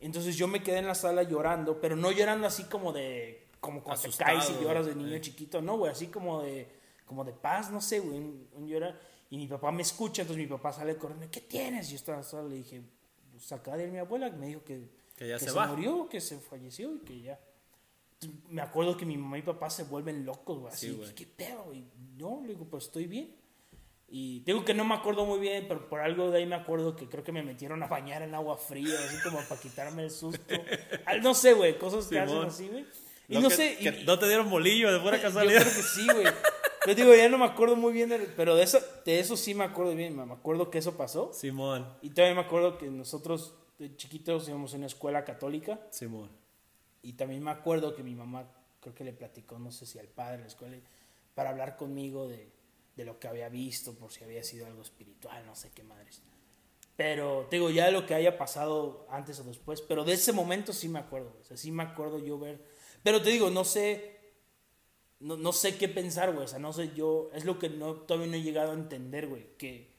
Entonces 0.00 0.36
yo 0.36 0.46
me 0.46 0.62
quedé 0.62 0.78
en 0.80 0.86
la 0.86 0.94
sala 0.94 1.22
llorando, 1.22 1.80
pero 1.80 1.96
no 1.96 2.12
llorando 2.12 2.46
así 2.46 2.64
como 2.64 2.92
de, 2.92 3.48
como 3.60 3.82
cuando 3.82 4.02
te 4.02 4.10
caes 4.10 4.50
y 4.50 4.62
lloras 4.62 4.84
de 4.84 4.94
niño 4.94 5.18
chiquito, 5.20 5.62
no, 5.62 5.78
güey, 5.78 5.90
así 5.90 6.08
como 6.08 6.42
de, 6.42 6.70
como 7.06 7.24
de 7.24 7.32
paz, 7.32 7.70
no 7.70 7.80
sé, 7.80 8.00
güey, 8.00 8.18
un, 8.18 8.68
llorar. 8.68 9.00
Y 9.34 9.36
mi 9.36 9.48
papá 9.48 9.72
me 9.72 9.82
escucha, 9.82 10.22
entonces 10.22 10.44
mi 10.44 10.48
papá 10.48 10.72
sale 10.72 10.96
corriendo, 10.96 11.26
¿qué 11.28 11.40
tienes? 11.40 11.88
Y 11.88 11.90
yo 11.90 11.96
estaba 11.96 12.22
solo, 12.22 12.48
le 12.48 12.54
dije, 12.54 12.80
pues 13.32 13.48
de 13.76 13.88
mi 13.88 13.98
abuela, 13.98 14.30
me 14.30 14.46
dijo 14.46 14.62
que, 14.62 14.88
que 15.16 15.26
ya 15.26 15.40
que 15.40 15.46
se, 15.46 15.50
se 15.50 15.66
murió, 15.66 16.08
que 16.08 16.20
se 16.20 16.38
falleció 16.38 16.94
y 16.94 17.00
que 17.00 17.20
ya 17.20 17.40
me 18.48 18.62
acuerdo 18.62 18.96
que 18.96 19.04
mi 19.04 19.16
mamá 19.16 19.36
y 19.36 19.42
papá 19.42 19.70
se 19.70 19.82
vuelven 19.82 20.24
locos, 20.24 20.60
güey. 20.60 20.72
Así, 20.72 21.00
¿qué 21.16 21.26
pedo, 21.26 21.64
güey? 21.64 21.84
No, 22.16 22.42
le 22.42 22.50
digo, 22.50 22.64
pues 22.66 22.84
estoy 22.84 23.08
bien. 23.08 23.34
Y 24.08 24.38
digo 24.44 24.64
que 24.64 24.72
no 24.72 24.84
me 24.84 24.94
acuerdo 24.94 25.26
muy 25.26 25.40
bien, 25.40 25.64
pero 25.66 25.88
por 25.88 25.98
algo 25.98 26.30
de 26.30 26.38
ahí 26.38 26.46
me 26.46 26.54
acuerdo 26.54 26.94
que 26.94 27.08
creo 27.08 27.24
que 27.24 27.32
me 27.32 27.42
metieron 27.42 27.82
a 27.82 27.88
bañar 27.88 28.22
en 28.22 28.36
agua 28.36 28.56
fría, 28.56 28.94
así 29.04 29.16
como 29.24 29.40
para 29.48 29.60
quitarme 29.60 30.04
el 30.04 30.12
susto. 30.12 30.54
no 31.24 31.34
sé, 31.34 31.54
güey, 31.54 31.76
cosas 31.76 32.06
que 32.06 32.20
hacen 32.20 32.38
así, 32.38 32.68
güey. 32.68 32.86
Y 33.28 33.38
no, 33.38 33.50
sé. 33.50 34.04
no 34.06 34.16
te 34.16 34.28
dieron 34.28 34.48
bolillo 34.48 34.92
de 34.92 35.00
pura 35.00 35.20
casualidad. 35.20 35.58
Yo 35.58 35.64
creo 35.64 35.76
que 35.76 35.82
sí, 35.82 36.06
güey. 36.06 36.26
Yo 36.86 36.94
digo, 36.94 37.14
ya 37.14 37.28
no 37.28 37.38
me 37.38 37.46
acuerdo 37.46 37.76
muy 37.76 37.92
bien, 37.92 38.10
pero 38.36 38.56
de 38.56 38.64
eso, 38.64 38.78
de 39.04 39.18
eso 39.18 39.36
sí 39.36 39.54
me 39.54 39.64
acuerdo 39.64 39.94
bien. 39.94 40.16
Me 40.16 40.32
acuerdo 40.32 40.70
que 40.70 40.78
eso 40.78 40.96
pasó. 40.96 41.32
Simón. 41.32 41.86
Y 42.02 42.10
también 42.10 42.36
me 42.36 42.42
acuerdo 42.42 42.76
que 42.76 42.88
nosotros 42.88 43.54
de 43.78 43.96
chiquitos 43.96 44.48
íbamos 44.48 44.74
a 44.74 44.76
una 44.76 44.86
escuela 44.86 45.24
católica. 45.24 45.80
Simón. 45.90 46.30
Y 47.02 47.14
también 47.14 47.42
me 47.42 47.50
acuerdo 47.50 47.94
que 47.94 48.02
mi 48.02 48.14
mamá, 48.14 48.50
creo 48.80 48.94
que 48.94 49.04
le 49.04 49.12
platicó, 49.12 49.58
no 49.58 49.70
sé 49.70 49.86
si 49.86 49.98
al 49.98 50.08
padre 50.08 50.36
de 50.36 50.42
la 50.42 50.48
escuela, 50.48 50.76
para 51.34 51.50
hablar 51.50 51.76
conmigo 51.76 52.28
de, 52.28 52.50
de 52.96 53.04
lo 53.04 53.18
que 53.18 53.28
había 53.28 53.48
visto, 53.48 53.94
por 53.94 54.12
si 54.12 54.24
había 54.24 54.42
sido 54.42 54.66
algo 54.66 54.82
espiritual, 54.82 55.44
no 55.46 55.54
sé 55.54 55.70
qué 55.74 55.82
madres. 55.82 56.22
Pero, 56.96 57.46
te 57.50 57.56
digo, 57.56 57.70
ya 57.70 57.90
lo 57.90 58.06
que 58.06 58.14
haya 58.14 58.38
pasado 58.38 59.06
antes 59.10 59.40
o 59.40 59.44
después, 59.44 59.82
pero 59.82 60.04
de 60.04 60.12
ese 60.12 60.32
momento 60.32 60.72
sí 60.72 60.88
me 60.88 61.00
acuerdo, 61.00 61.36
o 61.40 61.44
sea, 61.44 61.56
sí 61.56 61.72
me 61.72 61.82
acuerdo 61.82 62.18
yo 62.18 62.38
ver. 62.38 62.64
Pero 63.02 63.20
te 63.20 63.30
digo, 63.30 63.50
no 63.50 63.64
sé, 63.64 64.13
no, 65.24 65.36
no 65.36 65.52
sé 65.52 65.76
qué 65.76 65.88
pensar, 65.88 66.32
güey, 66.32 66.44
o 66.44 66.48
sea, 66.48 66.58
no 66.58 66.72
sé 66.72 66.92
yo, 66.94 67.30
es 67.34 67.44
lo 67.44 67.58
que 67.58 67.68
no, 67.68 67.94
todavía 67.94 68.28
no 68.30 68.36
he 68.36 68.42
llegado 68.42 68.70
a 68.70 68.74
entender, 68.74 69.26
güey, 69.26 69.56
que 69.58 69.94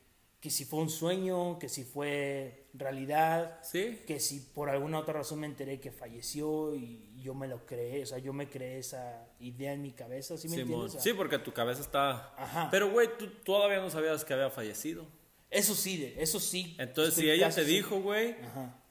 que 0.45 0.51
si 0.51 0.63
fue 0.63 0.79
un 0.79 0.91
sueño, 0.91 1.57
que 1.57 1.67
si 1.67 1.83
fue 1.83 2.67
realidad, 2.75 3.57
¿Sí? 3.63 4.01
que 4.05 4.19
si 4.19 4.41
por 4.41 4.69
alguna 4.69 4.99
otra 4.99 5.15
razón 5.15 5.39
me 5.39 5.47
enteré 5.47 5.79
que 5.79 5.91
falleció 5.91 6.75
y 6.75 7.19
yo 7.19 7.33
me 7.33 7.47
lo 7.47 7.65
creé, 7.65 8.03
o 8.03 8.05
sea, 8.05 8.19
yo 8.19 8.31
me 8.31 8.47
creé 8.47 8.77
esa 8.77 9.27
idea 9.39 9.73
en 9.73 9.81
mi 9.81 9.91
cabeza, 9.91 10.37
¿sí 10.37 10.47
me 10.47 10.57
entiendes? 10.57 10.97
sí, 11.01 11.13
porque 11.13 11.39
tu 11.39 11.51
cabeza 11.51 11.81
está... 11.81 12.31
Ajá. 12.37 12.67
Pero, 12.69 12.91
güey, 12.91 13.09
tú 13.17 13.27
todavía 13.43 13.79
no 13.79 13.89
sabías 13.89 14.23
que 14.23 14.35
había 14.35 14.51
fallecido. 14.51 15.07
Eso 15.49 15.73
sí, 15.73 16.13
eso 16.15 16.39
sí. 16.39 16.75
Entonces, 16.77 17.15
si 17.15 17.27
ella 17.27 17.49
te 17.49 17.65
dijo, 17.65 17.99
güey, 18.01 18.35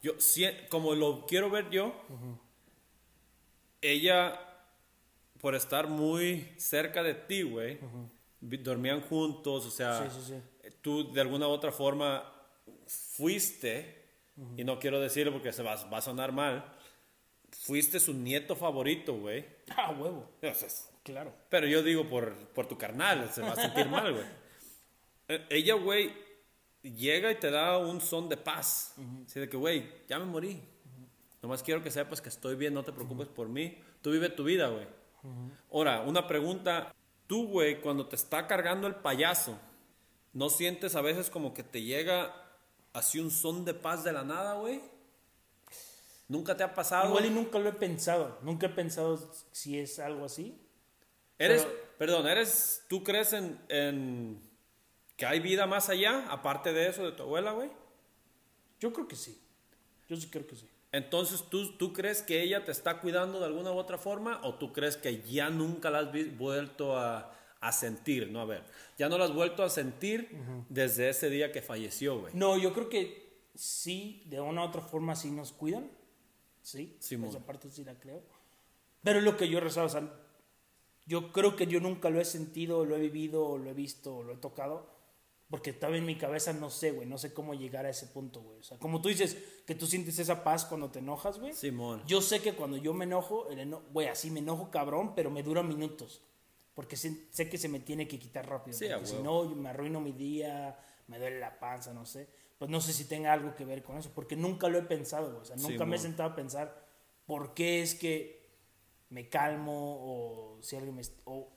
yo, 0.03 0.14
como 0.70 0.97
lo 0.97 1.24
quiero 1.24 1.51
ver 1.51 1.70
yo, 1.70 1.95
ella, 3.80 4.54
por 5.45 5.55
estar 5.55 5.88
muy 5.88 6.49
cerca 6.57 7.03
de 7.03 7.12
ti, 7.12 7.42
güey, 7.42 7.78
dormían 8.40 9.03
juntos, 9.03 9.66
o 9.66 9.70
sea, 9.70 10.09
sí, 10.09 10.20
sí, 10.20 10.32
sí 10.32 10.70
tú 10.80 11.12
de 11.12 11.20
alguna 11.20 11.49
u 11.49 11.51
otra 11.51 11.70
forma 11.70 12.24
fuiste, 12.86 14.05
y 14.57 14.64
no 14.64 14.78
quiero 14.78 15.01
decirlo 15.01 15.32
porque 15.32 15.53
se 15.53 15.62
va, 15.62 15.76
va, 15.84 15.99
a 15.99 16.01
sonar 16.01 16.32
mal, 16.32 16.64
fuiste 17.51 18.01
su 18.01 18.14
nieto 18.14 18.57
favorito, 18.57 19.16
güey. 19.16 19.45
Ah, 19.76 19.92
huevo. 19.92 20.30
claro. 21.03 21.34
Pero 21.51 21.66
yo 21.66 21.82
digo 21.82 22.09
por, 22.09 22.34
por 22.49 22.66
tu 22.66 22.76
carnal, 22.76 23.30
se 23.32 23.42
va 23.42 23.53
a 23.53 23.57
sentir 23.57 23.88
mal, 23.88 24.12
güey. 24.12 24.24
Eh, 25.26 25.47
ella, 25.49 25.72
güey, 25.72 26.12
llega 26.82 27.32
y 27.32 27.36
te 27.36 27.51
da 27.51 27.78
un 27.78 28.03
son 28.03 28.28
de 28.28 28.36
paz. 28.36 28.95
Así 29.24 29.40
de 29.40 29.49
que, 29.49 29.57
güey, 29.57 29.90
ya 30.07 30.18
me 30.18 30.26
morí. 30.26 30.61
Nomás 31.40 31.62
quiero 31.62 31.82
que 31.82 31.90
sepas 31.90 32.20
que 32.20 32.28
estoy 32.28 32.57
bien, 32.57 32.74
no 32.74 32.84
te 32.84 32.92
preocupes 32.92 33.28
por 33.28 33.49
mí. 33.49 33.78
Tú 34.03 34.11
vive 34.11 34.28
tu 34.28 34.45
vida, 34.45 34.68
güey. 34.68 34.86
Ahora, 35.72 36.01
una 36.03 36.27
pregunta. 36.27 36.95
Tú, 37.27 37.49
güey, 37.49 37.81
cuando 37.81 38.07
te 38.07 38.16
está 38.16 38.47
cargando 38.47 38.87
el 38.87 38.97
payaso, 38.97 39.59
¿No 40.35 40.51
sientes 40.51 40.97
a 40.97 41.01
veces 41.01 41.31
como 41.31 41.55
que 41.55 41.62
te 41.62 41.81
llega 41.81 42.35
así 42.93 43.20
un 43.20 43.31
son 43.31 43.64
de 43.64 43.72
paz 43.72 44.03
de 44.03 44.12
la 44.12 44.25
nada, 44.25 44.55
güey? 44.55 44.83
¿Nunca 46.27 46.57
te 46.57 46.64
ha 46.64 46.75
pasado? 46.75 47.09
Igual 47.09 47.27
y 47.27 47.31
nunca 47.31 47.61
lo 47.61 47.68
he 47.68 47.72
pensado. 47.72 48.39
Nunca 48.43 48.66
he 48.66 48.70
pensado 48.70 49.33
si 49.53 49.79
es 49.79 50.01
algo 50.01 50.25
así. 50.25 50.61
Eres, 51.39 51.66
perdón, 51.99 52.27
eres, 52.27 52.83
¿tú 52.89 53.05
crees 53.05 53.33
en, 53.33 53.61
en, 53.68 54.43
que 55.16 55.25
hay 55.25 55.39
vida 55.39 55.66
más 55.66 55.89
allá, 55.89 56.27
aparte 56.29 56.72
de 56.72 56.89
eso, 56.89 57.05
de 57.05 57.12
tu 57.12 57.22
abuela, 57.22 57.53
güey? 57.53 57.70
Yo 58.81 58.93
creo 58.93 59.07
que 59.07 59.16
sí. 59.16 59.41
Yo 60.09 60.16
sí 60.16 60.29
creo 60.31 60.47
que 60.49 60.57
sí. 60.57 60.68
Entonces, 60.95 61.42
¿tú, 61.51 61.72
¿tú 61.72 61.92
crees 61.92 62.22
que 62.22 62.40
ella 62.40 62.64
te 62.64 62.70
está 62.70 63.01
cuidando 63.01 63.40
de 63.40 63.47
alguna 63.47 63.72
u 63.72 63.76
otra 63.76 63.99
forma 63.99 64.40
o 64.45 64.55
tú 64.55 64.72
crees 64.72 64.97
que 64.97 65.22
ya 65.22 65.51
nunca 65.51 65.90
la 65.90 65.99
has 65.99 66.36
vuelto 66.38 66.97
a, 66.97 67.34
a 67.61 67.72
sentir, 67.72 68.30
¿no? 68.30 68.40
A 68.40 68.45
ver, 68.45 68.62
ya 68.97 69.09
no 69.09 69.18
lo 69.18 69.24
has 69.24 69.34
vuelto 69.34 69.64
a 69.64 69.70
sentir 69.70 70.30
desde 70.68 71.09
ese 71.09 71.30
día 71.30 71.51
que 71.51 71.62
falleció, 71.62 72.20
güey. 72.20 72.32
No, 72.32 72.57
yo 72.57 72.72
creo 72.72 72.88
que 72.88 73.49
sí, 73.57 74.22
de 74.26 74.40
una 74.40 74.62
u 74.62 74.68
otra 74.68 74.82
forma 74.82 75.16
sí 75.16 75.32
nos 75.32 75.51
cuidan. 75.51 75.90
Sí, 76.62 76.97
sí 77.01 77.18
esa 77.26 77.40
parte 77.40 77.70
sí 77.70 77.82
la 77.82 77.99
creo. 77.99 78.22
Pero 79.03 79.20
lo 79.20 79.36
que 79.36 79.49
yo 79.49 79.59
rezaba, 79.59 79.86
o 79.86 79.90
sea, 79.90 80.09
yo 81.07 81.32
creo 81.32 81.57
que 81.57 81.66
yo 81.66 81.80
nunca 81.80 82.09
lo 82.09 82.20
he 82.20 82.24
sentido, 82.24 82.84
lo 82.84 82.95
he 82.95 83.01
vivido, 83.01 83.59
lo 83.59 83.68
he 83.68 83.74
visto, 83.74 84.22
lo 84.22 84.34
he 84.34 84.36
tocado. 84.36 84.93
Porque 85.51 85.70
estaba 85.70 85.97
en 85.97 86.07
mi 86.07 86.16
cabeza, 86.16 86.53
no 86.53 86.70
sé, 86.70 86.90
güey, 86.92 87.07
no 87.07 87.18
sé 87.18 87.32
cómo 87.32 87.55
llegar 87.55 87.86
a 87.86 87.90
ese 87.90 88.07
punto, 88.07 88.40
güey. 88.40 88.59
O 88.59 88.62
sea, 88.62 88.78
como 88.78 89.01
tú 89.01 89.09
dices, 89.09 89.36
que 89.66 89.74
tú 89.74 89.86
sientes 89.86 90.18
esa 90.18 90.42
paz 90.42 90.64
cuando 90.64 90.90
te 90.90 91.01
enojas, 91.01 91.38
güey. 91.38 91.53
Simón. 91.53 92.03
Yo 92.07 92.22
sé 92.22 92.40
que 92.40 92.55
cuando 92.55 92.76
yo 92.76 92.95
me 92.95 93.05
enojo, 93.05 93.49
güey, 93.92 94.09
así 94.09 94.30
me 94.30 94.40
enojo 94.40 94.70
cabrón, 94.70 95.14
pero 95.14 95.30
me 95.30 95.42
dura 95.42 95.62
minutos 95.62 96.22
porque 96.74 96.97
sé, 96.97 97.49
que 97.49 97.57
se 97.57 97.68
me 97.68 97.80
tiene 97.80 98.07
que 98.09 98.18
quitar 98.18 98.49
rápido. 98.49 98.76
Sí, 98.76 98.86
si 99.05 99.22
no, 99.22 99.45
me 99.45 99.70
arruino 99.70 100.01
mi 100.01 100.12
día, 100.12 100.76
me 101.07 101.18
duele 101.18 101.38
la 101.38 101.59
panza, 101.59 101.95
no 101.95 102.05
sé. 102.05 102.28
Pues 102.59 102.70
no 102.70 102.80
sé 102.80 102.92
si 102.92 103.05
tenga 103.05 103.32
algo 103.32 103.55
que 103.55 103.64
ver 103.64 103.82
con 103.82 103.97
eso, 103.97 104.11
porque 104.14 104.36
nunca 104.36 104.68
lo 104.68 104.78
he 104.78 104.82
pensado, 104.82 105.38
o 105.38 105.45
sea, 105.45 105.57
nunca 105.57 105.86
me 105.86 105.97
he 105.97 105.99
sentado 105.99 106.30
a 106.30 106.34
pensar 106.34 106.84
por 107.26 107.55
qué 107.55 107.82
es 107.82 107.95
que 107.95 108.51
me 109.09 109.28
calmo 109.28 109.99
o 110.01 110.62
si 110.62 110.76
alguien 110.76 110.97
me... 110.97 111.03
O, 111.24 111.49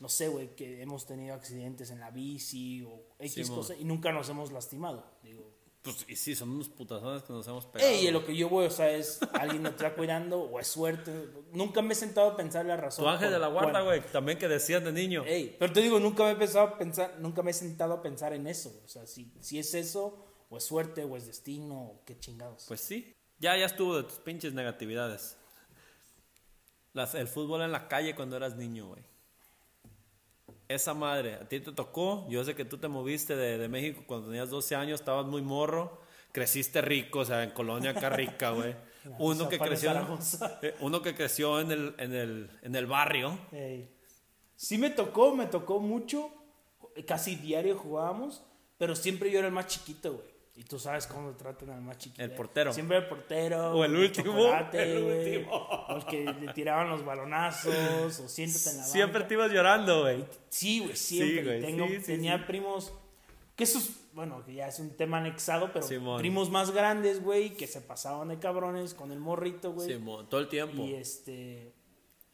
no 0.00 0.08
sé, 0.08 0.28
güey, 0.28 0.54
que 0.54 0.82
hemos 0.82 1.06
tenido 1.06 1.34
accidentes 1.34 1.90
en 1.90 2.00
la 2.00 2.10
bici 2.10 2.82
o 2.82 3.14
X 3.18 3.50
cosas 3.50 3.76
y 3.78 3.84
nunca 3.84 4.12
nos 4.12 4.28
hemos 4.28 4.50
lastimado. 4.52 5.04
Digo, 5.22 5.50
pues 5.82 6.04
y 6.08 6.16
sí, 6.16 6.34
son 6.34 6.50
unos 6.50 6.68
putazones 6.68 7.22
que 7.22 7.32
nos 7.32 7.46
hemos 7.48 7.64
pegado. 7.66 7.90
Ey, 7.90 8.10
lo 8.10 8.24
que 8.24 8.36
yo 8.36 8.50
voy, 8.50 8.66
o 8.66 8.70
sea, 8.70 8.90
es 8.90 9.18
alguien 9.32 9.62
me 9.62 9.70
está 9.70 9.94
cuidando 9.94 10.40
o 10.40 10.60
es 10.60 10.66
suerte. 10.66 11.30
Nunca 11.52 11.80
me 11.80 11.92
he 11.92 11.96
sentado 11.96 12.30
a 12.30 12.36
pensar 12.36 12.66
la 12.66 12.76
razón. 12.76 13.04
Tu 13.04 13.08
ángel 13.08 13.30
de 13.30 13.38
la 13.38 13.48
guarda, 13.48 13.80
güey, 13.80 14.02
también 14.12 14.38
que 14.38 14.46
decías 14.46 14.84
de 14.84 14.92
niño. 14.92 15.24
Ey, 15.24 15.56
pero 15.58 15.72
te 15.72 15.80
digo, 15.80 15.98
nunca 15.98 16.24
me 16.24 16.32
he 16.32 16.36
pensado 16.36 16.66
a 16.66 16.78
pensar, 16.78 17.16
nunca 17.18 17.42
me 17.42 17.50
he 17.52 17.54
sentado 17.54 17.94
a 17.94 18.02
pensar 18.02 18.34
en 18.34 18.46
eso. 18.46 18.78
O 18.84 18.88
sea, 18.88 19.06
si, 19.06 19.32
si 19.40 19.58
es 19.58 19.72
eso, 19.74 20.26
o 20.50 20.58
es 20.58 20.64
suerte, 20.64 21.04
o 21.04 21.16
es 21.16 21.26
destino, 21.26 21.82
o 21.82 22.04
qué 22.04 22.18
chingados. 22.18 22.66
Pues 22.68 22.80
sí. 22.80 23.14
Ya, 23.38 23.56
ya 23.56 23.64
estuvo 23.64 23.96
de 23.96 24.02
tus 24.02 24.18
pinches 24.18 24.52
negatividades. 24.52 25.38
Las, 26.92 27.14
el 27.14 27.28
fútbol 27.28 27.62
en 27.62 27.72
la 27.72 27.88
calle 27.88 28.14
cuando 28.14 28.36
eras 28.36 28.56
niño, 28.56 28.88
güey 28.88 29.09
esa 30.74 30.94
madre, 30.94 31.34
a 31.34 31.48
ti 31.48 31.58
te 31.58 31.72
tocó, 31.72 32.26
yo 32.28 32.44
sé 32.44 32.54
que 32.54 32.64
tú 32.64 32.78
te 32.78 32.86
moviste 32.86 33.34
de, 33.34 33.58
de, 33.58 33.68
México 33.68 34.04
cuando 34.06 34.28
tenías 34.28 34.50
12 34.50 34.76
años, 34.76 35.00
estabas 35.00 35.26
muy 35.26 35.42
morro, 35.42 36.00
creciste 36.30 36.80
rico, 36.80 37.20
o 37.20 37.24
sea, 37.24 37.42
en 37.42 37.50
colonia 37.50 37.90
acá 37.90 38.08
rica, 38.10 38.50
güey. 38.50 38.76
uno 39.18 39.48
que 39.48 39.58
creció, 39.58 39.90
eh, 40.62 40.74
uno 40.80 41.02
que 41.02 41.14
creció 41.14 41.60
en 41.60 41.72
el, 41.72 41.94
en 41.98 42.14
el, 42.14 42.50
en 42.62 42.76
el 42.76 42.86
barrio. 42.86 43.36
Sí 44.54 44.78
me 44.78 44.90
tocó, 44.90 45.34
me 45.34 45.46
tocó 45.46 45.80
mucho. 45.80 46.30
Casi 47.06 47.34
diario 47.34 47.76
jugábamos, 47.76 48.42
pero 48.78 48.94
siempre 48.94 49.30
yo 49.30 49.38
era 49.38 49.48
el 49.48 49.54
más 49.54 49.66
chiquito, 49.66 50.14
güey. 50.14 50.29
Y 50.60 50.64
tú 50.64 50.78
sabes 50.78 51.06
cómo 51.06 51.30
tratan 51.30 51.70
al 51.70 51.80
más 51.80 51.96
chiquito. 51.96 52.22
El 52.22 52.32
portero. 52.32 52.70
Siempre 52.70 52.98
el 52.98 53.06
portero. 53.08 53.72
O 53.72 53.82
el 53.82 53.96
último. 53.96 54.52
El 54.74 55.02
último. 55.02 55.86
El 55.88 56.04
que 56.04 56.22
le 56.38 56.52
tiraban 56.52 56.90
los 56.90 57.02
balonazos. 57.02 58.20
O 58.20 58.28
siéntate 58.28 58.68
en 58.68 58.76
la 58.76 58.82
banca. 58.82 58.92
Siempre 58.92 59.24
te 59.24 59.34
ibas 59.34 59.50
llorando, 59.50 60.02
güey. 60.02 60.22
Sí, 60.50 60.80
güey, 60.80 60.94
siempre. 60.94 61.62
Tengo, 61.62 61.86
tenía 62.04 62.46
primos. 62.46 62.92
Que 63.56 63.64
eso 63.64 63.78
es, 63.78 63.90
bueno, 64.12 64.44
que 64.44 64.52
ya 64.52 64.68
es 64.68 64.78
un 64.80 64.90
tema 64.90 65.16
anexado, 65.16 65.72
pero 65.72 66.18
primos 66.18 66.50
más 66.50 66.72
grandes, 66.72 67.22
güey, 67.22 67.54
que 67.56 67.66
se 67.66 67.80
pasaban 67.80 68.28
de 68.28 68.38
cabrones 68.38 68.92
con 68.92 69.12
el 69.12 69.18
morrito, 69.18 69.72
güey. 69.72 69.88
Simón, 69.88 70.28
todo 70.28 70.40
el 70.42 70.48
tiempo. 70.48 70.82
Y 70.82 70.92
este. 70.92 71.72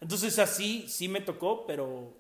Entonces 0.01 0.37
así 0.41 0.89
sí 0.89 1.07
me 1.07 1.21
tocó, 1.21 1.65
pero. 1.65 2.13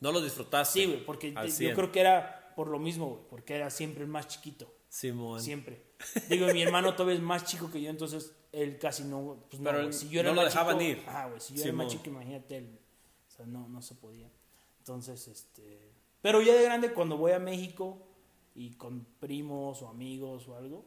No 0.00 0.12
lo 0.12 0.20
disfrutaste. 0.20 0.80
Sí, 0.80 0.84
güey, 0.84 1.06
porque 1.06 1.32
yo 1.32 1.72
creo 1.72 1.90
que 1.90 2.00
era 2.00 2.52
por 2.54 2.68
lo 2.68 2.78
mismo, 2.78 3.08
güey, 3.08 3.22
porque 3.30 3.54
era 3.54 3.70
siempre 3.70 4.02
el 4.02 4.10
más 4.10 4.28
chiquito. 4.28 4.73
Simón. 4.94 5.42
Siempre. 5.42 5.82
Digo, 6.28 6.46
mi 6.52 6.62
hermano 6.62 6.94
todavía 6.94 7.16
es 7.16 7.20
más 7.20 7.44
chico 7.44 7.68
que 7.68 7.82
yo, 7.82 7.90
entonces 7.90 8.32
él 8.52 8.78
casi 8.78 9.02
no. 9.02 9.44
Pues 9.50 9.60
no, 9.60 9.68
Pero 9.68 9.92
si 9.92 10.08
yo 10.08 10.20
era 10.20 10.28
no 10.28 10.36
lo 10.36 10.44
dejaban 10.44 10.80
ir. 10.80 11.02
Ah, 11.08 11.26
güey, 11.26 11.40
si 11.40 11.54
yo 11.54 11.64
era 11.64 11.72
más 11.72 11.88
chico, 11.88 12.04
imagínate 12.06 12.58
él. 12.58 12.78
O 13.26 13.30
sea, 13.36 13.44
no, 13.44 13.66
no 13.66 13.82
se 13.82 13.96
podía. 13.96 14.30
Entonces, 14.78 15.26
este. 15.26 15.90
Pero 16.22 16.40
ya 16.42 16.54
de 16.54 16.62
grande, 16.62 16.92
cuando 16.92 17.16
voy 17.16 17.32
a 17.32 17.40
México 17.40 18.06
y 18.54 18.74
con 18.74 19.04
primos 19.18 19.82
o 19.82 19.88
amigos 19.88 20.46
o 20.46 20.56
algo, 20.56 20.84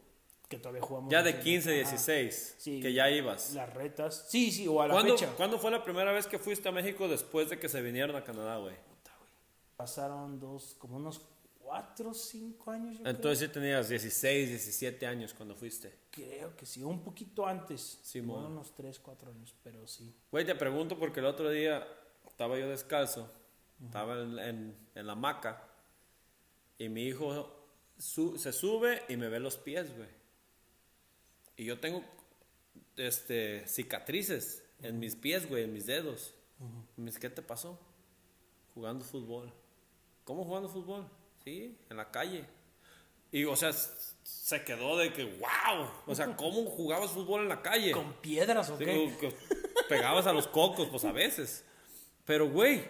que 0.47 0.57
todavía 0.57 0.83
jugamos. 0.83 1.11
Ya 1.11 1.21
de 1.21 1.41
15, 1.41 1.69
16, 1.69 2.55
sí, 2.59 2.79
que 2.79 2.93
ya 2.93 3.09
ibas. 3.09 3.55
Las 3.55 3.73
retas. 3.73 4.27
Sí, 4.29 4.53
sí, 4.53 4.69
o 4.69 4.81
a 4.81 4.87
la 4.87 4.93
¿Cuándo, 4.93 5.17
fecha. 5.17 5.33
¿Cuándo 5.35 5.59
fue 5.59 5.69
la 5.69 5.83
primera 5.83 6.13
vez 6.13 6.27
que 6.27 6.39
fuiste 6.39 6.69
a 6.69 6.71
México 6.71 7.09
después 7.09 7.49
de 7.49 7.59
que 7.59 7.67
se 7.67 7.81
vinieron 7.81 8.15
a 8.15 8.23
Canadá, 8.23 8.55
güey? 8.55 8.75
Pasaron 9.75 10.39
dos, 10.39 10.75
como 10.79 10.95
unos 10.95 11.19
cuatro 11.87 12.09
o 12.09 12.13
cinco 12.13 12.71
años. 12.71 12.99
Entonces 13.05 13.47
sí 13.47 13.53
tenías 13.53 13.89
16, 13.89 14.49
17 14.49 15.07
años 15.07 15.33
cuando 15.33 15.55
fuiste. 15.55 15.93
Creo 16.11 16.55
que 16.55 16.65
sí, 16.65 16.83
un 16.83 17.03
poquito 17.03 17.45
antes. 17.45 17.99
Sí, 18.03 18.19
unos 18.19 18.73
3, 18.75 18.99
4 18.99 19.31
años, 19.31 19.55
pero 19.63 19.87
sí. 19.87 20.13
Güey, 20.31 20.45
te 20.45 20.55
pregunto 20.55 20.97
porque 20.97 21.19
el 21.19 21.25
otro 21.25 21.49
día 21.49 21.87
estaba 22.27 22.57
yo 22.57 22.69
descalzo, 22.69 23.31
estaba 23.83 24.21
en, 24.21 24.75
en, 24.95 25.07
la 25.07 25.13
hamaca 25.13 25.67
y 26.77 26.89
mi 26.89 27.03
hijo 27.05 27.53
se 27.97 28.53
sube 28.53 29.03
y 29.09 29.17
me 29.17 29.29
ve 29.29 29.39
los 29.39 29.57
pies, 29.57 29.95
güey. 29.95 30.09
Y 31.55 31.65
yo 31.65 31.79
tengo 31.79 32.03
este, 32.97 33.67
cicatrices 33.67 34.63
en 34.81 34.99
mis 34.99 35.15
pies, 35.15 35.47
güey, 35.47 35.63
en 35.63 35.73
mis 35.73 35.85
dedos. 35.85 36.33
¿Qué 37.19 37.29
te 37.29 37.41
pasó? 37.41 37.79
Jugando 38.73 39.03
fútbol. 39.03 39.51
¿Cómo 40.23 40.43
jugando 40.43 40.69
fútbol? 40.69 41.07
En 41.47 41.97
la 41.97 42.11
calle. 42.11 42.45
Y, 43.31 43.45
o 43.45 43.55
sea, 43.55 43.71
se 43.73 44.63
quedó 44.63 44.97
de 44.97 45.11
que, 45.13 45.23
wow, 45.23 45.87
o 46.05 46.15
sea, 46.15 46.35
¿cómo 46.35 46.65
jugabas 46.65 47.11
fútbol 47.11 47.41
en 47.41 47.49
la 47.49 47.61
calle? 47.61 47.91
¿Con 47.91 48.13
piedras 48.13 48.69
o 48.69 48.77
qué? 48.77 49.33
pegabas 49.89 50.27
a 50.27 50.33
los 50.33 50.47
cocos, 50.47 50.87
pues 50.89 51.05
a 51.05 51.11
veces. 51.11 51.65
Pero, 52.25 52.49
güey, 52.49 52.85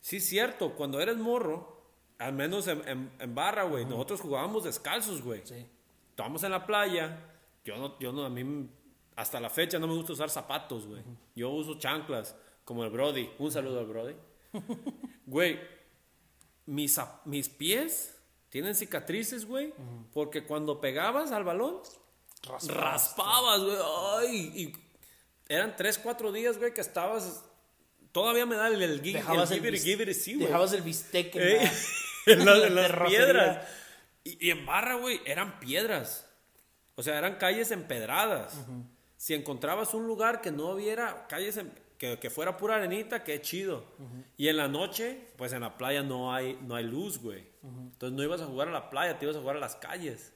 sí 0.00 0.16
es 0.16 0.26
cierto, 0.26 0.74
cuando 0.74 1.00
eres 1.00 1.16
morro, 1.16 1.82
al 2.18 2.32
menos 2.32 2.66
en, 2.68 3.10
en, 3.18 3.34
barra, 3.34 3.64
güey, 3.64 3.84
nosotros 3.84 4.20
jugábamos 4.20 4.64
descalzos, 4.64 5.22
güey. 5.22 5.42
Sí. 5.44 5.66
Estábamos 6.10 6.42
en 6.44 6.52
la 6.52 6.66
playa, 6.66 7.18
yo 7.64 7.76
no, 7.76 7.98
yo 7.98 8.12
no, 8.12 8.24
a 8.24 8.30
mí, 8.30 8.68
hasta 9.16 9.40
la 9.40 9.50
fecha 9.50 9.78
no 9.78 9.86
me 9.86 9.94
gusta 9.94 10.12
usar 10.12 10.30
zapatos, 10.30 10.86
güey. 10.86 11.02
Yo 11.34 11.50
uso 11.50 11.78
chanclas, 11.78 12.36
como 12.64 12.84
el 12.84 12.90
Brody. 12.90 13.30
Un 13.38 13.50
saludo 13.50 13.80
al 13.80 13.86
Brody. 13.86 14.14
Güey, 15.26 15.58
mis, 16.66 16.98
mis 17.24 17.48
pies 17.48 18.14
tienen 18.48 18.74
cicatrices, 18.74 19.46
güey, 19.46 19.74
porque 20.12 20.44
cuando 20.44 20.80
pegabas 20.80 21.32
al 21.32 21.44
balón, 21.44 21.80
raspabas, 22.68 23.62
güey. 23.62 23.76
Ay, 24.18 24.52
y 24.54 24.72
eran 25.48 25.76
tres, 25.76 25.98
cuatro 25.98 26.32
días, 26.32 26.58
güey, 26.58 26.72
que 26.72 26.80
estabas... 26.80 27.44
Todavía 28.12 28.46
me 28.46 28.54
da 28.54 28.68
el, 28.68 28.80
el, 28.80 29.02
dejabas 29.02 29.50
el, 29.50 29.64
el 29.64 30.38
Dejabas 30.38 30.72
el 30.72 30.82
bistec 30.82 31.34
en, 31.34 32.44
las 32.44 33.08
piedras. 33.08 33.68
Y, 34.22 34.50
en 34.50 34.64
barra, 34.64 34.94
güey, 34.94 35.20
eran 35.26 35.58
piedras. 35.58 36.24
O 36.94 37.02
sea, 37.02 37.18
eran 37.18 37.36
calles 37.36 37.72
empedradas. 37.72 38.54
Si 39.16 39.34
encontrabas 39.34 39.94
un 39.94 40.06
lugar 40.06 40.40
que 40.40 40.52
no 40.52 40.70
hubiera 40.70 41.26
calles 41.26 41.56
em, 41.56 41.70
que, 42.20 42.30
fuera 42.30 42.56
pura 42.56 42.76
arenita, 42.76 43.24
qué 43.24 43.40
chido. 43.40 43.84
Y 44.36 44.48
en 44.48 44.56
la 44.56 44.68
noche, 44.68 45.28
pues 45.36 45.52
en 45.52 45.60
la 45.60 45.76
playa 45.76 46.02
no 46.02 46.32
hay, 46.32 46.58
no 46.62 46.74
hay 46.74 46.84
luz, 46.84 47.18
güey. 47.18 47.44
Entonces 47.62 48.16
no 48.16 48.22
ibas 48.22 48.40
a 48.40 48.46
jugar 48.46 48.68
a 48.68 48.72
la 48.72 48.90
playa, 48.90 49.18
te 49.18 49.24
ibas 49.24 49.36
a 49.36 49.40
jugar 49.40 49.56
a 49.56 49.60
las 49.60 49.76
calles. 49.76 50.32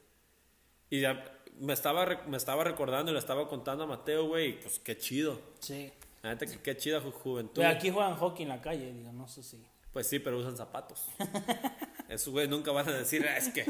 Y 0.91 1.01
ya 1.01 1.25
me 1.61 1.73
estaba, 1.73 2.07
me 2.27 2.37
estaba 2.37 2.65
recordando 2.65 3.11
y 3.11 3.15
le 3.15 3.21
estaba 3.21 3.49
contando 3.49 3.85
a 3.85 3.87
Mateo, 3.87 4.29
güey, 4.29 4.61
pues 4.61 4.79
qué 4.79 4.97
chido. 4.97 5.41
Sí. 5.61 5.93
La 6.23 6.31
neta, 6.31 6.47
que 6.47 6.61
qué 6.61 6.77
chida 6.77 7.01
juventud. 7.01 7.63
Pero 7.63 7.69
aquí 7.69 7.91
juegan 7.91 8.17
hockey 8.17 8.43
en 8.43 8.49
la 8.49 8.61
calle, 8.61 8.93
digo, 8.93 9.13
no 9.13 9.29
sé 9.29 9.43
si. 9.43 9.65
Pues 9.93 10.07
sí, 10.07 10.19
pero 10.19 10.39
usan 10.39 10.57
zapatos. 10.57 11.07
Esos 12.09 12.33
güey 12.33 12.49
nunca 12.49 12.73
van 12.73 12.89
a 12.89 12.93
decir, 12.93 13.27
ah, 13.29 13.37
es 13.37 13.49
que 13.49 13.67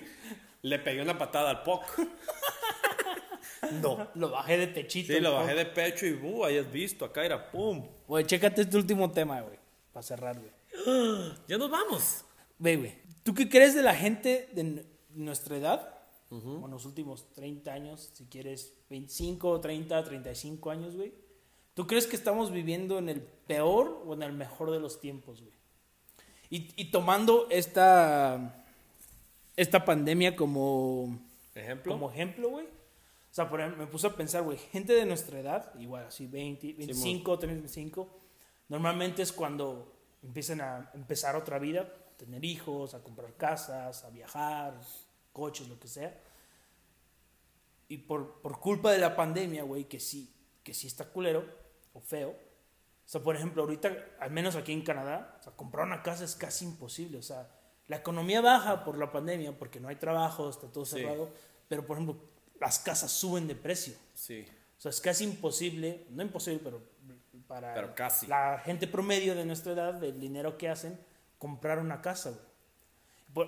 le 0.62 0.78
pegué 0.78 1.02
una 1.02 1.18
patada 1.18 1.50
al 1.50 1.62
POC. 1.62 1.84
No. 3.72 4.08
Lo 4.14 4.30
bajé 4.30 4.56
de 4.56 4.68
pechito. 4.68 5.12
Sí, 5.12 5.20
lo 5.20 5.34
bajé 5.34 5.54
de 5.54 5.66
pecho 5.66 6.06
y 6.06 6.12
uh, 6.12 6.44
hayas 6.44 6.70
visto, 6.70 7.04
acá 7.04 7.24
era 7.24 7.50
pum. 7.50 7.86
Güey, 8.06 8.24
chécate 8.24 8.62
este 8.62 8.76
último 8.76 9.10
tema, 9.10 9.40
güey. 9.40 9.58
Para 9.92 10.02
cerrar, 10.02 10.38
güey. 10.38 10.50
Ya 11.46 11.58
nos 11.58 11.70
vamos. 11.70 12.24
Ve, 12.58 12.76
güey. 12.76 12.94
¿Tú 13.22 13.34
qué 13.34 13.48
crees 13.48 13.74
de 13.74 13.82
la 13.82 13.94
gente 13.94 14.48
de 14.52 14.84
nuestra 15.14 15.56
edad? 15.56 15.94
Uh 16.30 16.68
los 16.68 16.84
últimos 16.84 17.32
30 17.32 17.72
años, 17.72 18.10
si 18.12 18.26
quieres 18.26 18.74
25, 18.90 19.60
30, 19.60 20.04
35 20.04 20.70
años, 20.70 20.96
güey. 20.96 21.12
¿Tú 21.74 21.86
crees 21.86 22.06
que 22.06 22.16
estamos 22.16 22.52
viviendo 22.52 22.98
en 22.98 23.08
el 23.08 23.20
peor 23.20 24.02
o 24.06 24.14
en 24.14 24.22
el 24.22 24.32
mejor 24.32 24.70
de 24.70 24.78
los 24.78 25.00
tiempos, 25.00 25.40
güey? 25.40 25.54
Y, 26.50 26.68
y 26.76 26.90
tomando 26.90 27.46
esta, 27.50 28.64
esta 29.56 29.84
pandemia 29.84 30.36
como 30.36 31.18
ejemplo, 31.54 31.92
como 31.92 32.10
ejemplo, 32.10 32.50
güey 32.50 32.77
sea, 33.38 33.48
por 33.48 33.60
ejemplo, 33.60 33.84
me 33.84 33.90
puse 33.90 34.08
a 34.08 34.16
pensar, 34.16 34.42
güey, 34.42 34.58
gente 34.58 34.92
de 34.92 35.06
nuestra 35.06 35.38
edad, 35.38 35.72
igual 35.78 36.06
así 36.06 36.26
20, 36.26 36.72
25, 36.72 37.38
35, 37.38 38.08
normalmente 38.68 39.22
es 39.22 39.32
cuando 39.32 39.94
empiezan 40.24 40.60
a 40.60 40.90
empezar 40.92 41.36
otra 41.36 41.60
vida, 41.60 41.82
a 41.82 42.16
tener 42.16 42.44
hijos, 42.44 42.94
a 42.94 43.02
comprar 43.02 43.34
casas, 43.36 44.04
a 44.04 44.10
viajar, 44.10 44.80
coches, 45.32 45.68
lo 45.68 45.78
que 45.78 45.86
sea. 45.86 46.20
Y 47.86 47.98
por, 47.98 48.40
por 48.40 48.58
culpa 48.58 48.90
de 48.90 48.98
la 48.98 49.14
pandemia, 49.14 49.62
güey, 49.62 49.84
que 49.84 50.00
sí, 50.00 50.34
que 50.64 50.74
sí 50.74 50.88
está 50.88 51.04
culero 51.04 51.44
o 51.92 52.00
feo. 52.00 52.30
O 52.30 53.10
sea, 53.10 53.22
por 53.22 53.36
ejemplo, 53.36 53.62
ahorita, 53.62 54.16
al 54.18 54.32
menos 54.32 54.56
aquí 54.56 54.72
en 54.72 54.82
Canadá, 54.82 55.36
o 55.38 55.42
sea, 55.44 55.52
comprar 55.52 55.86
una 55.86 56.02
casa 56.02 56.24
es 56.24 56.34
casi 56.34 56.64
imposible. 56.64 57.18
O 57.18 57.22
sea, 57.22 57.48
la 57.86 57.96
economía 57.96 58.40
baja 58.40 58.84
por 58.84 58.98
la 58.98 59.12
pandemia 59.12 59.56
porque 59.56 59.78
no 59.78 59.88
hay 59.88 59.96
trabajo, 59.96 60.50
está 60.50 60.66
todo 60.66 60.84
cerrado. 60.84 61.30
Pero, 61.68 61.86
por 61.86 61.96
ejemplo, 61.96 62.27
las 62.60 62.78
casas 62.78 63.10
suben 63.10 63.46
de 63.46 63.54
precio. 63.54 63.94
Sí. 64.14 64.46
O 64.78 64.80
sea, 64.80 64.90
es 64.90 65.00
casi 65.00 65.24
imposible, 65.24 66.06
no 66.10 66.22
imposible, 66.22 66.60
pero 66.62 66.82
para 67.46 67.74
pero 67.74 67.94
casi. 67.94 68.26
la 68.26 68.60
gente 68.64 68.86
promedio 68.86 69.34
de 69.34 69.44
nuestra 69.44 69.72
edad, 69.72 69.94
del 69.94 70.20
dinero 70.20 70.58
que 70.58 70.68
hacen, 70.68 70.98
comprar 71.38 71.78
una 71.78 72.00
casa, 72.00 72.38
O, 73.34 73.42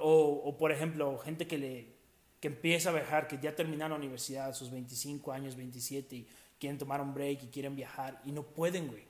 o, 0.44 0.56
por 0.56 0.72
ejemplo, 0.72 1.18
gente 1.18 1.46
que, 1.46 1.58
le, 1.58 1.94
que 2.40 2.48
empieza 2.48 2.90
a 2.90 2.92
viajar, 2.92 3.28
que 3.28 3.38
ya 3.38 3.54
terminaron 3.54 3.92
la 3.92 3.96
universidad 3.98 4.48
a 4.48 4.54
sus 4.54 4.70
25 4.70 5.32
años, 5.32 5.56
27, 5.56 6.16
y 6.16 6.28
quieren 6.58 6.78
tomar 6.78 7.00
un 7.00 7.14
break 7.14 7.44
y 7.44 7.46
quieren 7.48 7.76
viajar, 7.76 8.20
y 8.24 8.32
no 8.32 8.42
pueden, 8.42 8.88
güey. 8.88 9.04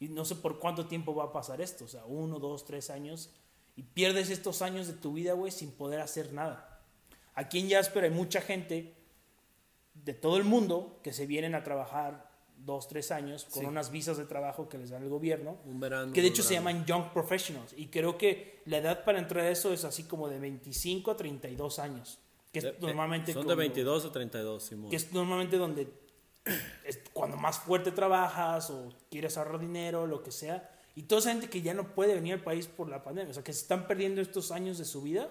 Y 0.00 0.08
no 0.08 0.24
sé 0.24 0.36
por 0.36 0.58
cuánto 0.58 0.86
tiempo 0.86 1.14
va 1.14 1.24
a 1.24 1.32
pasar 1.32 1.60
esto, 1.60 1.84
o 1.84 1.88
sea, 1.88 2.04
uno, 2.04 2.38
dos, 2.38 2.64
tres 2.64 2.90
años, 2.90 3.30
y 3.76 3.82
pierdes 3.82 4.30
estos 4.30 4.62
años 4.62 4.86
de 4.86 4.94
tu 4.94 5.12
vida, 5.14 5.32
güey, 5.32 5.50
sin 5.52 5.72
poder 5.72 6.00
hacer 6.00 6.32
nada. 6.32 6.80
Aquí 7.34 7.58
en 7.58 7.70
Jasper 7.70 8.04
hay 8.04 8.10
mucha 8.10 8.40
gente 8.40 8.94
de 9.94 10.14
todo 10.14 10.36
el 10.36 10.44
mundo 10.44 10.98
que 11.02 11.12
se 11.12 11.26
vienen 11.26 11.54
a 11.54 11.62
trabajar 11.62 12.34
dos, 12.64 12.88
tres 12.88 13.10
años 13.10 13.46
con 13.50 13.66
unas 13.66 13.90
visas 13.90 14.16
de 14.16 14.24
trabajo 14.24 14.68
que 14.68 14.78
les 14.78 14.90
da 14.90 14.98
el 14.98 15.08
gobierno. 15.08 15.58
Un 15.64 15.80
verano. 15.80 16.12
Que 16.12 16.22
de 16.22 16.28
hecho 16.28 16.42
se 16.42 16.54
llaman 16.54 16.84
Young 16.86 17.12
Professionals. 17.12 17.74
Y 17.76 17.88
creo 17.88 18.16
que 18.16 18.62
la 18.66 18.78
edad 18.78 19.04
para 19.04 19.18
entrar 19.18 19.44
a 19.44 19.50
eso 19.50 19.72
es 19.72 19.84
así 19.84 20.04
como 20.04 20.28
de 20.28 20.38
25 20.38 21.10
a 21.10 21.16
32 21.16 21.78
años. 21.78 22.18
Que 22.52 22.60
es 22.60 22.80
normalmente. 22.80 23.32
Son 23.32 23.46
de 23.46 23.54
22 23.54 24.06
a 24.06 24.12
32, 24.12 24.62
Simón. 24.62 24.90
Que 24.90 24.96
es 24.96 25.12
normalmente 25.12 25.56
donde. 25.56 25.88
Es 26.84 27.00
cuando 27.14 27.38
más 27.38 27.58
fuerte 27.58 27.90
trabajas 27.90 28.68
o 28.68 28.92
quieres 29.10 29.38
ahorrar 29.38 29.58
dinero, 29.58 30.06
lo 30.06 30.22
que 30.22 30.30
sea. 30.30 30.70
Y 30.94 31.04
toda 31.04 31.20
esa 31.20 31.30
gente 31.30 31.48
que 31.48 31.62
ya 31.62 31.72
no 31.72 31.94
puede 31.94 32.14
venir 32.14 32.34
al 32.34 32.42
país 32.42 32.66
por 32.66 32.90
la 32.90 33.02
pandemia. 33.02 33.30
O 33.30 33.34
sea, 33.34 33.42
que 33.42 33.54
se 33.54 33.62
están 33.62 33.86
perdiendo 33.86 34.20
estos 34.20 34.52
años 34.52 34.76
de 34.76 34.84
su 34.84 35.00
vida 35.00 35.30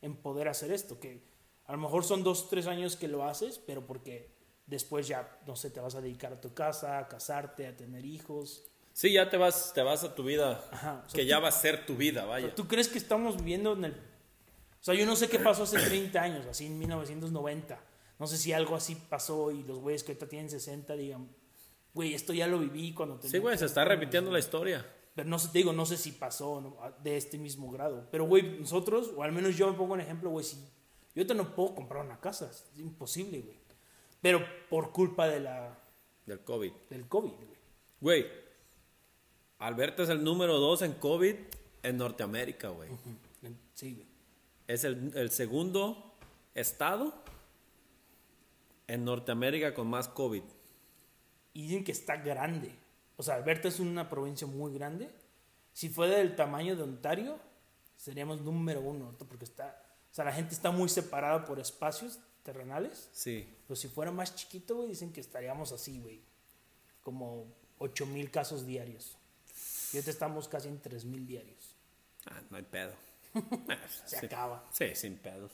en 0.00 0.16
poder 0.16 0.48
hacer 0.48 0.72
esto. 0.72 0.98
Que 0.98 1.20
A 1.66 1.72
lo 1.72 1.78
mejor 1.78 2.04
son 2.04 2.22
dos, 2.22 2.48
tres 2.48 2.66
años 2.66 2.96
que 2.96 3.08
lo 3.08 3.24
haces, 3.24 3.58
pero 3.58 3.86
porque 3.86 4.30
después 4.66 5.08
ya, 5.08 5.38
no 5.46 5.56
sé, 5.56 5.70
te 5.70 5.80
vas 5.80 5.94
a 5.94 6.00
dedicar 6.00 6.32
a 6.32 6.40
tu 6.40 6.54
casa, 6.54 6.98
a 6.98 7.08
casarte, 7.08 7.66
a 7.66 7.76
tener 7.76 8.04
hijos. 8.04 8.64
Sí, 8.92 9.12
ya 9.12 9.28
te 9.28 9.36
vas, 9.36 9.72
te 9.74 9.82
vas 9.82 10.04
a 10.04 10.14
tu 10.14 10.24
vida, 10.24 11.04
que 11.12 11.26
ya 11.26 11.38
va 11.38 11.48
a 11.48 11.52
ser 11.52 11.84
tu 11.84 11.96
vida, 11.96 12.24
vaya. 12.24 12.54
¿Tú 12.54 12.66
crees 12.66 12.88
que 12.88 12.98
estamos 12.98 13.36
viviendo 13.36 13.72
en 13.74 13.84
el... 13.86 13.92
O 13.92 14.84
sea, 14.86 14.94
yo 14.94 15.04
no 15.04 15.16
sé 15.16 15.28
qué 15.28 15.38
pasó 15.38 15.64
hace 15.64 15.78
30 15.78 16.22
años, 16.22 16.46
así 16.46 16.66
en 16.66 16.78
1990. 16.78 17.78
No 18.18 18.26
sé 18.26 18.38
si 18.38 18.52
algo 18.52 18.76
así 18.76 18.94
pasó 18.94 19.50
y 19.50 19.62
los 19.64 19.80
güeyes 19.80 20.02
que 20.04 20.12
ahorita 20.12 20.28
tienen 20.28 20.48
60 20.48 20.94
digan, 20.94 21.28
güey, 21.92 22.14
esto 22.14 22.32
ya 22.32 22.46
lo 22.46 22.58
viví 22.58 22.94
cuando 22.94 23.20
Sí, 23.20 23.38
güey, 23.38 23.58
se 23.58 23.66
está 23.66 23.84
repitiendo 23.84 24.30
la 24.30 24.38
historia. 24.38 24.86
Pero 25.14 25.28
no 25.28 25.38
sé, 25.38 25.48
te 25.48 25.58
digo, 25.58 25.72
no 25.72 25.86
sé 25.86 25.96
si 25.96 26.12
pasó 26.12 26.78
de 27.02 27.16
este 27.16 27.38
mismo 27.38 27.70
grado. 27.70 28.06
Pero, 28.10 28.26
güey, 28.26 28.60
nosotros, 28.60 29.12
o 29.16 29.22
al 29.22 29.32
menos 29.32 29.56
yo 29.56 29.70
me 29.70 29.76
pongo 29.76 29.94
un 29.94 30.00
ejemplo, 30.00 30.30
güey, 30.30 30.44
si 30.44 30.56
yo 31.16 31.22
ahorita 31.22 31.32
no 31.32 31.54
puedo 31.54 31.74
comprar 31.74 32.04
una 32.04 32.20
casa, 32.20 32.50
es 32.50 32.68
imposible, 32.78 33.40
güey. 33.40 33.56
Pero 34.20 34.44
por 34.68 34.92
culpa 34.92 35.26
de 35.26 35.40
la... 35.40 35.78
Del 36.26 36.40
COVID. 36.40 36.72
Del 36.90 37.08
COVID, 37.08 37.32
güey. 37.32 37.56
Güey, 38.02 38.26
Alberta 39.58 40.02
es 40.02 40.10
el 40.10 40.22
número 40.22 40.58
dos 40.58 40.82
en 40.82 40.92
COVID 40.92 41.34
en 41.82 41.96
Norteamérica, 41.96 42.68
güey. 42.68 42.90
Sí, 43.72 43.94
güey. 43.94 44.06
Es 44.66 44.84
el, 44.84 45.10
el 45.16 45.30
segundo 45.30 46.12
estado 46.54 47.14
en 48.86 49.06
Norteamérica 49.06 49.72
con 49.72 49.88
más 49.88 50.08
COVID. 50.08 50.42
Y 51.54 51.62
dicen 51.62 51.82
que 51.82 51.92
está 51.92 52.16
grande. 52.16 52.70
O 53.16 53.22
sea, 53.22 53.36
Alberta 53.36 53.68
es 53.68 53.80
una 53.80 54.10
provincia 54.10 54.46
muy 54.46 54.74
grande. 54.74 55.10
Si 55.72 55.88
fuera 55.88 56.18
del 56.18 56.36
tamaño 56.36 56.76
de 56.76 56.82
Ontario, 56.82 57.38
seríamos 57.96 58.42
número 58.42 58.82
uno, 58.82 59.14
porque 59.26 59.46
está, 59.46 59.82
sea, 60.16 60.24
la 60.24 60.32
gente 60.32 60.54
está 60.54 60.70
muy 60.70 60.88
separada 60.88 61.44
por 61.44 61.60
espacios 61.60 62.18
terrenales. 62.42 63.10
Sí. 63.12 63.54
Pero 63.66 63.76
si 63.76 63.88
fuera 63.88 64.10
más 64.10 64.34
chiquito, 64.34 64.76
güey, 64.76 64.88
dicen 64.88 65.12
que 65.12 65.20
estaríamos 65.20 65.72
así, 65.72 66.00
güey. 66.00 66.22
Como 67.02 67.46
8 67.78 68.06
mil 68.06 68.30
casos 68.30 68.66
diarios. 68.66 69.18
Y 69.92 69.96
ahorita 69.96 70.10
estamos 70.10 70.48
casi 70.48 70.68
en 70.68 70.80
3 70.80 71.04
mil 71.04 71.26
diarios. 71.26 71.74
Ah, 72.26 72.40
no 72.50 72.56
hay 72.56 72.62
pedo. 72.62 72.94
Se 74.06 74.24
acaba. 74.24 74.64
Sí, 74.72 74.94
sin 74.94 75.18
pedos. 75.18 75.52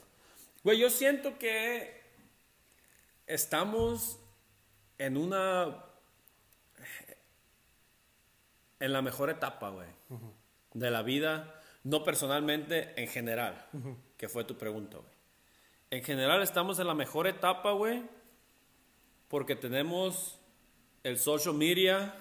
Güey, 0.62 0.78
yo 0.78 0.90
siento 0.90 1.38
que 1.38 2.00
estamos 3.26 4.18
en 4.98 5.16
una 5.16 5.84
en 8.82 8.92
la 8.92 9.00
mejor 9.00 9.30
etapa, 9.30 9.70
güey, 9.70 9.88
de 10.74 10.90
la 10.90 11.02
vida, 11.02 11.54
no 11.84 12.02
personalmente, 12.02 13.00
en 13.00 13.08
general, 13.08 13.64
que 14.22 14.28
fue 14.28 14.44
tu 14.44 14.56
pregunta, 14.56 14.98
güey. 14.98 15.10
En 15.90 16.04
general 16.04 16.44
estamos 16.44 16.78
en 16.78 16.86
la 16.86 16.94
mejor 16.94 17.26
etapa, 17.26 17.72
güey, 17.72 18.04
porque 19.26 19.56
tenemos 19.56 20.38
el 21.02 21.18
social 21.18 21.56
media, 21.56 22.14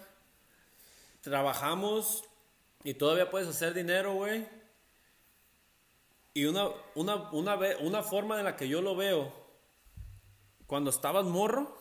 trabajamos 1.22 2.24
y 2.84 2.96
todavía 2.96 3.30
puedes 3.30 3.48
hacer 3.48 3.76
dinero, 3.76 4.16
güey. 4.16 4.48
Y 6.34 6.46
una, 6.46 6.70
una, 6.96 7.32
una, 7.34 7.60
una 7.82 8.02
forma 8.02 8.40
en 8.40 8.46
la 8.46 8.58
que 8.58 8.68
yo 8.68 8.82
lo 8.82 8.96
veo, 8.96 9.32
cuando 10.66 10.90
estabas 10.90 11.26
morro, 11.26 11.78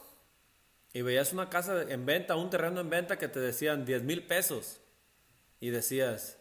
y 0.92 1.00
veías 1.00 1.32
una 1.32 1.48
casa 1.48 1.90
en 1.90 2.04
venta, 2.04 2.36
un 2.36 2.50
terreno 2.50 2.82
en 2.82 2.90
venta 2.90 3.16
que 3.16 3.28
te 3.28 3.40
decían 3.40 3.86
10 3.86 4.02
mil 4.02 4.26
pesos 4.26 4.82
y 5.60 5.70
decías, 5.70 6.36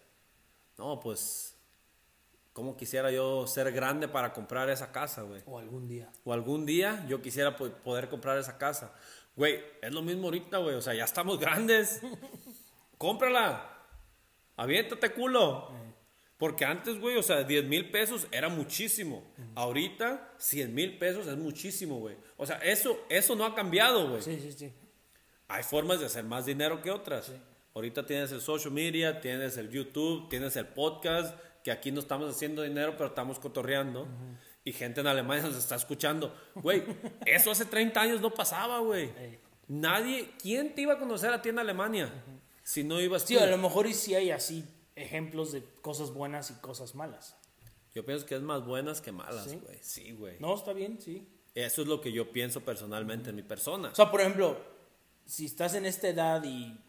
no, 0.77 0.99
pues, 0.99 1.55
¿cómo 2.53 2.75
quisiera 2.77 3.11
yo 3.11 3.47
ser 3.47 3.71
grande 3.71 4.07
para 4.07 4.33
comprar 4.33 4.69
esa 4.69 4.91
casa, 4.91 5.21
güey? 5.23 5.41
O 5.45 5.59
algún 5.59 5.87
día. 5.87 6.11
O 6.23 6.33
algún 6.33 6.65
día 6.65 7.05
yo 7.07 7.21
quisiera 7.21 7.55
poder 7.55 8.09
comprar 8.09 8.37
esa 8.37 8.57
casa. 8.57 8.93
Güey, 9.35 9.59
es 9.81 9.93
lo 9.93 10.01
mismo 10.01 10.25
ahorita, 10.25 10.57
güey, 10.57 10.75
o 10.75 10.81
sea, 10.81 10.93
ya 10.93 11.05
estamos 11.05 11.39
grandes. 11.39 12.01
Cómprala. 12.97 13.77
Aviéntate 14.57 15.13
culo. 15.13 15.69
Eh. 15.71 15.93
Porque 16.37 16.63
antes, 16.63 16.97
güey, 16.99 17.17
o 17.17 17.23
sea, 17.23 17.43
10 17.43 17.65
mil 17.65 17.91
pesos 17.91 18.25
era 18.31 18.47
muchísimo. 18.47 19.23
Ahorita, 19.55 20.33
100 20.37 20.73
mil 20.73 20.97
pesos 20.97 21.27
es 21.27 21.35
muchísimo, 21.35 21.99
güey. 21.99 22.15
O 22.37 22.45
sea, 22.45 22.57
eso, 22.59 22.97
eso 23.09 23.35
no 23.35 23.45
ha 23.45 23.53
cambiado, 23.53 24.09
güey. 24.09 24.21
Sí, 24.21 24.39
sí, 24.39 24.53
sí. 24.53 24.73
Hay 25.49 25.63
formas 25.63 25.99
de 25.99 26.05
hacer 26.05 26.23
más 26.23 26.45
dinero 26.45 26.81
que 26.81 26.91
otras. 26.91 27.31
Ahorita 27.75 28.05
tienes 28.05 28.31
el 28.31 28.39
social 28.39 28.71
media, 28.71 29.19
tienes 29.19 29.57
el 29.57 29.69
YouTube, 29.69 30.29
tienes 30.29 30.55
el 30.55 30.67
podcast, 30.67 31.37
que 31.63 31.71
aquí 31.71 31.91
no 31.91 31.99
estamos 31.99 32.29
haciendo 32.29 32.63
dinero, 32.63 32.93
pero 32.97 33.09
estamos 33.09 33.39
cotorreando. 33.39 34.07
Y 34.63 34.73
gente 34.73 35.01
en 35.01 35.07
Alemania 35.07 35.43
nos 35.45 35.55
está 35.55 35.75
escuchando. 35.75 36.35
Güey, 36.55 36.83
eso 37.25 37.51
hace 37.51 37.65
30 37.65 38.01
años 38.01 38.21
no 38.21 38.33
pasaba, 38.33 38.79
güey. 38.79 39.11
Nadie, 39.67 40.31
¿quién 40.41 40.73
te 40.75 40.81
iba 40.81 40.93
a 40.93 40.99
conocer 40.99 41.31
a 41.31 41.41
ti 41.41 41.49
en 41.49 41.59
Alemania? 41.59 42.11
Si 42.63 42.83
no 42.83 42.99
ibas 42.99 43.23
Sí, 43.23 43.37
a 43.37 43.45
lo 43.45 43.57
mejor 43.57 43.87
y 43.87 43.93
sí 43.93 44.15
hay 44.15 44.31
así 44.31 44.65
ejemplos 44.95 45.51
de 45.51 45.63
cosas 45.81 46.11
buenas 46.11 46.51
y 46.51 46.55
cosas 46.55 46.95
malas. 46.95 47.35
Yo 47.93 48.05
pienso 48.05 48.25
que 48.25 48.35
es 48.35 48.41
más 48.41 48.65
buenas 48.65 49.01
que 49.01 49.11
malas, 49.11 49.47
güey. 49.61 49.79
Sí, 49.81 50.11
güey. 50.11 50.37
no, 50.39 50.53
está 50.53 50.73
bien, 50.73 50.99
sí. 51.01 51.27
Eso 51.55 51.81
es 51.81 51.87
lo 51.87 51.99
que 51.99 52.11
yo 52.11 52.31
pienso 52.31 52.61
personalmente 52.61 53.31
en 53.31 53.35
mi 53.35 53.43
persona. 53.43 53.89
O 53.89 53.95
sea, 53.95 54.11
por 54.11 54.21
ejemplo, 54.21 54.57
si 55.25 55.45
estás 55.45 55.73
en 55.73 55.85
esta 55.85 56.07
edad 56.07 56.43
y, 56.43 56.79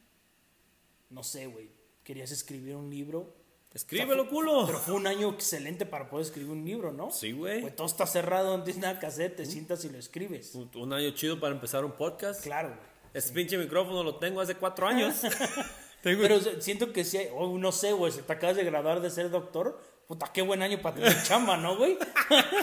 no 1.08 1.22
sé, 1.22 1.46
güey, 1.46 1.70
querías 2.04 2.30
escribir 2.30 2.76
un 2.76 2.90
libro. 2.90 3.34
Escríbelo, 3.72 4.28
culo. 4.28 4.66
Pero 4.66 4.78
fue 4.78 4.94
un 4.94 5.06
año 5.06 5.30
excelente 5.30 5.86
para 5.86 6.08
poder 6.08 6.26
escribir 6.26 6.50
un 6.50 6.64
libro, 6.64 6.92
¿no? 6.92 7.10
Sí, 7.10 7.32
güey. 7.32 7.60
Pues 7.60 7.76
todo 7.76 7.86
está 7.86 8.06
cerrado, 8.06 8.56
no 8.56 8.64
tienes 8.64 8.82
nada 8.82 8.98
que 8.98 9.06
hacer, 9.06 9.36
te 9.36 9.46
sientas 9.46 9.84
y 9.84 9.90
lo 9.90 9.98
escribes. 9.98 10.54
Un, 10.54 10.92
año 10.92 11.10
chido 11.10 11.38
para 11.38 11.54
empezar 11.54 11.84
un 11.84 11.92
podcast. 11.92 12.42
Claro, 12.42 12.68
güey. 12.68 12.90
Ese 13.14 13.32
pinche 13.32 13.58
micrófono 13.58 14.02
lo 14.02 14.16
tengo 14.16 14.40
hace 14.40 14.54
cuatro 14.54 14.86
años. 14.86 15.20
Pero 16.02 16.40
siento 16.60 16.92
que 16.92 17.04
sí, 17.04 17.18
o 17.34 17.58
no 17.58 17.72
sé, 17.72 17.92
güey, 17.92 18.12
si 18.12 18.22
te 18.22 18.32
acabas 18.32 18.56
de 18.56 18.64
graduar 18.64 19.00
de 19.00 19.10
ser 19.10 19.30
doctor, 19.30 19.78
puta, 20.06 20.30
qué 20.32 20.42
buen 20.42 20.62
año 20.62 20.80
para 20.80 20.96
tener 20.96 21.22
chamba, 21.22 21.56
¿no, 21.56 21.76
güey? 21.76 21.98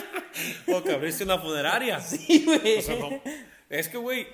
o 0.66 0.82
que 0.82 0.92
abriste 0.92 1.24
una 1.24 1.38
funeraria. 1.38 2.00
Sí, 2.08 2.44
güey. 2.44 2.78
Es 3.68 3.88
que, 3.88 3.96
güey, 3.98 4.26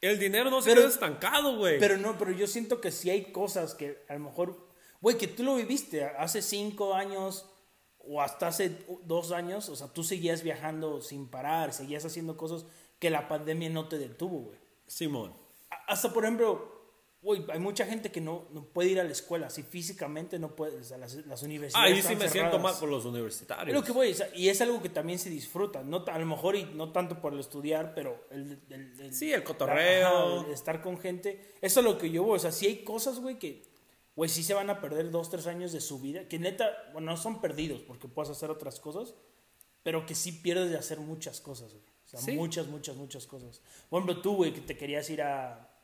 el 0.00 0.18
dinero 0.18 0.50
no 0.50 0.62
se 0.62 0.74
queda 0.74 0.88
estancado, 0.88 1.56
güey. 1.56 1.78
Pero 1.78 1.98
no, 1.98 2.16
pero 2.16 2.30
yo 2.32 2.46
siento 2.46 2.80
que 2.80 2.90
sí 2.90 3.10
hay 3.10 3.30
cosas 3.32 3.74
que 3.74 4.04
a 4.08 4.14
lo 4.14 4.20
mejor, 4.20 4.65
güey, 5.00 5.16
que 5.16 5.28
tú 5.28 5.42
lo 5.42 5.56
viviste 5.56 6.04
hace 6.04 6.42
cinco 6.42 6.94
años 6.94 7.46
o 7.98 8.20
hasta 8.20 8.48
hace 8.48 8.84
dos 9.04 9.32
años, 9.32 9.68
o 9.68 9.76
sea, 9.76 9.88
tú 9.88 10.04
seguías 10.04 10.42
viajando 10.42 11.00
sin 11.00 11.28
parar, 11.28 11.72
seguías 11.72 12.04
haciendo 12.04 12.36
cosas 12.36 12.64
que 12.98 13.10
la 13.10 13.28
pandemia 13.28 13.70
no 13.70 13.88
te 13.88 13.98
detuvo, 13.98 14.40
güey. 14.40 14.58
Simón. 14.86 15.34
Hasta, 15.88 16.12
por 16.12 16.24
ejemplo, 16.24 16.76
hay 17.52 17.58
mucha 17.58 17.84
gente 17.86 18.12
que 18.12 18.20
no, 18.20 18.46
no, 18.52 18.64
puede 18.64 18.90
ir 18.90 19.00
a 19.00 19.04
la 19.04 19.10
escuela, 19.10 19.50
si 19.50 19.62
físicamente 19.62 20.38
no 20.38 20.54
puede, 20.54 20.76
o 20.76 20.98
las, 20.98 21.14
las, 21.26 21.42
universidades. 21.42 21.92
Ahí 21.92 22.02
sí 22.02 22.14
me 22.14 22.28
siento 22.28 22.58
mal 22.60 22.74
por 22.78 22.88
los 22.88 23.04
universitarios. 23.04 23.74
lo 23.74 23.82
que 23.82 23.90
voy, 23.90 24.14
y 24.34 24.48
es 24.48 24.60
algo 24.60 24.80
que 24.80 24.88
también 24.88 25.18
se 25.18 25.28
disfruta, 25.28 25.82
no, 25.82 26.04
a 26.06 26.18
lo 26.18 26.26
mejor 26.26 26.54
y 26.54 26.64
no 26.64 26.92
tanto 26.92 27.20
por 27.20 27.32
el 27.32 27.40
estudiar, 27.40 27.94
pero 27.94 28.26
el. 28.30 28.60
el, 28.70 29.12
sí, 29.12 29.32
el 29.32 29.42
cotorreo. 29.42 30.52
estar 30.52 30.80
con 30.80 30.98
gente. 30.98 31.54
Eso 31.60 31.80
es 31.80 31.86
lo 31.86 31.98
que 31.98 32.10
yo 32.10 32.22
voy, 32.22 32.36
o 32.36 32.38
sea, 32.38 32.52
si 32.52 32.66
hay 32.66 32.84
cosas, 32.84 33.18
güey, 33.18 33.38
que, 33.38 33.64
güey, 34.16 34.28
sí 34.28 34.42
se 34.42 34.54
van 34.54 34.70
a 34.70 34.80
perder 34.80 35.10
dos, 35.10 35.30
tres 35.30 35.46
años 35.46 35.72
de 35.72 35.80
su 35.80 36.00
vida, 36.00 36.26
que 36.26 36.38
neta, 36.40 36.70
bueno, 36.92 37.12
no 37.12 37.16
son 37.16 37.40
perdidos 37.40 37.82
porque 37.82 38.08
puedes 38.08 38.30
hacer 38.30 38.50
otras 38.50 38.80
cosas, 38.80 39.14
pero 39.84 40.04
que 40.06 40.16
sí 40.16 40.32
pierdes 40.32 40.70
de 40.70 40.78
hacer 40.78 40.98
muchas 40.98 41.40
cosas, 41.40 41.72
güey. 41.72 41.84
O 42.04 42.08
sea, 42.08 42.34
muchas, 42.34 42.66
muchas, 42.68 42.96
muchas 42.96 43.26
cosas. 43.26 43.60
Por 43.88 44.00
ejemplo, 44.00 44.22
tú, 44.22 44.36
güey, 44.36 44.52
que 44.52 44.60
te 44.60 44.76
querías 44.76 45.10
ir 45.10 45.22
a 45.22 45.76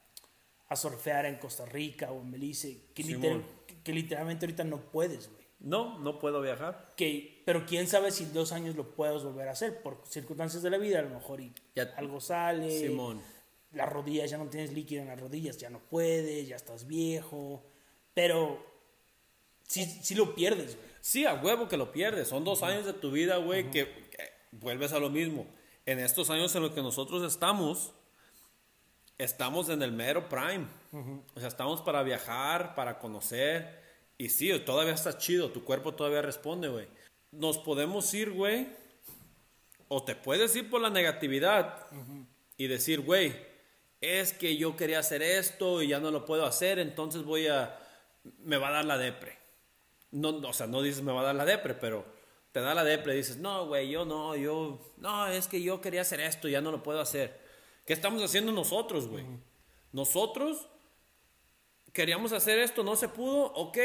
a 0.73 0.77
surfear 0.77 1.27
en 1.27 1.37
Costa 1.37 1.67
Rica 1.67 2.11
o 2.11 2.21
en 2.21 2.31
Belice, 2.31 2.87
que, 2.95 3.03
que, 3.85 3.93
literalmente 3.93 4.47
ahorita 4.47 4.65
no 4.65 4.91
puedes, 4.91 5.29
güey. 5.29 5.43
No, 5.61 5.99
no 5.99 6.19
puedo 6.19 6.41
viajar. 6.41 6.89
Que, 6.97 7.43
pero 7.45 7.67
quién 7.67 7.87
sabe 7.87 8.11
si 8.11 8.25
en 8.25 8.33
dos 8.33 8.53
años 8.53 8.75
lo 8.75 8.95
puedes 8.97 9.23
volver 9.23 9.49
a 9.49 9.53
hacer, 9.53 9.83
por 9.83 10.03
circunstancias 10.07 10.63
de 10.63 10.71
la 10.71 10.79
vida, 10.79 10.99
a 10.99 11.03
lo 11.03 11.11
mejor 11.11 11.41
y 11.41 11.53
algo 11.97 12.21
sale. 12.21 12.71
Simón. 12.71 13.21
Las 13.73 13.89
rodillas, 13.89 14.31
ya 14.31 14.39
no 14.39 14.49
tienes 14.49 14.73
líquido 14.73 15.03
en 15.03 15.09
las 15.09 15.21
rodillas, 15.21 15.59
ya 15.59 15.71
no 15.71 15.79
puedes, 15.79 16.49
ya 16.49 16.57
estás 16.57 16.87
viejo. 16.87 17.63
Pero 18.15 18.65
sí, 19.67 19.85
sí 20.03 20.15
lo 20.15 20.35
pierdes, 20.35 20.77
güey. 20.77 20.93
Sí, 21.01 21.27
a 21.27 21.35
huevo 21.35 21.69
que 21.69 21.77
lo 21.77 21.91
pierdes. 21.91 22.29
Son 22.29 22.45
dos 22.45 22.63
años 22.63 22.87
de 22.87 22.93
tu 22.93 23.11
vida, 23.11 23.37
güey, 23.37 23.71
que, 23.71 24.11
vuelves 24.53 24.93
a 24.93 25.01
lo 25.01 25.11
mismo. 25.11 25.47
En 25.85 25.99
estos 25.99 26.31
años 26.31 26.55
en 26.55 26.63
los 26.63 26.71
que 26.73 26.81
nosotros 26.81 27.25
estamos, 27.25 27.93
estamos 29.19 29.69
en 29.69 29.83
el 29.83 29.91
mero 29.91 30.29
prime. 30.29 30.69
O 31.35 31.41
sea, 31.41 31.49
estamos 31.49 31.81
para 31.81 32.05
viajar, 32.05 32.77
para 32.77 33.01
conocer. 33.01 33.83
Y 34.17 34.29
sí, 34.29 34.57
todavía 34.61 34.95
está 34.95 35.19
chido, 35.19 35.51
tu 35.51 35.65
cuerpo 35.65 35.95
todavía 35.95 36.23
responde, 36.23 36.69
güey. 36.69 36.87
Nos 37.33 37.59
podemos 37.59 38.13
ir, 38.15 38.31
güey. 38.31 38.69
O 39.89 40.05
te 40.05 40.15
puedes 40.15 40.55
ir 40.55 40.71
por 40.71 40.81
la 40.81 40.91
negatividad 40.91 41.87
y 42.57 42.69
decir, 42.69 43.01
güey, 43.01 43.35
es 44.01 44.33
que 44.33 44.57
yo 44.57 44.77
quería 44.77 45.01
hacer 45.01 45.23
esto 45.23 45.83
y 45.83 45.89
ya 45.89 45.99
no 45.99 46.11
lo 46.11 46.25
puedo 46.25 46.47
hacer, 46.47 46.79
entonces 46.79 47.25
voy 47.25 47.49
a. 47.49 47.79
Me 48.39 48.57
va 48.57 48.69
a 48.69 48.73
dar 48.73 48.85
la 48.85 48.99
depre. 48.99 49.39
No, 50.11 50.29
o 50.29 50.53
sea, 50.53 50.67
no 50.67 50.83
dices 50.83 51.03
me 51.03 51.13
va 51.13 51.21
a 51.21 51.25
dar 51.25 51.35
la 51.35 51.45
depre, 51.45 51.75
pero 51.75 52.05
te 52.53 52.61
da 52.61 52.75
la 52.75 52.85
depre 52.85 53.15
y 53.15 53.17
dices, 53.17 53.39
no, 53.39 53.67
güey, 53.67 53.89
yo 53.91 54.05
no, 54.05 54.37
yo, 54.37 54.79
no, 54.99 55.27
es 55.27 55.49
que 55.49 55.63
yo 55.63 55.81
quería 55.81 56.03
hacer 56.03 56.21
esto, 56.21 56.49
ya 56.49 56.61
no 56.61 56.71
lo 56.71 56.83
puedo 56.83 57.01
hacer. 57.01 57.41
¿Qué 57.87 57.95
estamos 57.95 58.23
haciendo 58.23 58.53
nosotros, 58.53 59.09
güey? 59.09 59.25
Nosotros 59.91 60.69
queríamos 61.93 62.33
hacer 62.33 62.59
esto, 62.59 62.85
no 62.85 62.95
se 62.95 63.09
pudo, 63.09 63.53
ok. 63.55 63.79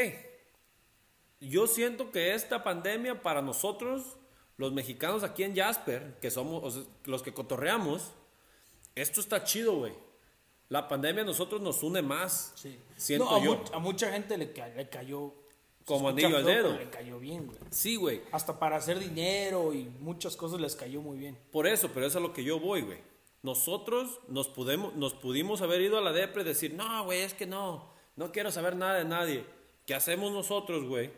Yo 1.40 1.66
siento 1.66 2.10
que 2.10 2.34
esta 2.34 2.62
pandemia 2.62 3.22
para 3.22 3.40
nosotros, 3.40 4.18
los 4.56 4.72
mexicanos 4.72 5.22
aquí 5.22 5.44
en 5.44 5.56
Jasper, 5.56 6.18
que 6.20 6.30
somos 6.30 6.86
los 7.04 7.22
que 7.22 7.32
cotorreamos, 7.32 8.12
esto 8.94 9.20
está 9.20 9.44
chido, 9.44 9.76
güey. 9.76 9.94
La 10.68 10.86
pandemia 10.86 11.22
a 11.22 11.26
nosotros 11.26 11.60
nos 11.60 11.82
une 11.82 12.02
más. 12.02 12.52
Sí. 12.56 12.78
Siento 12.96 13.30
a 13.30 13.42
yo. 13.42 13.62
a 13.72 13.78
mucha 13.78 14.12
gente 14.12 14.36
le, 14.36 14.52
le 14.76 14.88
cayó 14.88 15.34
como 15.84 16.10
anillo 16.10 16.36
al 16.36 16.44
dedo. 16.44 16.76
Le 16.76 16.90
cayó 16.90 17.18
bien, 17.18 17.46
güey. 17.46 17.58
Sí, 17.70 17.96
güey. 17.96 18.22
Hasta 18.30 18.58
para 18.58 18.76
hacer 18.76 18.98
dinero 18.98 19.72
y 19.72 19.84
muchas 20.00 20.36
cosas 20.36 20.60
les 20.60 20.76
cayó 20.76 21.00
muy 21.00 21.16
bien. 21.18 21.38
Por 21.50 21.66
eso, 21.66 21.90
pero 21.94 22.06
eso 22.06 22.18
es 22.18 22.24
a 22.24 22.26
lo 22.28 22.34
que 22.34 22.44
yo 22.44 22.60
voy, 22.60 22.82
güey. 22.82 22.98
Nosotros 23.42 24.20
nos, 24.28 24.48
pudimos, 24.48 24.94
nos 24.94 25.14
pudimos 25.14 25.62
haber 25.62 25.80
ido 25.80 25.96
a 25.96 26.02
la 26.02 26.12
depre 26.12 26.42
y 26.42 26.44
decir, 26.44 26.74
no, 26.74 27.04
güey, 27.04 27.20
es 27.22 27.32
que 27.32 27.46
no, 27.46 27.90
no 28.16 28.32
quiero 28.32 28.50
saber 28.50 28.76
nada 28.76 28.98
de 28.98 29.04
nadie. 29.04 29.46
¿Qué 29.86 29.94
hacemos 29.94 30.32
nosotros, 30.32 30.84
güey? 30.84 31.10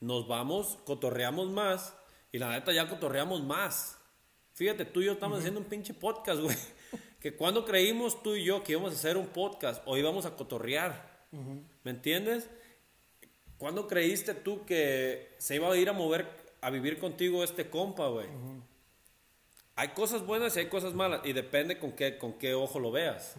Nos 0.00 0.26
vamos, 0.26 0.78
cotorreamos 0.84 1.48
más 1.48 1.94
y 2.32 2.38
la 2.38 2.50
neta 2.50 2.72
ya 2.72 2.88
cotorreamos 2.88 3.42
más. 3.44 3.98
Fíjate, 4.54 4.84
tú 4.86 5.02
y 5.02 5.04
yo 5.04 5.12
estamos 5.12 5.38
haciendo 5.38 5.60
un 5.60 5.66
pinche 5.66 5.94
podcast, 5.94 6.40
güey. 6.42 6.56
Que 7.26 7.34
cuando 7.34 7.64
creímos 7.64 8.22
tú 8.22 8.36
y 8.36 8.44
yo 8.44 8.62
que 8.62 8.70
íbamos 8.70 8.92
a 8.92 8.94
hacer 8.94 9.16
un 9.16 9.26
podcast 9.26 9.82
o 9.84 9.96
íbamos 9.96 10.26
a 10.26 10.36
cotorrear, 10.36 11.26
¿me 11.82 11.90
entiendes? 11.90 12.48
¿Cuándo 13.58 13.88
creíste 13.88 14.32
tú 14.32 14.64
que 14.64 15.34
se 15.38 15.56
iba 15.56 15.68
a 15.68 15.76
ir 15.76 15.88
a 15.88 15.92
mover 15.92 16.28
a 16.60 16.70
vivir 16.70 17.00
contigo 17.00 17.42
este 17.42 17.68
compa, 17.68 18.06
güey? 18.06 18.28
Hay 19.74 19.88
cosas 19.88 20.24
buenas 20.24 20.54
y 20.54 20.60
hay 20.60 20.66
cosas 20.68 20.94
malas 20.94 21.22
y 21.24 21.32
depende 21.32 21.80
con 21.80 21.90
qué, 21.94 22.16
con 22.16 22.34
qué 22.34 22.54
ojo 22.54 22.78
lo 22.78 22.92
veas. 22.92 23.34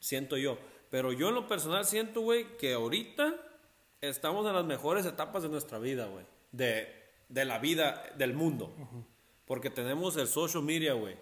Siento 0.00 0.36
yo. 0.36 0.58
Pero 0.90 1.14
yo 1.14 1.30
en 1.30 1.36
lo 1.36 1.48
personal 1.48 1.86
siento, 1.86 2.20
güey, 2.20 2.58
que 2.58 2.74
ahorita 2.74 3.36
estamos 4.02 4.46
en 4.46 4.52
las 4.52 4.66
mejores 4.66 5.06
etapas 5.06 5.42
de 5.42 5.48
nuestra 5.48 5.78
vida, 5.78 6.08
güey. 6.08 6.26
De, 6.52 6.94
de, 7.30 7.46
la 7.46 7.58
vida 7.58 8.04
del 8.18 8.34
mundo. 8.34 8.76
Porque 9.46 9.70
tenemos 9.70 10.14
el 10.18 10.28
social 10.28 10.62
media, 10.62 10.92
güey. 10.92 11.16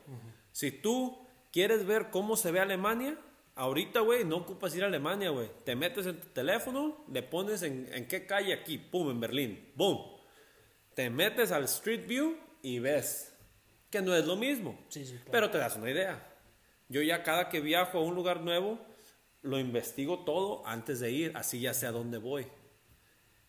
Si 0.51 0.73
tú 0.73 1.25
quieres 1.57 1.87
ver 1.87 2.11
cómo 2.11 2.37
se 2.37 2.53
ve 2.53 2.61
Alemania, 2.61 3.19
Ahorita, 3.59 4.01
güey, 4.01 4.23
no 4.23 4.37
ocupas 4.37 4.77
ir 4.77 4.85
a 4.85 4.87
Alemania, 4.89 5.31
güey. 5.31 5.49
Te 5.65 5.75
metes 5.75 6.05
en 6.05 6.21
tu 6.21 6.29
teléfono, 6.29 7.07
le 7.11 7.23
pones 7.23 7.63
en, 7.63 7.89
en 7.91 8.07
qué 8.07 8.27
calle 8.27 8.53
aquí, 8.53 8.77
pum, 8.77 9.11
en 9.11 9.19
Berlín, 9.19 9.73
boom. 9.75 9.99
Te 10.95 11.09
metes 11.09 11.53
al 11.53 11.65
Street 11.65 12.07
View 12.07 12.37
y 12.61 12.81
ves 12.81 13.35
que 13.89 14.03
no 14.03 14.15
es 14.15 14.27
lo 14.27 14.37
mismo. 14.37 14.79
Sí, 14.91 15.07
sí, 15.07 15.19
Pero 15.33 15.49
te 15.49 15.57
das 15.57 15.75
una 15.77 15.91
idea. 15.91 16.23
Yo 16.91 17.01
ya 17.01 17.23
cada 17.23 17.49
que 17.49 17.63
viajo 17.63 17.97
a 17.97 18.03
un 18.03 18.15
lugar 18.15 18.43
nuevo, 18.43 18.79
lo 19.41 19.59
investigo 19.59 20.27
todo 20.27 20.63
antes 20.67 21.01
de 21.01 21.13
ir, 21.13 21.33
así 21.35 21.59
ya 21.59 21.73
sé 21.73 21.87
a 21.87 21.93
dónde 21.93 22.19
voy. 22.19 22.47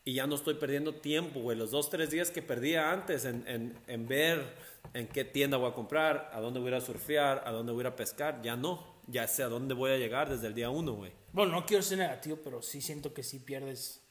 Y 0.05 0.14
ya 0.14 0.26
no 0.26 0.36
estoy 0.36 0.53
perdiendo 0.53 0.95
tiempo, 0.95 1.41
güey. 1.41 1.58
Los 1.58 1.72
dos, 1.72 1.89
tres 1.89 2.12
días 2.12 2.32
que 2.32 2.41
perdía 2.41 2.93
antes 2.93 3.26
en, 3.26 3.43
en, 3.45 3.78
en 3.88 4.08
ver 4.08 4.55
en 4.93 5.07
qué 5.07 5.23
tienda 5.25 5.57
voy 5.57 5.71
a 5.71 5.73
comprar, 5.73 6.29
a 6.33 6.39
dónde 6.39 6.59
voy 6.59 6.73
a 6.73 6.81
surfear, 6.81 7.43
a 7.45 7.51
dónde 7.51 7.71
voy 7.71 7.85
a 7.85 7.95
pescar, 7.95 8.41
ya 8.41 8.55
no 8.55 8.97
ya 9.07 9.27
sé 9.27 9.43
a 9.43 9.47
dónde 9.47 9.73
voy 9.73 9.91
a 9.91 9.97
llegar 9.97 10.29
desde 10.29 10.47
el 10.47 10.53
día 10.53 10.69
uno, 10.69 10.93
güey. 10.93 11.11
Bueno, 11.31 11.53
no 11.53 11.65
quiero 11.65 11.81
ser 11.81 11.97
negativo, 11.97 12.38
pero 12.43 12.61
sí 12.61 12.81
siento 12.81 13.13
que 13.13 13.23
sí 13.23 13.39
pierdes... 13.39 14.03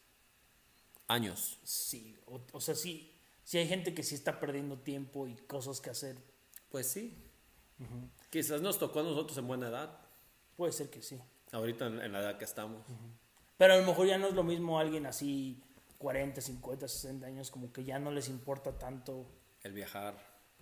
Años. 1.08 1.60
Sí, 1.62 2.18
o, 2.52 2.60
sea, 2.60 2.74
sí, 2.74 3.14
sí 3.44 3.58
hay 3.58 3.68
gente 3.68 3.94
que 3.94 4.02
sí 4.02 4.16
está 4.16 4.40
perdiendo 4.40 4.76
tiempo 4.78 5.28
y 5.28 5.36
cosas 5.36 5.80
que 5.80 5.90
hacer. 5.90 6.16
Pues 6.68 6.88
sí. 6.88 7.16
Quizás 8.28 8.60
nos 8.60 8.80
tocó 8.80 9.00
a 9.00 9.02
nosotros 9.04 9.38
en 9.38 9.46
buena 9.46 9.68
edad. 9.68 10.00
Puede 10.56 10.72
ser 10.72 10.90
que 10.90 11.02
sí. 11.02 11.20
Ahorita 11.52 11.86
en, 11.86 12.12
la 12.12 12.20
edad 12.20 12.38
que 12.38 12.44
estamos. 12.44 12.84
Pero 13.56 13.74
a 13.74 13.76
lo 13.76 13.86
mejor 13.86 14.08
ya 14.08 14.18
no 14.18 14.26
es 14.26 14.34
lo 14.34 14.42
mismo 14.42 14.80
alguien 14.80 15.06
así 15.06 15.62
40, 15.98 16.40
50, 16.40 16.88
60 16.88 17.24
años, 17.24 17.52
como 17.52 17.72
que 17.72 17.84
ya 17.84 18.00
no 18.00 18.10
les 18.10 18.28
importa 18.28 18.76
tanto. 18.76 19.28
El 19.62 19.74
viajar. 19.74 20.16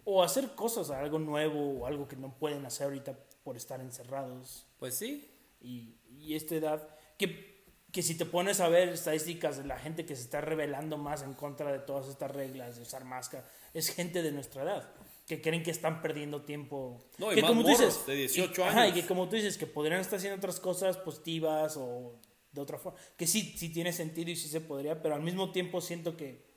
O 0.05 0.23
hacer 0.23 0.55
cosas, 0.55 0.91
algo 0.91 1.19
nuevo 1.19 1.81
o 1.81 1.87
algo 1.87 2.07
que 2.09 2.17
no 2.17 2.37
pueden 2.39 2.65
hacer 2.67 2.85
ahorita 2.85 3.19
por 3.43 3.57
estar 3.57 3.81
encerrados. 3.81 4.67
Pues 4.79 4.95
sí. 4.95 5.31
Y, 5.61 5.97
y 6.19 6.35
esta 6.35 6.55
edad, 6.55 6.89
que, 7.17 7.65
que 7.91 8.03
si 8.03 8.17
te 8.17 8.27
pones 8.27 8.61
a 8.61 8.69
ver 8.69 8.91
estadísticas 8.91 9.57
de 9.57 9.65
la 9.65 9.79
gente 9.79 10.05
que 10.05 10.15
se 10.17 10.23
está 10.23 10.41
rebelando 10.41 10.99
más 10.99 11.23
en 11.23 11.35
contra 11.35 11.73
de 11.73 11.79
todas 11.79 12.09
estas 12.09 12.31
reglas 12.31 12.77
de 12.77 12.83
usar 12.83 13.05
máscara, 13.05 13.49
es 13.73 13.89
gente 13.89 14.23
de 14.23 14.33
nuestra 14.33 14.63
edad 14.63 14.95
que 15.27 15.41
creen 15.41 15.63
que 15.63 15.71
están 15.71 16.03
perdiendo 16.03 16.43
tiempo. 16.43 17.03
No, 17.19 17.33
y 17.33 17.37
que 17.37 17.43
como 17.43 17.63
tú 17.63 17.69
dices, 17.69 18.07
de 18.07 18.15
18 18.15 18.63
años. 18.63 18.75
Ajá, 18.75 18.89
y 18.89 18.93
que 18.93 19.07
como 19.07 19.29
tú 19.29 19.37
dices, 19.37 19.57
que 19.57 19.67
podrían 19.67 20.01
estar 20.01 20.19
haciendo 20.19 20.37
otras 20.37 20.61
cosas 20.61 20.97
positivas 20.99 21.77
o 21.77 22.21
de 22.53 22.61
otra 22.61 22.79
forma. 22.79 22.99
Que 23.17 23.27
sí, 23.27 23.55
sí 23.57 23.71
tiene 23.71 23.93
sentido 23.93 24.31
y 24.31 24.37
sí 24.37 24.49
se 24.49 24.61
podría, 24.61 25.01
pero 25.01 25.15
al 25.15 25.23
mismo 25.23 25.51
tiempo 25.53 25.81
siento 25.81 26.17
que. 26.17 26.54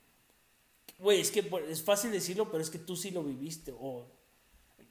Güey, 0.98 1.20
es 1.20 1.30
que 1.30 1.48
es 1.68 1.82
fácil 1.82 2.10
decirlo, 2.10 2.50
pero 2.50 2.62
es 2.62 2.70
que 2.70 2.78
tú 2.78 2.96
sí 2.96 3.10
lo 3.10 3.22
viviste. 3.22 3.72
O 3.78 4.06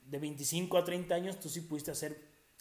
de 0.06 0.20
25 0.20 0.78
a 0.78 0.84
30 0.84 1.14
años 1.14 1.40
tú 1.40 1.50
sí 1.50 1.62
pudiste 1.62 1.92
hacer 1.92 2.18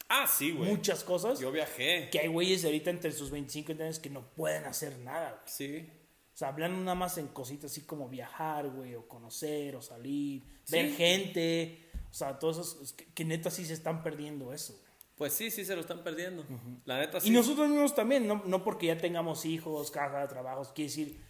ah, 0.08 0.26
sí, 0.26 0.50
güey. 0.50 0.70
muchas 0.70 1.04
cosas. 1.04 1.38
Yo 1.38 1.52
viajé. 1.52 2.08
Que 2.10 2.20
hay 2.20 2.28
güeyes 2.28 2.64
ahorita 2.64 2.90
entre 2.90 3.12
sus 3.12 3.30
25 3.30 3.72
y 3.72 3.74
30 3.74 3.84
años 3.84 3.98
que 4.00 4.10
no 4.10 4.28
pueden 4.34 4.64
hacer 4.64 4.98
nada. 4.98 5.42
Sí. 5.46 5.88
O 6.34 6.36
sea, 6.36 6.48
hablan 6.48 6.84
nada 6.84 6.96
más 6.96 7.16
en 7.18 7.28
cositas 7.28 7.70
así 7.70 7.82
como 7.82 8.08
viajar, 8.08 8.68
güey, 8.68 8.94
o 8.94 9.08
conocer, 9.08 9.74
o 9.76 9.80
salir, 9.80 10.42
ver 10.68 10.92
gente. 10.94 11.88
O 12.10 12.14
sea, 12.14 12.38
todos 12.38 12.58
esos, 12.58 12.92
que, 12.92 13.24
neta 13.24 13.50
sí 13.50 13.64
se 13.64 13.72
están 13.72 14.02
perdiendo 14.02 14.52
eso. 14.52 14.78
Pues 15.14 15.32
sí, 15.32 15.50
sí 15.50 15.64
se 15.64 15.74
lo 15.74 15.80
están 15.80 16.04
perdiendo. 16.04 16.44
La 16.84 16.98
neta 16.98 17.20
sí. 17.20 17.28
Y 17.28 17.30
nosotros 17.30 17.70
mismos 17.70 17.94
también, 17.94 18.26
no, 18.26 18.42
no 18.44 18.64
porque 18.64 18.86
ya 18.86 18.98
tengamos 18.98 19.46
hijos, 19.46 19.90
caja 19.90 20.20
de 20.20 20.28
trabajos, 20.28 20.72
quiere 20.72 20.90
decir 20.90 21.25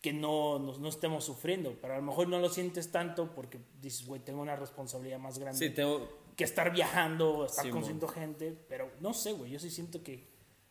que 0.00 0.12
no, 0.12 0.58
no, 0.58 0.88
estemos 0.88 1.24
sufriendo, 1.24 1.76
pero 1.80 1.94
a 1.94 1.96
lo 1.96 2.02
mejor 2.02 2.28
no 2.28 2.38
lo 2.38 2.48
sientes 2.48 2.90
tanto 2.90 3.34
porque 3.34 3.58
dices, 3.82 4.06
güey, 4.06 4.20
tengo 4.20 4.40
una 4.40 4.56
responsabilidad 4.56 5.18
más 5.18 5.38
grande 5.38 5.58
sí, 5.58 5.70
tengo... 5.70 6.08
que 6.36 6.44
estar 6.44 6.72
viajando, 6.72 7.44
estar 7.44 7.68
conociendo 7.68 8.08
gente, 8.08 8.56
pero 8.68 8.90
no 9.00 9.12
sé, 9.12 9.32
güey, 9.32 9.50
yo 9.50 9.58
sí 9.58 9.70
siento 9.70 10.02
que, 10.02 10.26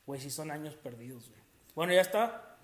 güey, 0.07 0.19
sí 0.19 0.31
son 0.31 0.49
años 0.49 0.75
perdidos, 0.75 1.29
güey. 1.29 1.41
Bueno, 1.75 1.93
ya 1.93 2.01
está. 2.01 2.57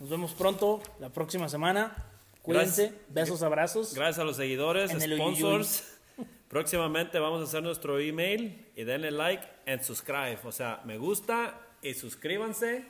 Nos 0.00 0.10
vemos 0.10 0.32
pronto, 0.32 0.82
la 0.98 1.08
próxima 1.10 1.48
semana. 1.48 2.04
Cuídense, 2.42 2.92
besos, 3.08 3.42
abrazos. 3.42 3.94
Gracias 3.94 4.18
a 4.18 4.24
los 4.24 4.36
seguidores, 4.36 4.90
sponsors. 4.90 5.98
Próximamente 6.48 7.18
vamos 7.18 7.40
a 7.42 7.44
hacer 7.44 7.62
nuestro 7.62 7.98
email 7.98 8.66
y 8.74 8.84
denle 8.84 9.10
like 9.10 9.46
and 9.66 9.82
subscribe. 9.82 10.38
O 10.44 10.52
sea, 10.52 10.80
me 10.84 10.96
gusta 10.96 11.60
y 11.82 11.94
suscríbanse. 11.94 12.84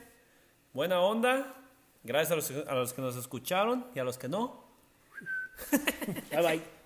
Buena 0.73 1.01
onda. 1.01 1.58
Gracias 2.03 2.31
a 2.31 2.35
los, 2.35 2.67
a 2.67 2.75
los 2.75 2.93
que 2.93 3.01
nos 3.01 3.15
escucharon 3.15 3.87
y 3.93 3.99
a 3.99 4.03
los 4.03 4.17
que 4.17 4.29
no. 4.29 4.63
bye 6.31 6.41
bye. 6.41 6.78